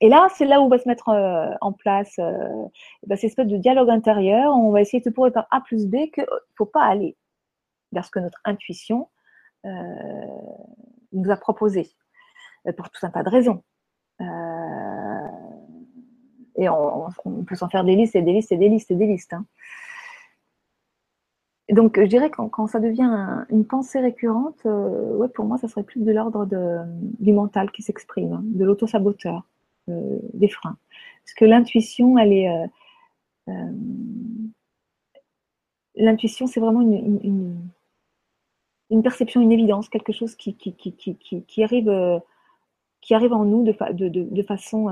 et 0.00 0.08
là, 0.08 0.28
c'est 0.34 0.44
là 0.44 0.60
où 0.60 0.68
va 0.68 0.78
se 0.78 0.88
mettre 0.88 1.08
euh, 1.08 1.50
en 1.60 1.72
place 1.72 2.14
euh, 2.18 2.66
ben, 3.06 3.16
cette 3.16 3.30
espèce 3.30 3.46
de 3.46 3.56
dialogue 3.56 3.90
intérieur. 3.90 4.54
On 4.54 4.70
va 4.70 4.80
essayer 4.80 5.02
de 5.02 5.10
prouver 5.10 5.30
par 5.30 5.46
A 5.50 5.60
plus 5.60 5.86
B 5.86 6.10
qu'il 6.12 6.24
ne 6.24 6.28
faut 6.56 6.66
pas 6.66 6.84
aller 6.84 7.16
vers 7.92 8.04
ce 8.04 8.10
que 8.10 8.20
notre 8.20 8.40
intuition 8.44 9.08
nous 11.12 11.30
a 11.30 11.36
proposé, 11.36 11.90
pour 12.76 12.88
tout 12.90 13.04
un 13.04 13.10
tas 13.10 13.22
de 13.22 13.28
raisons. 13.28 13.62
et 16.56 16.68
on, 16.68 17.44
peut 17.46 17.54
s'en 17.54 17.68
faire 17.68 17.84
des 17.84 17.96
listes 17.96 18.16
et 18.16 18.22
des 18.22 18.32
listes 18.32 18.52
et 18.52 18.56
des 18.56 18.68
listes 18.68 18.90
et 18.90 18.94
des 18.94 19.06
listes. 19.06 19.34
Hein 19.34 19.44
donc, 21.72 22.00
je 22.00 22.06
dirais 22.06 22.30
que 22.30 22.40
quand, 22.42 22.66
ça 22.66 22.80
devient 22.80 23.44
une 23.50 23.66
pensée 23.66 24.00
récurrente, 24.00 24.60
euh, 24.64 25.16
ouais, 25.16 25.28
pour 25.28 25.44
moi, 25.44 25.58
ça 25.58 25.68
serait 25.68 25.82
plus 25.82 26.00
de 26.00 26.12
l'ordre 26.12 26.48
du 27.20 27.32
mental 27.32 27.70
qui 27.70 27.82
s'exprime, 27.82 28.32
hein, 28.32 28.42
de 28.42 28.64
l'auto-saboteur, 28.64 29.44
euh, 29.88 30.18
des 30.34 30.48
freins. 30.48 30.76
Parce 31.24 31.34
que 31.34 31.44
l'intuition, 31.44 32.18
elle 32.18 32.32
est. 32.32 32.48
Euh, 33.48 33.72
l'intuition, 35.94 36.46
c'est 36.46 36.60
vraiment 36.60 36.80
une, 36.80 37.60
une, 38.90 39.02
perception, 39.02 39.40
une 39.40 39.52
évidence, 39.52 39.88
quelque 39.88 40.12
chose 40.12 40.34
qui, 40.36 40.56
qui, 40.56 40.74
qui, 40.74 40.94
qui, 41.16 41.64
arrive, 41.64 42.20
qui 43.00 43.14
arrive 43.14 43.32
en 43.32 43.44
nous 43.44 43.64
de, 43.64 43.74
de, 43.92 44.08
de, 44.08 44.42
façon. 44.42 44.86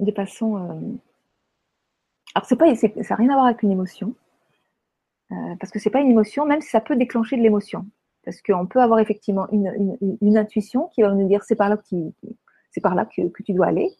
de 0.00 0.12
façon 0.12 0.98
alors, 2.34 2.46
c'est 2.46 2.56
pas, 2.56 2.74
ça 2.76 2.88
n'a 2.88 3.16
rien 3.16 3.30
à 3.30 3.34
voir 3.34 3.46
avec 3.46 3.62
une 3.62 3.72
émotion. 3.72 4.14
Euh, 5.32 5.56
parce 5.60 5.70
que 5.72 5.78
c'est 5.78 5.90
pas 5.90 6.00
une 6.00 6.10
émotion, 6.10 6.46
même 6.46 6.60
si 6.60 6.68
ça 6.68 6.80
peut 6.80 6.96
déclencher 6.96 7.36
de 7.36 7.42
l'émotion. 7.42 7.86
Parce 8.24 8.40
qu'on 8.42 8.66
peut 8.66 8.80
avoir 8.80 9.00
effectivement 9.00 9.48
une, 9.50 9.98
une, 10.20 10.38
intuition 10.38 10.88
qui 10.88 11.02
va 11.02 11.12
nous 11.12 11.26
dire 11.26 11.42
c'est 11.44 11.56
par 11.56 11.68
là 11.68 11.76
que 11.76 11.96
c'est 12.70 12.80
par 12.80 12.94
là 12.94 13.06
que, 13.06 13.42
tu 13.42 13.52
dois 13.52 13.66
aller. 13.66 13.90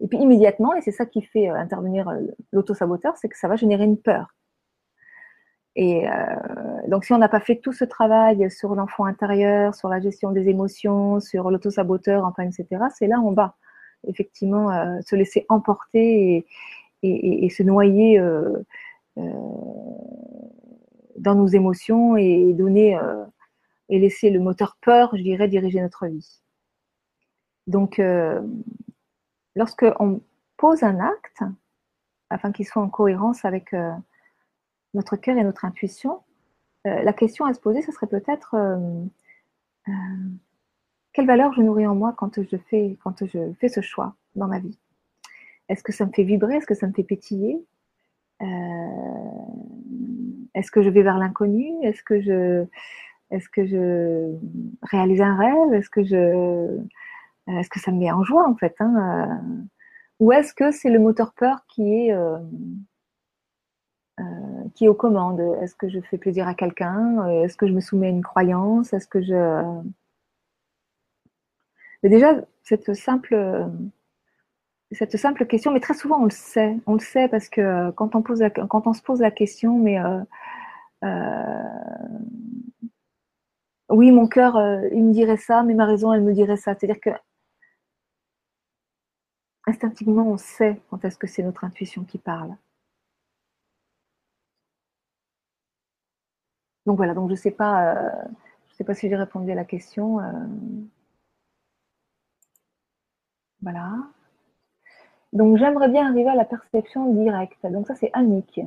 Et 0.00 0.06
puis 0.06 0.18
immédiatement, 0.18 0.74
et 0.74 0.80
c'est 0.80 0.92
ça 0.92 1.06
qui 1.06 1.22
fait 1.22 1.50
euh, 1.50 1.54
intervenir 1.54 2.08
euh, 2.08 2.20
l'auto-saboteur, 2.52 3.16
c'est 3.16 3.28
que 3.28 3.36
ça 3.36 3.48
va 3.48 3.56
générer 3.56 3.84
une 3.84 3.98
peur. 3.98 4.34
Et 5.74 6.08
euh, 6.08 6.12
donc 6.88 7.04
si 7.04 7.12
on 7.12 7.18
n'a 7.18 7.28
pas 7.28 7.40
fait 7.40 7.56
tout 7.56 7.72
ce 7.72 7.84
travail 7.84 8.50
sur 8.50 8.74
l'enfant 8.74 9.04
intérieur, 9.04 9.74
sur 9.74 9.88
la 9.88 10.00
gestion 10.00 10.32
des 10.32 10.48
émotions, 10.48 11.20
sur 11.20 11.50
l'auto-saboteur, 11.50 12.24
enfin, 12.24 12.44
etc., 12.44 12.84
c'est 12.96 13.06
là 13.06 13.20
où 13.20 13.28
on 13.28 13.32
va 13.32 13.54
effectivement 14.06 15.00
se 15.02 15.16
laisser 15.16 15.44
emporter 15.48 16.46
et, 17.02 17.50
se 17.50 17.62
noyer 17.64 18.20
dans 21.16 21.34
nos 21.34 21.46
émotions 21.46 22.16
et 22.16 22.52
donner 22.54 22.98
et 23.88 23.98
laisser 23.98 24.30
le 24.30 24.40
moteur 24.40 24.76
peur, 24.80 25.10
je 25.16 25.22
dirais, 25.22 25.48
diriger 25.48 25.80
notre 25.80 26.06
vie. 26.06 26.40
Donc, 27.68 27.98
euh, 27.98 28.40
lorsque 29.54 29.84
on 30.00 30.20
pose 30.56 30.82
un 30.82 30.98
acte, 30.98 31.42
afin 32.30 32.50
qu'il 32.50 32.66
soit 32.66 32.82
en 32.82 32.88
cohérence 32.88 33.44
avec 33.44 33.74
euh, 33.74 33.92
notre 34.94 35.16
cœur 35.16 35.36
et 35.36 35.44
notre 35.44 35.64
intuition, 35.64 36.20
la 36.84 37.12
question 37.12 37.44
à 37.44 37.52
se 37.52 37.60
poser, 37.60 37.82
ce 37.82 37.92
serait 37.92 38.06
peut-être 38.06 38.56
quelle 41.12 41.26
valeur 41.26 41.52
je 41.52 41.60
nourris 41.60 41.86
en 41.86 41.94
moi 41.94 42.14
quand 42.16 42.40
je 42.42 42.56
fais, 42.56 42.96
ce 43.68 43.80
choix 43.82 44.14
dans 44.36 44.46
ma 44.46 44.58
vie? 44.58 44.78
Est-ce 45.68 45.82
que 45.82 45.92
ça 45.92 46.06
me 46.06 46.12
fait 46.12 46.22
vibrer? 46.22 46.54
Est-ce 46.56 46.66
que 46.66 46.74
ça 46.74 46.86
me 46.86 46.94
fait 46.94 47.02
pétiller? 47.02 47.62
Est-ce 50.54 50.70
que 50.70 50.80
je 50.82 50.88
vais 50.88 51.02
vers 51.02 51.18
l'inconnu? 51.18 51.74
Est-ce 51.82 52.02
que 52.02 52.22
je 52.22 52.64
est-ce 53.30 53.50
que 53.50 53.66
je 53.66 54.34
réalise 54.84 55.20
un 55.20 55.36
rêve? 55.36 55.74
Est-ce 55.74 55.90
que 55.90 56.04
je 56.04 56.78
est-ce 57.48 57.70
que 57.70 57.80
ça 57.80 57.92
me 57.92 57.98
met 57.98 58.10
en 58.12 58.24
joie 58.24 58.48
en 58.48 58.54
fait 58.56 58.74
hein, 58.80 59.28
euh, 59.30 59.64
Ou 60.20 60.32
est-ce 60.32 60.54
que 60.54 60.70
c'est 60.70 60.90
le 60.90 60.98
moteur 60.98 61.32
peur 61.34 61.64
qui 61.68 61.82
est 61.94 62.12
euh, 62.12 62.38
euh, 64.20 64.24
qui 64.74 64.88
aux 64.88 64.94
commandes? 64.94 65.40
Est-ce 65.62 65.74
que 65.74 65.88
je 65.88 66.00
fais 66.00 66.18
plaisir 66.18 66.48
à 66.48 66.54
quelqu'un? 66.54 67.26
Est-ce 67.42 67.56
que 67.56 67.66
je 67.66 67.72
me 67.72 67.80
soumets 67.80 68.08
à 68.08 68.10
une 68.10 68.22
croyance? 68.22 68.92
Est-ce 68.92 69.08
que 69.08 69.22
je 69.22 69.80
Mais 72.02 72.08
déjà 72.10 72.34
cette 72.62 72.94
simple 72.94 73.34
cette 74.92 75.16
simple 75.18 75.46
question, 75.46 75.72
mais 75.72 75.80
très 75.80 75.94
souvent 75.94 76.20
on 76.20 76.24
le 76.24 76.30
sait, 76.30 76.78
on 76.86 76.94
le 76.94 77.00
sait 77.00 77.28
parce 77.28 77.48
que 77.48 77.90
quand 77.92 78.14
on, 78.14 78.22
pose 78.22 78.42
quand 78.68 78.86
on 78.86 78.94
se 78.94 79.02
pose 79.02 79.20
la 79.20 79.30
question, 79.30 79.78
mais 79.78 79.98
euh, 80.00 80.20
euh, 81.04 81.62
oui, 83.90 84.10
mon 84.12 84.26
cœur, 84.28 84.56
euh, 84.56 84.88
il 84.92 85.04
me 85.04 85.12
dirait 85.12 85.36
ça, 85.36 85.62
mais 85.62 85.74
ma 85.74 85.86
raison, 85.86 86.12
elle 86.12 86.22
me 86.22 86.32
dirait 86.34 86.56
ça. 86.56 86.74
C'est-à-dire 86.74 87.00
que 87.00 87.10
instinctivement, 89.68 90.26
on 90.28 90.38
sait 90.38 90.80
quand 90.90 91.04
est-ce 91.04 91.18
que 91.18 91.26
c'est 91.26 91.42
notre 91.42 91.64
intuition 91.64 92.04
qui 92.04 92.18
parle. 92.18 92.56
Donc 96.86 96.96
voilà, 96.96 97.14
donc 97.14 97.30
je 97.30 97.34
sais 97.34 97.50
pas, 97.50 98.10
je 98.68 98.74
sais 98.74 98.84
pas 98.84 98.94
si 98.94 99.08
j'ai 99.08 99.16
répondu 99.16 99.50
à 99.52 99.54
la 99.54 99.64
question. 99.64 100.18
Voilà. 103.62 103.92
Donc 105.32 105.58
j'aimerais 105.58 105.88
bien 105.88 106.08
arriver 106.08 106.28
à 106.30 106.34
la 106.34 106.44
perception 106.44 107.12
directe. 107.12 107.64
Donc 107.66 107.86
ça 107.86 107.94
c'est 107.94 108.10
Annick. 108.12 108.60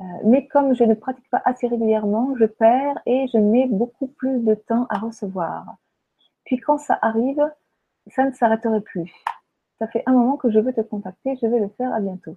Euh, 0.00 0.04
mais 0.24 0.46
comme 0.46 0.74
je 0.74 0.84
ne 0.84 0.94
pratique 0.94 1.28
pas 1.30 1.40
assez 1.44 1.66
régulièrement, 1.68 2.34
je 2.36 2.44
perds 2.44 2.98
et 3.06 3.26
je 3.32 3.38
mets 3.38 3.66
beaucoup 3.66 4.08
plus 4.08 4.40
de 4.44 4.54
temps 4.54 4.86
à 4.90 4.98
recevoir. 4.98 5.76
Puis 6.44 6.58
quand 6.58 6.78
ça 6.78 6.98
arrive, 7.02 7.50
ça 8.08 8.24
ne 8.24 8.32
s'arrêterait 8.32 8.82
plus. 8.82 9.12
Ça 9.78 9.86
fait 9.88 10.02
un 10.06 10.12
moment 10.12 10.36
que 10.36 10.50
je 10.50 10.58
veux 10.58 10.72
te 10.72 10.80
contacter, 10.80 11.36
je 11.40 11.46
vais 11.46 11.60
le 11.60 11.68
faire 11.76 11.92
à 11.92 12.00
bientôt. 12.00 12.36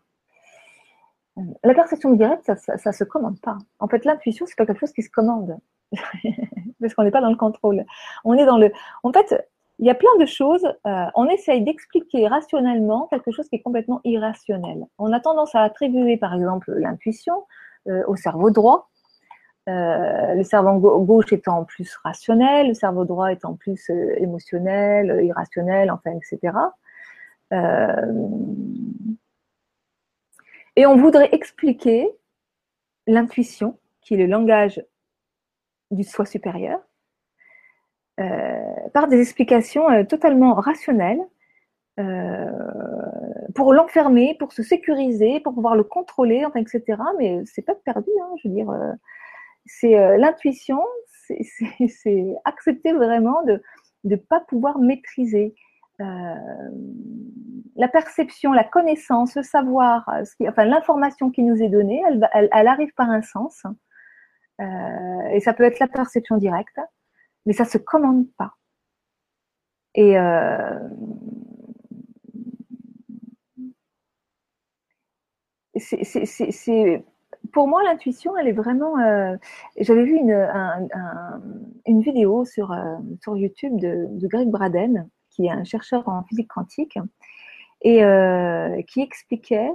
Euh, 1.38 1.42
la 1.64 1.74
perception 1.74 2.12
directe, 2.12 2.52
ça, 2.58 2.74
ne 2.86 2.92
se 2.92 3.04
commande 3.04 3.40
pas. 3.42 3.58
En 3.80 3.88
fait, 3.88 4.06
l'intuition, 4.06 4.46
c'est 4.46 4.58
pas 4.58 4.66
quelque 4.66 4.80
chose 4.80 4.94
qui 4.94 5.04
se 5.04 5.10
commande, 5.10 5.58
parce 6.82 6.94
qu'on 6.94 7.04
n'est 7.04 7.12
pas 7.12 7.22
dans 7.22 7.30
le 7.30 7.38
contrôle. 7.38 7.86
On 8.26 8.34
est 8.34 8.46
dans 8.46 8.58
le. 8.58 8.72
En 9.04 9.14
fait, 9.14 9.48
il 9.80 9.86
y 9.86 9.90
a 9.90 9.96
plein 9.96 10.16
de 10.20 10.26
choses. 10.26 10.66
Euh, 10.86 11.06
on 11.16 11.28
essaye 11.28 11.64
d'expliquer 11.64 12.28
rationnellement 12.28 13.08
quelque 13.08 13.32
chose 13.32 13.48
qui 13.48 13.56
est 13.56 13.62
complètement 13.62 14.02
irrationnel. 14.04 14.86
On 14.98 15.14
a 15.14 15.20
tendance 15.22 15.56
à 15.56 15.62
attribuer, 15.62 16.18
par 16.18 16.34
exemple, 16.34 16.74
l'intuition 16.74 17.46
euh, 17.88 18.04
au 18.08 18.16
cerveau 18.16 18.50
droit. 18.52 18.90
Le 19.72 20.42
cerveau 20.42 20.80
gauche 21.06 21.32
étant 21.32 21.64
plus 21.64 21.96
rationnel, 22.04 22.70
le 22.70 22.74
cerveau 22.74 23.06
droit 23.06 23.32
étant 23.32 23.54
plus 23.54 23.92
émotionnel, 24.18 25.24
irrationnel, 25.24 25.92
enfin, 25.92 26.10
etc. 26.10 26.58
et 30.76 30.86
on 30.86 30.96
voudrait 30.98 31.30
expliquer 31.34 32.10
l'intuition, 33.08 33.78
qui 34.02 34.14
est 34.14 34.18
le 34.18 34.28
langage 34.28 34.82
du 35.92 36.04
soi 36.04 36.26
supérieur, 36.26 36.80
euh, 38.20 38.90
par 38.94 39.08
des 39.08 39.22
explications 39.22 39.90
euh, 39.90 40.04
totalement 40.04 40.54
rationnelles 40.54 41.22
euh, 42.00 42.52
pour 43.56 43.74
l'enfermer, 43.74 44.36
pour 44.38 44.52
se 44.52 44.62
sécuriser, 44.62 45.40
pour 45.40 45.54
pouvoir 45.54 45.76
le 45.76 45.84
contrôler, 45.84 46.46
etc. 46.56 46.84
Mais 47.18 47.42
c'est 47.46 47.62
pas 47.62 47.76
perdu, 47.76 48.10
hein, 48.22 48.30
je 48.42 48.50
veux 48.50 48.54
dire. 48.54 48.74
c'est 49.66 50.18
l'intuition, 50.18 50.84
c'est 51.30 52.36
accepter 52.46 52.92
vraiment 52.92 53.42
de 53.44 53.62
ne 54.04 54.16
pas 54.16 54.42
pouvoir 54.42 54.80
maîtriser. 54.80 55.56
La 56.00 57.88
perception, 57.88 58.52
la 58.54 58.64
connaissance, 58.64 59.36
le 59.36 59.44
savoir, 59.44 60.10
enfin 60.48 60.66
l'information 60.66 61.30
qui 61.32 61.44
nous 61.44 61.62
est 61.62 61.70
donnée, 61.70 62.02
elle, 62.34 62.68
arrive 62.68 62.94
par 62.96 63.10
un 63.10 63.22
sens. 63.22 63.64
et 64.60 65.40
ça 65.40 65.54
peut 65.54 65.64
être 65.64 65.80
la 65.80 65.88
perception 65.88 66.38
directe, 66.38 66.80
mais 67.46 67.54
ça 67.54 67.64
ne 67.64 67.70
se 67.70 67.78
commande 67.78 68.26
pas. 68.38 68.54
Et 69.96 70.18
pour 77.52 77.68
moi, 77.68 77.84
l'intuition, 77.84 78.38
elle 78.38 78.48
est 78.48 78.54
vraiment. 78.54 79.00
Euh, 79.00 79.36
j'avais 79.78 80.04
vu 80.04 80.16
une, 80.16 82.02
vidéo 82.02 82.46
sur, 82.46 82.72
euh, 82.72 82.98
sur 83.22 83.36
YouTube 83.36 83.80
de, 83.80 84.08
Greg 84.28 84.50
Braden, 84.50 85.10
qui 85.40 85.46
est 85.46 85.52
un 85.52 85.64
chercheur 85.64 86.08
en 86.08 86.24
physique 86.24 86.50
quantique, 86.50 86.98
et 87.82 88.04
euh, 88.04 88.82
qui 88.84 89.02
expliquait 89.02 89.72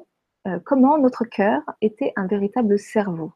comment 0.64 0.98
notre 0.98 1.24
cœur 1.24 1.62
était 1.80 2.12
un 2.16 2.26
véritable 2.26 2.78
cerveau. 2.78 3.32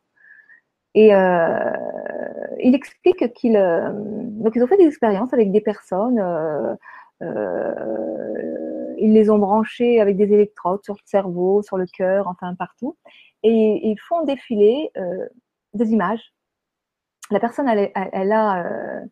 Et 0.94 1.08
il 1.08 2.74
explique 2.74 3.32
qu'ils 3.32 3.54
donc 3.54 4.54
ils 4.56 4.62
ont 4.62 4.66
fait 4.66 4.76
des 4.76 4.86
expériences 4.86 5.32
avec 5.32 5.50
des 5.50 5.62
personnes. 5.62 6.22
ils 8.98 9.12
les 9.12 9.30
ont 9.30 9.38
branchés 9.38 10.00
avec 10.02 10.16
des 10.18 10.32
électrodes 10.34 10.84
sur 10.84 10.94
le 10.94 11.00
cerveau, 11.06 11.62
sur 11.62 11.78
le 11.78 11.86
cœur, 11.86 12.26
enfin 12.28 12.54
partout 12.54 12.94
et 13.42 13.88
ils 13.88 13.98
font 14.00 14.24
défiler 14.24 14.90
euh, 14.96 15.26
des 15.74 15.90
images. 15.90 16.32
La 17.30 17.40
personne, 17.40 17.68
elle, 17.68 18.32
a 18.32 18.64
euh, 18.64 19.04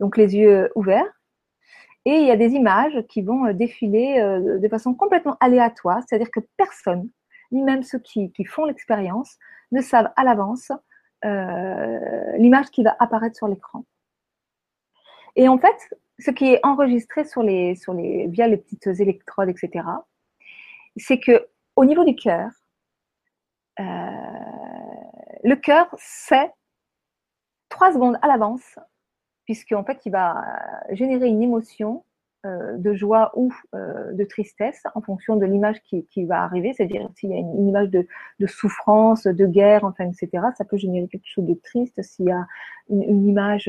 donc 0.00 0.16
les 0.16 0.36
yeux 0.36 0.70
ouverts 0.74 1.10
et 2.04 2.16
il 2.16 2.26
y 2.26 2.30
a 2.30 2.36
des 2.36 2.52
images 2.52 3.02
qui 3.08 3.22
vont 3.22 3.46
euh, 3.46 3.52
défiler 3.52 4.20
de 4.60 4.68
façon 4.68 4.94
complètement 4.94 5.36
aléatoire, 5.40 6.00
c'est-à-dire 6.06 6.30
que 6.30 6.40
personne, 6.56 7.08
ni 7.52 7.62
même 7.62 7.82
ceux 7.82 7.98
qui, 7.98 8.30
font 8.46 8.64
l'expérience, 8.66 9.38
ne 9.72 9.80
savent 9.80 10.10
à 10.16 10.24
l'avance 10.24 10.72
l'image 12.36 12.70
qui 12.70 12.82
va 12.82 12.94
apparaître 13.00 13.36
sur 13.36 13.48
l'écran. 13.48 13.86
Et 15.36 15.48
en 15.48 15.56
fait, 15.56 15.96
ce 16.18 16.30
qui 16.30 16.52
est 16.52 16.60
enregistré 16.62 17.24
via 17.24 18.46
les 18.46 18.56
petites 18.58 18.86
électrodes, 18.86 19.48
etc., 19.48 19.86
c'est 20.96 21.18
que 21.18 21.48
au 21.76 21.84
niveau 21.84 22.04
du 22.04 22.14
cœur, 22.14 22.50
euh, 23.80 23.84
le 25.42 25.54
cœur 25.56 25.88
sait 25.98 26.52
trois 27.68 27.92
secondes 27.92 28.18
à 28.22 28.28
l'avance, 28.28 28.78
puisqu'en 29.44 29.84
fait, 29.84 30.00
il 30.06 30.12
va 30.12 30.44
générer 30.90 31.28
une 31.28 31.42
émotion 31.42 32.04
euh, 32.46 32.76
de 32.76 32.92
joie 32.92 33.32
ou 33.36 33.54
euh, 33.74 34.12
de 34.12 34.22
tristesse 34.24 34.82
en 34.94 35.00
fonction 35.00 35.36
de 35.36 35.46
l'image 35.46 35.80
qui, 35.82 36.24
va 36.26 36.42
arriver. 36.42 36.74
C'est-à-dire, 36.74 37.08
s'il 37.16 37.30
y 37.30 37.34
a 37.34 37.38
une, 37.38 37.68
image 37.68 37.88
de, 37.88 38.06
souffrance, 38.46 39.26
de 39.26 39.46
guerre, 39.46 39.84
enfin, 39.84 40.10
etc., 40.10 40.44
ça 40.58 40.66
peut 40.66 40.76
générer 40.76 41.08
quelque 41.08 41.26
chose 41.26 41.46
de 41.46 41.54
triste. 41.54 42.02
S'il 42.02 42.26
y 42.26 42.32
a 42.32 42.46
une, 42.90 43.26
image 43.26 43.64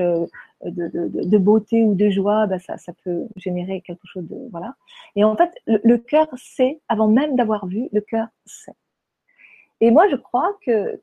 de, 0.65 1.37
beauté 1.37 1.83
ou 1.83 1.95
de 1.95 2.09
joie, 2.09 2.47
ben, 2.47 2.59
ça, 2.59 2.75
peut 3.05 3.27
générer 3.37 3.79
quelque 3.79 4.05
chose 4.05 4.27
de. 4.27 4.35
Voilà. 4.51 4.75
Et 5.15 5.23
en 5.23 5.37
fait, 5.37 5.51
le, 5.67 5.95
cœur 5.95 6.27
sait, 6.35 6.81
avant 6.89 7.07
même 7.07 7.37
d'avoir 7.37 7.67
vu, 7.67 7.87
le 7.93 8.01
cœur 8.01 8.27
sait. 8.45 8.75
Et 9.79 9.89
moi, 9.89 10.09
je 10.09 10.17
crois 10.17 10.57
que, 10.65 10.99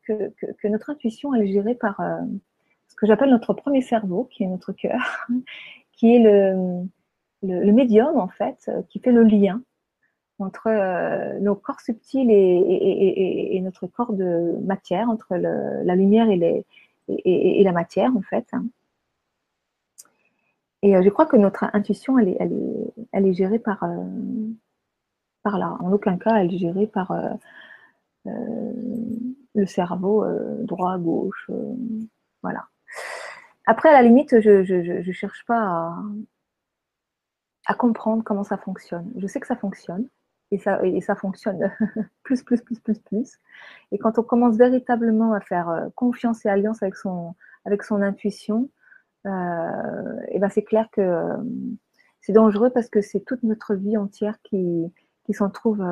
notre 0.64 0.90
intuition, 0.90 1.34
elle 1.34 1.44
est 1.44 1.52
gérée 1.52 1.74
par 1.74 2.00
euh, 2.00 2.20
que 3.02 3.08
j'appelle 3.08 3.30
notre 3.30 3.52
premier 3.52 3.82
cerveau, 3.82 4.28
qui 4.30 4.44
est 4.44 4.46
notre 4.46 4.72
cœur, 4.72 5.26
qui 5.92 6.14
est 6.14 6.20
le, 6.20 6.86
le, 7.42 7.72
médium, 7.72 8.16
en 8.16 8.28
fait, 8.28 8.70
qui 8.88 9.00
fait 9.00 9.10
le 9.10 9.24
lien 9.24 9.60
entre 10.38 10.68
euh, 10.68 11.40
nos 11.40 11.56
corps 11.56 11.80
subtils 11.80 12.30
et, 12.30 13.60
notre 13.60 13.88
corps 13.88 14.12
de 14.12 14.56
matière, 14.64 15.10
entre 15.10 15.34
la 15.34 15.96
lumière 15.96 16.30
et, 16.30 16.36
les, 16.36 16.64
et, 17.08 17.64
la 17.64 17.72
matière, 17.72 18.16
en 18.16 18.22
fait. 18.22 18.46
Et 20.82 20.96
euh, 20.96 21.02
je 21.02 21.08
crois 21.08 21.26
que 21.26 21.36
notre 21.36 21.64
intuition, 21.72 22.20
elle 22.20 22.28
est, 22.28 22.36
elle 22.38 22.52
est, 22.52 23.04
elle 23.10 23.26
est 23.26 23.34
gérée 23.34 23.58
par, 23.58 23.84
par 25.42 25.58
là. 25.58 25.76
En 25.80 25.92
aucun 25.92 26.18
cas, 26.18 26.36
elle 26.36 26.54
est 26.54 26.58
gérée 26.58 26.86
par 26.86 27.12
euh, 28.26 28.72
le 29.54 29.66
cerveau 29.66 30.24
euh, 30.24 30.62
droit, 30.64 30.96
gauche, 30.98 31.46
euh, 31.50 31.74
voilà. 32.42 32.68
Après, 33.66 33.88
à 33.88 33.92
la 33.92 34.02
limite, 34.02 34.40
je 34.40 35.06
ne 35.06 35.12
cherche 35.12 35.44
pas 35.46 35.94
à, 37.66 37.74
comprendre 37.74 38.22
comment 38.24 38.44
ça 38.44 38.58
fonctionne. 38.58 39.12
Je 39.16 39.26
sais 39.26 39.40
que 39.40 39.46
ça 39.46 39.56
fonctionne 39.56 40.08
et 40.50 40.58
ça, 40.58 40.84
et 40.84 41.00
ça 41.00 41.14
fonctionne 41.14 41.70
plus, 42.22 42.42
plus, 42.42 42.60
plus, 42.60 42.80
plus, 42.80 42.98
plus. 42.98 43.38
Et 43.92 43.98
quand 43.98 44.18
on 44.18 44.22
commence 44.22 44.56
véritablement 44.56 45.32
à 45.32 45.40
faire 45.40 45.88
confiance 45.94 46.44
et 46.44 46.48
alliance 46.48 46.82
avec 46.82 46.96
son, 46.96 47.34
avec 47.64 47.82
son 47.84 48.02
intuition, 48.02 48.68
et 49.24 50.38
ben 50.38 50.48
c'est 50.50 50.64
clair 50.64 50.88
que 50.90 51.28
c'est 52.20 52.32
dangereux 52.32 52.70
parce 52.70 52.88
que 52.88 53.00
c'est 53.00 53.20
toute 53.20 53.44
notre 53.44 53.74
vie 53.74 53.96
entière 53.96 54.40
qui, 54.42 54.92
qui 55.24 55.32
s'en 55.32 55.48
trouve 55.48 55.84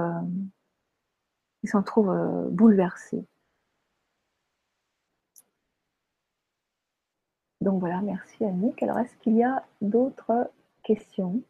ils 1.62 1.68
s'en 1.68 1.82
trouvent 1.82 2.10
euh, 2.10 2.48
Donc 7.60 7.80
voilà, 7.80 8.00
merci 8.02 8.44
Annick. 8.44 8.82
Alors, 8.82 8.98
est-ce 8.98 9.14
qu'il 9.18 9.36
y 9.36 9.44
a 9.44 9.62
d'autres 9.80 10.50
questions? 10.82 11.42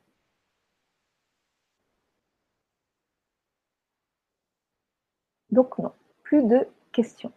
Donc 5.51 5.79
non, 5.79 5.93
plus 6.23 6.45
de 6.45 6.67
questions. 6.93 7.33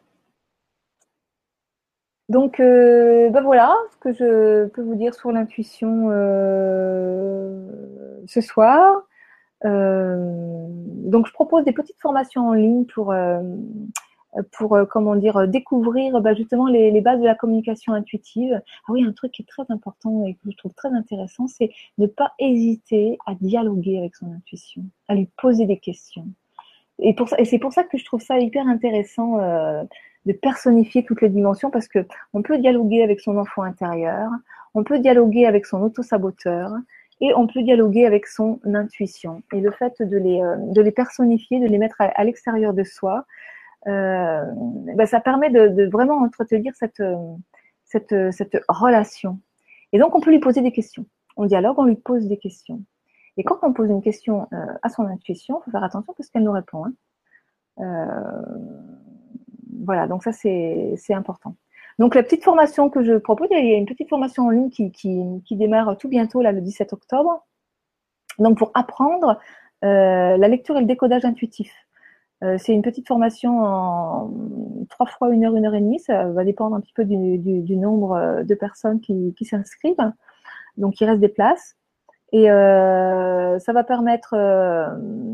Donc 2.29 2.59
euh, 2.59 3.29
ben 3.29 3.41
voilà 3.41 3.75
ce 3.91 3.97
que 3.97 4.13
je 4.13 4.65
peux 4.67 4.81
vous 4.81 4.95
dire 4.95 5.13
sur 5.13 5.31
l'intuition 5.31 6.09
euh, 6.11 7.67
ce 8.27 8.41
soir. 8.41 9.03
Euh, 9.65 10.67
donc, 11.13 11.27
je 11.27 11.33
propose 11.33 11.63
des 11.65 11.73
petites 11.73 11.99
formations 12.01 12.49
en 12.49 12.53
ligne 12.53 12.85
pour, 12.85 13.13
pour 14.51 14.75
euh, 14.75 14.85
comment 14.85 15.15
dire, 15.15 15.47
découvrir 15.47 16.19
bah, 16.21 16.33
justement 16.33 16.67
les, 16.67 17.01
bases 17.01 17.19
de 17.19 17.25
la 17.25 17.35
communication 17.35 17.93
intuitive. 17.93 18.61
Ah 18.87 18.91
oui, 18.91 19.03
un 19.03 19.11
truc 19.11 19.31
qui 19.31 19.41
est 19.41 19.45
très 19.45 19.63
important 19.69 20.25
et 20.25 20.33
que 20.35 20.51
je 20.51 20.57
trouve 20.57 20.73
très 20.73 20.89
intéressant, 20.89 21.47
c'est 21.47 21.71
ne 21.97 22.07
pas 22.07 22.33
hésiter 22.39 23.17
à 23.25 23.35
dialoguer 23.35 23.97
avec 23.97 24.15
son 24.15 24.31
intuition, 24.31 24.83
à 25.07 25.15
lui 25.15 25.29
poser 25.41 25.65
des 25.65 25.77
questions. 25.77 26.27
Et, 26.99 27.15
et 27.37 27.45
c'est 27.45 27.59
pour 27.59 27.73
ça 27.73 27.83
que 27.83 27.97
je 27.97 28.05
trouve 28.05 28.21
ça 28.21 28.37
hyper 28.39 28.67
intéressant 28.67 29.37
de 30.25 30.33
personnifier 30.33 31.03
toutes 31.03 31.21
les 31.21 31.29
dimensions 31.29 31.71
parce 31.71 31.87
que 31.87 32.05
on 32.33 32.43
peut 32.43 32.59
dialoguer 32.59 33.01
avec 33.01 33.19
son 33.19 33.37
enfant 33.37 33.63
intérieur, 33.63 34.29
on 34.75 34.83
peut 34.83 34.99
dialoguer 34.99 35.47
avec 35.47 35.65
son 35.65 35.81
auto-saboteur, 35.81 36.71
et 37.23 37.33
on 37.35 37.47
peut 37.47 37.63
dialoguer 37.63 38.05
avec 38.05 38.27
son 38.27 38.59
intuition. 38.65 39.43
Et 39.53 39.61
le 39.61 39.71
fait 39.71 40.01
de 40.01 40.17
les, 40.17 40.41
euh, 40.41 40.57
de 40.57 40.81
les 40.81 40.91
personnifier, 40.91 41.59
de 41.59 41.67
les 41.67 41.77
mettre 41.77 41.95
à, 41.99 42.23
l'extérieur 42.23 42.73
de 42.73 42.83
soi, 42.83 43.19
euh, 43.19 43.62
ben, 43.85 45.05
ça 45.05 45.19
permet 45.19 45.49
de, 45.49 45.89
vraiment 45.89 46.17
entretenir 46.19 46.73
cette, 46.75 47.03
cette, 47.83 48.31
cette 48.31 48.57
relation. 48.67 49.39
Et 49.91 49.99
donc, 49.99 50.15
on 50.15 50.21
peut 50.21 50.31
lui 50.31 50.39
poser 50.39 50.61
des 50.61 50.71
questions. 50.71 51.05
On 51.37 51.45
dialogue, 51.45 51.77
on 51.77 51.85
lui 51.85 51.95
pose 51.95 52.27
des 52.27 52.37
questions. 52.37 52.83
Et 53.37 53.43
quand 53.43 53.59
on 53.63 53.73
pose 53.73 53.89
une 53.89 54.01
question 54.01 54.47
euh, 54.53 54.65
à 54.81 54.89
son 54.89 55.05
intuition, 55.05 55.59
il 55.59 55.65
faut 55.65 55.71
faire 55.71 55.83
attention 55.83 56.13
parce 56.15 56.29
qu'elle 56.29 56.43
nous 56.43 56.51
répond. 56.51 56.85
Hein. 56.85 58.43
voilà, 59.83 60.07
donc 60.07 60.23
ça 60.23 60.31
c'est 60.31 61.13
important. 61.13 61.55
Donc 61.99 62.15
la 62.15 62.23
petite 62.23 62.43
formation 62.43 62.89
que 62.89 63.03
je 63.03 63.13
propose, 63.13 63.47
il 63.51 63.67
y 63.67 63.73
a 63.73 63.77
une 63.77 63.85
petite 63.85 64.09
formation 64.09 64.47
en 64.47 64.49
ligne 64.49 64.69
qui, 64.69 65.43
démarre 65.51 65.97
tout 65.97 66.09
bientôt, 66.09 66.41
là, 66.41 66.51
le 66.51 66.61
17 66.61 66.93
octobre. 66.93 67.45
Donc 68.39 68.57
pour 68.57 68.71
apprendre 68.73 69.39
euh, 69.83 70.37
la 70.37 70.47
lecture 70.47 70.75
et 70.77 70.81
le 70.81 70.87
décodage 70.87 71.25
intuitif. 71.25 71.71
Euh, 72.43 72.57
c'est 72.59 72.73
une 72.73 72.81
petite 72.81 73.07
formation 73.07 73.63
en 73.63 74.31
trois 74.89 75.05
fois 75.05 75.29
une 75.29 75.45
heure, 75.45 75.55
une 75.55 75.65
heure 75.65 75.75
et 75.75 75.81
demie. 75.81 75.99
Ça 75.99 76.25
va 76.25 76.43
dépendre 76.43 76.75
un 76.75 76.81
petit 76.81 76.93
peu 76.93 77.05
du, 77.05 77.77
nombre 77.77 78.13
euh, 78.13 78.43
de 78.43 78.55
personnes 78.55 78.99
qui, 78.99 79.33
s'inscrivent. 79.41 80.11
Donc 80.77 80.99
il 80.99 81.05
reste 81.05 81.21
des 81.21 81.29
places. 81.29 81.75
Et 82.31 82.45
ça 82.47 83.73
va 83.73 83.83
permettre. 83.83 84.35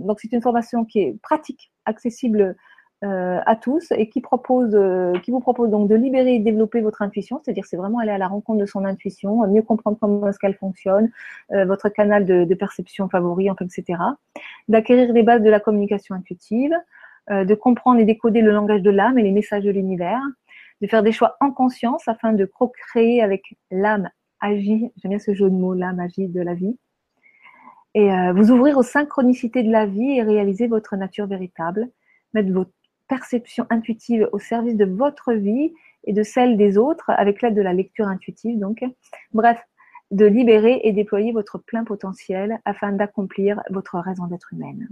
donc 0.06 0.20
c'est 0.20 0.34
une 0.34 0.42
formation 0.42 0.84
qui 0.84 1.00
est 1.00 1.18
pratique, 1.22 1.72
accessible 1.86 2.58
euh, 3.06 3.40
à 3.46 3.56
tous 3.56 3.94
et 3.96 4.10
qui 4.10 4.20
propose, 4.20 4.72
euh, 4.74 5.14
qui 5.24 5.32
vous 5.32 5.40
propose 5.40 5.70
donc 5.70 5.88
de 5.88 5.96
libérer 5.96 6.36
et 6.36 6.40
développer 6.40 6.82
votre 6.82 7.02
intuition, 7.02 7.40
c'est-à-dire 7.42 7.64
c'est 7.66 7.78
vraiment 7.78 8.00
aller 8.00 8.12
à 8.12 8.18
la 8.18 8.28
rencontre 8.28 8.60
de 8.60 8.66
son 8.66 8.84
intuition, 8.84 9.48
mieux 9.48 9.62
comprendre 9.62 9.96
comment 10.02 10.28
est-ce 10.28 10.38
qu'elle 10.38 10.56
fonctionne, 10.56 11.10
euh, 11.54 11.64
votre 11.64 11.88
canal 11.88 12.26
de, 12.26 12.54
perception 12.56 13.08
favori, 13.08 13.48
etc. 13.48 14.02
D'acquérir 14.68 15.14
les 15.14 15.24
bases 15.24 15.42
de 15.42 15.50
la 15.50 15.62
communication 15.62 16.14
intuitive, 16.14 16.74
de 17.30 17.54
comprendre 17.54 18.00
et 18.00 18.06
décoder 18.06 18.42
le 18.42 18.52
langage 18.52 18.82
de 18.82 18.90
l'âme 18.90 19.20
et 19.20 19.24
les 19.24 19.32
messages 19.32 19.64
de 19.64 19.72
l'univers, 19.72 20.22
de 20.82 20.88
faire 20.88 21.04
des 21.04 21.12
choix 21.12 21.36
en 21.40 21.52
conscience 21.52 22.08
afin 22.08 22.34
de 22.34 22.46
procréer 22.46 23.22
avec 23.22 23.44
l'âme 23.72 24.10
agie, 24.40 24.92
j'aime 24.98 25.10
bien 25.10 25.20
ce 25.20 25.34
jeu 25.34 25.50
de 25.50 25.56
mots, 25.56 25.74
l'âme 25.74 26.00
agie 26.00 26.28
de 26.28 26.42
la 26.42 26.54
vie, 26.54 26.78
et 27.96 28.12
euh, 28.12 28.34
vous 28.34 28.52
ouvrir 28.52 28.78
aux 28.78 28.84
synchronicités 28.84 29.64
de 29.64 29.72
la 29.72 29.86
vie 29.86 30.18
et 30.18 30.24
réaliser 30.24 30.68
votre 30.68 30.96
nature 30.96 31.28
véritable, 31.28 31.90
mettre 32.34 32.52
votre 32.52 32.72
perception 33.08 33.66
intuitive 33.70 34.30
au 34.32 34.40
service 34.40 34.76
de 34.76 34.86
votre 34.86 35.34
vie 35.34 35.74
et 36.06 36.14
de 36.14 36.24
celle 36.24 36.58
des 36.58 36.78
autres 36.78 37.10
avec 37.10 37.42
l'aide 37.42 37.56
de 37.56 37.62
la 37.62 37.74
lecture 37.74 38.08
intuitive. 38.08 38.60
Donc, 38.60 38.84
bref, 39.34 39.60
de 40.12 40.26
libérer 40.26 40.82
et 40.84 40.92
déployer 40.92 41.32
votre 41.32 41.58
plein 41.58 41.84
potentiel 41.84 42.60
afin 42.66 42.92
d'accomplir 42.92 43.62
votre 43.70 43.98
raison 44.00 44.28
d'être 44.28 44.54
humaine. 44.54 44.88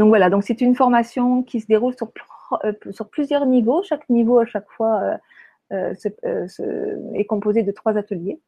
Donc 0.00 0.08
voilà, 0.08 0.30
donc 0.30 0.44
c'est 0.44 0.62
une 0.62 0.74
formation 0.74 1.42
qui 1.42 1.60
se 1.60 1.66
déroule 1.66 1.94
sur, 1.94 2.10
euh, 2.64 2.72
sur, 2.90 3.10
plusieurs 3.10 3.44
niveaux. 3.44 3.82
Chaque 3.82 4.08
niveau 4.08 4.38
à 4.38 4.46
chaque 4.46 4.70
fois 4.70 5.18
euh, 5.72 5.94
est 7.14 7.26
composé 7.26 7.62
de 7.62 7.70
trois 7.70 7.98
ateliers. 7.98 8.40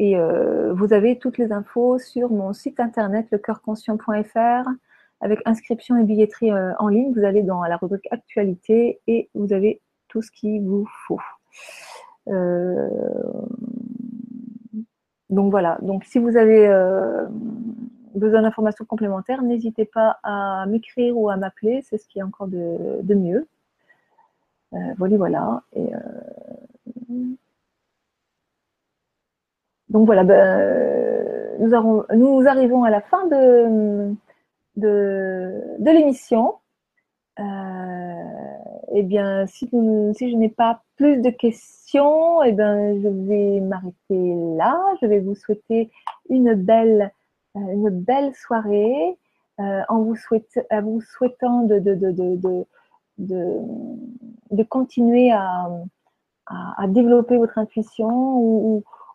Et 0.00 0.16
euh, 0.16 0.72
vous 0.72 0.92
avez 0.92 1.20
toutes 1.20 1.38
les 1.38 1.52
infos 1.52 2.00
sur 2.00 2.32
mon 2.32 2.52
site 2.52 2.80
internet 2.80 3.28
lecoeurconscient.fr 3.30 4.68
avec 5.20 5.38
inscription 5.44 5.96
et 5.98 6.02
billetterie 6.02 6.50
euh, 6.50 6.72
en 6.80 6.88
ligne. 6.88 7.12
Vous 7.14 7.24
allez 7.24 7.44
dans 7.44 7.62
la 7.62 7.76
rubrique 7.76 8.08
actualité 8.10 9.00
et 9.06 9.30
vous 9.34 9.52
avez 9.52 9.80
tout 10.08 10.20
ce 10.20 10.32
qu'il 10.32 10.62
vous 10.62 10.88
faut. 11.06 11.20
Euh, 12.26 12.88
donc 15.28 15.52
voilà. 15.52 15.78
Donc 15.80 16.04
si 16.06 16.18
vous 16.18 16.36
avez 16.36 16.66
besoin 18.14 18.42
d'informations 18.42 18.84
complémentaires, 18.84 19.42
n'hésitez 19.42 19.84
pas 19.84 20.18
à 20.22 20.66
m'écrire 20.66 21.16
ou 21.16 21.30
à 21.30 21.36
m'appeler. 21.36 21.82
C'est 21.82 21.98
ce 21.98 22.06
qui 22.08 22.18
est 22.18 22.22
encore 22.22 22.48
de, 22.48 23.00
de 23.02 23.14
mieux. 23.14 23.48
voilà, 24.98 25.16
voilà. 25.16 25.62
Et, 25.74 25.90
donc 29.90 30.06
voilà, 30.06 30.22
ben, 30.22 31.58
nous, 31.58 32.04
nous, 32.14 32.46
arrivons 32.46 32.84
à 32.84 32.90
la 32.90 33.00
fin 33.00 33.26
de, 33.26 34.14
de, 34.76 35.76
l'émission. 35.80 36.54
Euh, 37.40 37.42
eh 38.92 39.02
bien, 39.02 39.46
si, 39.46 39.68
je 39.70 40.36
n'ai 40.36 40.48
pas 40.48 40.82
plus 40.96 41.20
de 41.20 41.30
questions, 41.30 42.42
eh 42.42 42.52
bien, 42.52 42.94
je 43.00 43.08
vais 43.08 43.60
m'arrêter 43.60 44.34
là. 44.56 44.80
Je 45.02 45.06
vais 45.06 45.18
vous 45.18 45.34
souhaiter 45.34 45.90
une 46.28 46.54
belle, 46.54 47.02
euh, 47.02 47.19
une 47.54 47.90
belle 47.90 48.34
soirée 48.34 49.18
euh, 49.60 49.82
en 49.88 50.02
vous, 50.02 50.14
souhaitant 50.16 51.62
de, 51.64 52.64
continuer 54.64 55.32
à, 55.32 55.68
développer 56.88 57.36
votre 57.36 57.58
intuition 57.58 58.08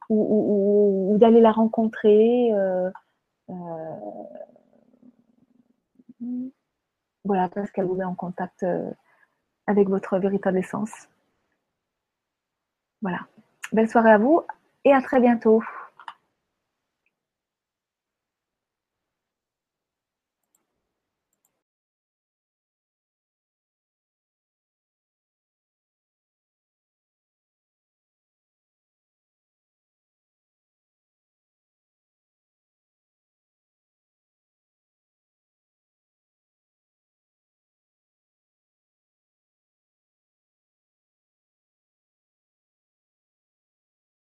ou, 0.09 1.17
d'aller 1.17 1.41
la 1.41 1.51
rencontrer. 1.51 2.53
Euh, 2.53 2.91
euh, 3.49 3.95
voilà, 7.23 7.49
parce 7.49 7.71
qu'elle 7.71 7.85
vous 7.85 7.95
met 7.95 8.03
en 8.03 8.13
contact 8.15 8.61
euh, 8.63 8.91
avec 9.65 9.89
votre 9.89 10.19
véritable 10.19 10.59
essence. 10.59 10.91
Voilà. 13.01 13.21
Belle 13.73 13.89
soirée 13.89 14.11
à 14.11 14.19
vous 14.19 14.41
et 14.83 14.93
à 14.93 15.01
très 15.01 15.19
bientôt. 15.19 15.63